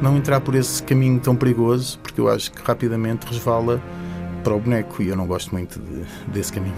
não 0.00 0.16
entrar 0.16 0.40
por 0.40 0.54
esse 0.54 0.82
caminho 0.82 1.20
tão 1.20 1.36
perigoso, 1.36 1.98
porque 1.98 2.20
eu 2.20 2.28
acho 2.28 2.50
que 2.52 2.62
rapidamente 2.62 3.26
resvala 3.26 3.80
para 4.42 4.54
o 4.54 4.60
boneco 4.60 5.02
e 5.02 5.08
eu 5.08 5.16
não 5.16 5.26
gosto 5.26 5.52
muito 5.52 5.78
de, 5.78 6.04
desse 6.32 6.52
caminho. 6.52 6.74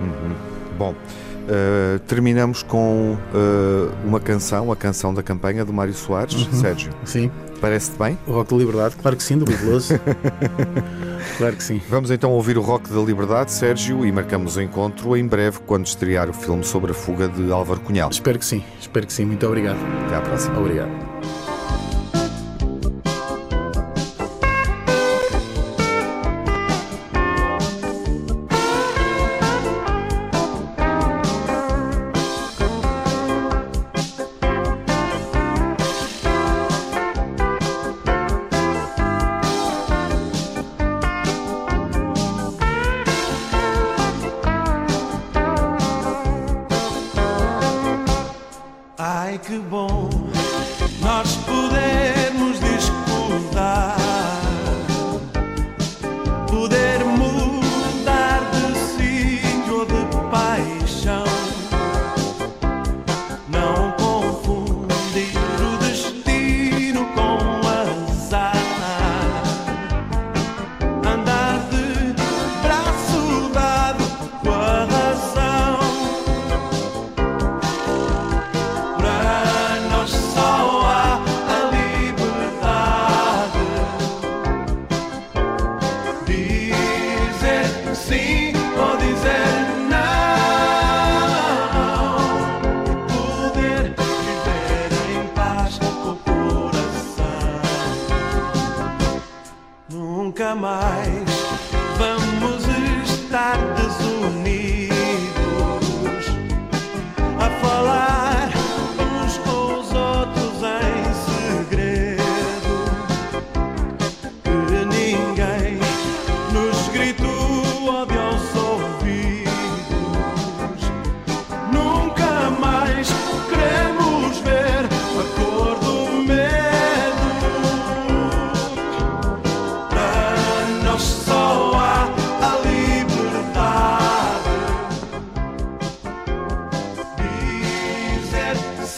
Uhum. 0.00 0.34
Bom, 0.78 0.92
uh, 0.92 1.98
terminamos 2.00 2.62
com 2.62 3.14
uh, 3.14 4.06
uma 4.06 4.20
canção, 4.20 4.70
a 4.70 4.76
canção 4.76 5.12
da 5.12 5.22
campanha 5.22 5.64
do 5.64 5.72
Mário 5.72 5.92
Soares, 5.94 6.34
uhum. 6.34 6.52
Sérgio. 6.52 6.92
Sim. 7.04 7.30
Parece-te 7.60 7.98
bem? 7.98 8.18
O 8.26 8.32
Rock 8.32 8.52
da 8.52 8.56
Liberdade, 8.58 8.96
claro 8.96 9.16
que 9.16 9.22
sim, 9.22 9.36
do 9.36 9.44
Veloso. 9.44 9.94
claro 11.38 11.56
que 11.56 11.62
sim. 11.62 11.80
Vamos 11.88 12.10
então 12.10 12.30
ouvir 12.32 12.56
o 12.58 12.62
Rock 12.62 12.90
da 12.90 13.00
Liberdade, 13.00 13.52
Sérgio, 13.52 14.04
e 14.04 14.12
marcamos 14.12 14.56
o 14.56 14.62
encontro 14.62 15.16
em 15.16 15.26
breve 15.26 15.58
quando 15.66 15.86
estrear 15.86 16.28
o 16.28 16.32
filme 16.32 16.64
sobre 16.64 16.92
a 16.92 16.94
fuga 16.94 17.28
de 17.28 17.50
Álvaro 17.50 17.80
Cunhal. 17.80 18.10
Espero 18.10 18.38
que 18.38 18.44
sim, 18.44 18.62
espero 18.80 19.06
que 19.06 19.12
sim. 19.12 19.24
Muito 19.24 19.46
obrigado. 19.46 19.78
Até 20.06 20.16
à 20.16 20.20
próxima. 20.20 20.58
Obrigado. 20.58 21.09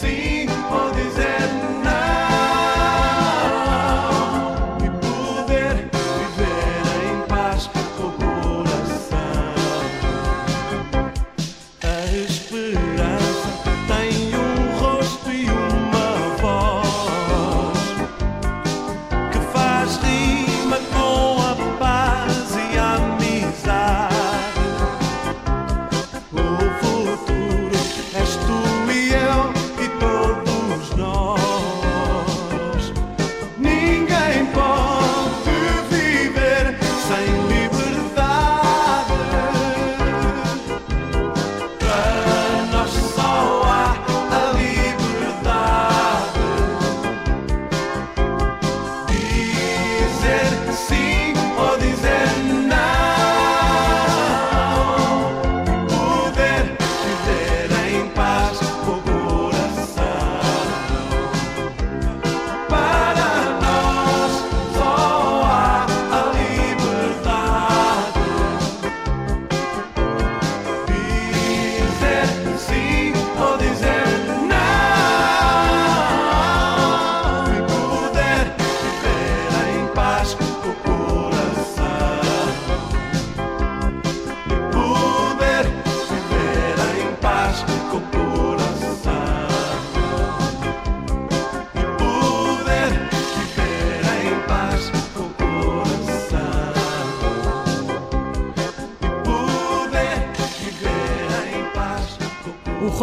see. 0.03 0.32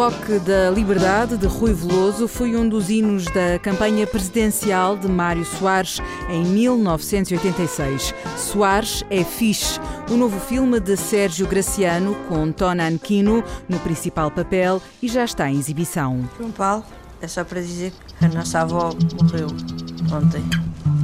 Rock 0.01 0.39
da 0.39 0.71
Liberdade, 0.71 1.37
de 1.37 1.45
Rui 1.45 1.75
Veloso, 1.75 2.27
foi 2.27 2.55
um 2.55 2.67
dos 2.67 2.89
hinos 2.89 3.25
da 3.25 3.59
campanha 3.59 4.07
presidencial 4.07 4.97
de 4.97 5.07
Mário 5.07 5.45
Soares 5.45 6.01
em 6.27 6.43
1986. 6.43 8.11
Soares 8.35 9.03
é 9.11 9.23
fixe, 9.23 9.79
o 10.09 10.17
novo 10.17 10.39
filme 10.39 10.79
de 10.79 10.97
Sérgio 10.97 11.45
Graciano, 11.47 12.15
com 12.27 12.51
Tonan 12.51 12.97
Quino 12.97 13.43
no 13.69 13.77
principal 13.81 14.31
papel 14.31 14.81
e 15.03 15.07
já 15.07 15.23
está 15.23 15.47
em 15.51 15.59
exibição. 15.59 16.27
João 16.35 16.49
Paulo, 16.49 16.83
é 17.21 17.27
só 17.27 17.43
para 17.43 17.61
dizer 17.61 17.93
que 18.17 18.25
a 18.25 18.29
nossa 18.29 18.61
avó 18.61 18.89
morreu 19.21 19.49
ontem, 20.11 20.43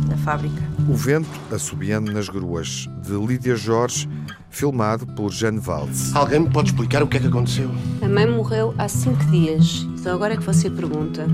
na 0.09 0.17
fábrica. 0.17 0.63
O 0.89 0.95
vento 0.95 1.29
assobiando 1.51 2.11
nas 2.11 2.29
gruas, 2.29 2.87
de 3.03 3.13
Lídia 3.13 3.55
Jorge 3.55 4.09
filmado 4.57 5.05
por 5.05 5.31
Jane 5.31 5.59
Valls. 5.59 6.15
Alguém 6.15 6.39
me 6.39 6.49
pode 6.49 6.69
explicar 6.69 7.03
o 7.03 7.07
que 7.07 7.17
é 7.17 7.19
que 7.19 7.27
aconteceu? 7.27 7.69
A 8.01 8.07
mãe 8.07 8.25
morreu 8.25 8.73
há 8.77 8.87
cinco 8.87 9.23
dias. 9.25 9.87
Só 10.01 10.11
agora 10.11 10.33
é 10.33 10.37
que 10.37 10.43
você 10.43 10.67
pergunta. 10.67 11.27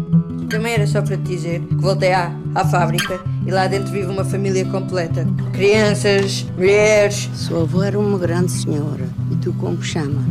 Também 0.50 0.74
era 0.74 0.86
só 0.86 1.02
para 1.02 1.16
te 1.16 1.24
dizer 1.24 1.62
que 1.62 1.76
voltei 1.76 2.12
à, 2.12 2.36
à 2.54 2.66
fábrica 2.66 3.22
e 3.48 3.52
lá 3.52 3.66
dentro 3.68 3.94
vive 3.94 4.08
uma 4.08 4.26
família 4.26 4.66
completa. 4.66 5.26
Crianças, 5.54 6.46
mulheres. 6.58 7.30
Sua 7.34 7.62
avó 7.62 7.84
era 7.84 7.98
uma 7.98 8.18
grande 8.18 8.52
senhora. 8.52 9.08
E 9.32 9.36
tu 9.38 9.54
como 9.54 9.82
chama? 9.82 10.22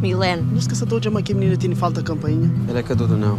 Milene. 0.00 0.42
Não 0.42 0.58
esqueça 0.58 0.86
de 0.86 0.94
onde 0.94 1.08
a 1.08 1.10
menina 1.10 1.56
tem 1.56 1.74
falta 1.74 1.98
a 1.98 2.04
campainha. 2.04 2.48
Ela 2.68 2.78
é 2.78 2.82
tudo 2.84 3.16
não. 3.16 3.38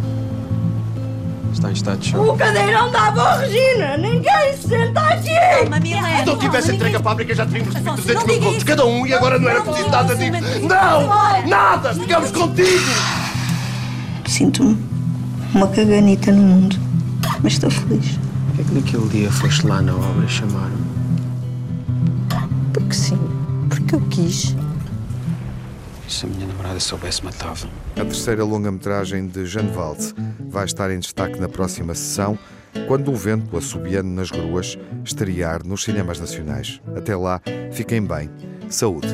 Está 1.52 1.70
em 1.70 1.74
estado 1.74 2.00
de 2.00 2.10
choque. 2.10 2.30
O 2.30 2.36
cadeirão 2.36 2.92
dava 2.92 3.22
a 3.22 3.38
Regina! 3.38 3.98
Ninguém 3.98 4.54
se 4.56 4.68
senta 4.70 5.00
aqui! 5.02 5.30
Calma, 5.60 5.80
Milena. 5.80 6.20
Se 6.20 6.26
não 6.26 6.38
tivesse 6.38 6.76
entregue 6.76 6.96
a 6.96 7.00
fábrica, 7.00 7.36
já 7.36 7.46
teríamos 7.46 7.74
recebido 7.74 8.02
300 8.02 8.26
mil 8.28 8.42
contos 8.42 8.64
cada 8.64 8.86
um 8.86 9.06
e 9.06 9.14
agora 9.14 9.40
não 9.40 9.50
era 9.50 9.62
preciso 9.62 9.90
nada 9.90 10.16
disso. 10.16 10.68
Não! 10.68 11.48
Nada! 11.48 11.94
Ficamos 11.94 12.32
contigo! 12.32 12.70
Sinto-me 14.28 14.78
uma 15.54 15.68
caganita 15.68 16.32
no 16.32 16.42
mundo, 16.42 16.76
mas 17.42 17.54
estou 17.54 17.72
feliz. 17.72 18.20
Porquê 18.56 18.62
é 18.62 18.64
que 18.64 18.74
naquele 18.74 19.10
dia 19.10 19.32
foste 19.32 19.66
lá 19.66 19.82
na 19.82 19.96
obra 19.96 20.26
e 20.26 20.30
chamaram-me? 20.30 20.90
Porque 22.74 22.94
sim, 22.94 23.20
porque 23.68 23.96
eu 23.96 24.02
quis. 24.10 24.56
Se 26.08 26.26
a 26.26 26.30
minha 26.30 26.48
namorada 26.48 26.80
soubesse, 26.80 27.24
matava. 27.26 27.68
A 28.00 28.06
terceira 28.06 28.46
longa-metragem 28.46 29.28
de 29.28 29.46
Jeanne 29.46 29.72
Valls 29.72 30.16
vai 30.48 30.64
estar 30.64 30.90
em 30.90 31.00
destaque 31.00 31.38
na 31.38 31.50
próxima 31.50 31.94
sessão, 31.94 32.40
quando 32.88 33.12
o 33.12 33.16
vento 33.16 33.58
assobiando 33.58 34.08
nas 34.08 34.32
gruas 34.32 34.78
estrear 35.04 35.66
nos 35.66 35.84
cinemas 35.84 36.18
nacionais. 36.18 36.80
Até 36.96 37.14
lá, 37.14 37.42
fiquem 37.74 38.02
bem. 38.02 38.30
Saúde. 38.70 39.10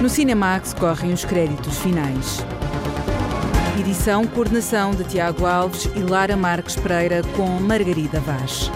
No 0.00 0.08
Cinemax 0.08 0.72
correm 0.74 1.12
os 1.12 1.24
créditos 1.24 1.76
finais. 1.78 2.44
Edição, 3.80 4.24
coordenação 4.24 4.92
de 4.92 5.02
Tiago 5.02 5.46
Alves 5.46 5.90
e 5.96 5.98
Lara 5.98 6.36
Marques 6.36 6.76
Pereira 6.76 7.22
com 7.36 7.48
Margarida 7.58 8.20
Vaz. 8.20 8.70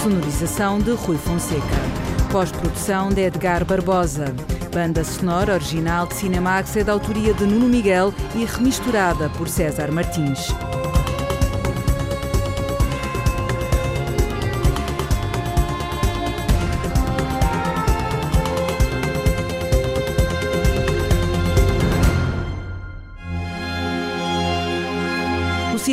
Sonorização 0.00 0.78
de 0.78 0.92
Rui 0.92 1.16
Fonseca. 1.16 2.03
Pós-produção 2.34 3.10
de 3.10 3.20
Edgar 3.20 3.64
Barbosa. 3.64 4.24
Banda 4.74 5.04
sonora 5.04 5.54
original 5.54 6.04
de 6.04 6.14
Cinemax 6.14 6.76
é 6.76 6.82
da 6.82 6.92
autoria 6.92 7.32
de 7.32 7.46
Nuno 7.46 7.68
Miguel 7.68 8.12
e 8.34 8.44
remisturada 8.44 9.30
por 9.38 9.48
César 9.48 9.92
Martins. 9.92 10.48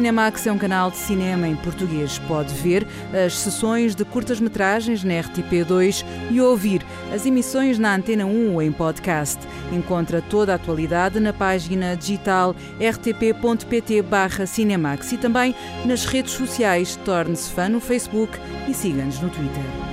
Cinemax 0.01 0.47
é 0.47 0.51
um 0.51 0.57
canal 0.57 0.89
de 0.89 0.97
cinema 0.97 1.47
em 1.47 1.55
português. 1.55 2.17
Pode 2.27 2.51
ver 2.55 2.87
as 3.13 3.37
sessões 3.37 3.93
de 3.93 4.03
curtas-metragens 4.03 5.03
na 5.03 5.13
RTP2 5.13 6.03
e 6.31 6.41
ouvir 6.41 6.83
as 7.13 7.27
emissões 7.27 7.77
na 7.77 7.93
Antena 7.93 8.25
1 8.25 8.55
ou 8.55 8.63
em 8.63 8.71
podcast. 8.71 9.37
Encontra 9.71 10.19
toda 10.19 10.53
a 10.53 10.55
atualidade 10.55 11.19
na 11.19 11.31
página 11.31 11.95
digital 11.95 12.55
rtp.pt/cinemax 12.79 15.11
e 15.11 15.19
também 15.19 15.53
nas 15.85 16.03
redes 16.03 16.33
sociais. 16.33 16.95
Torne-se 17.05 17.51
fã 17.51 17.69
no 17.69 17.79
Facebook 17.79 18.39
e 18.67 18.73
siga-nos 18.73 19.21
no 19.21 19.29
Twitter. 19.29 19.90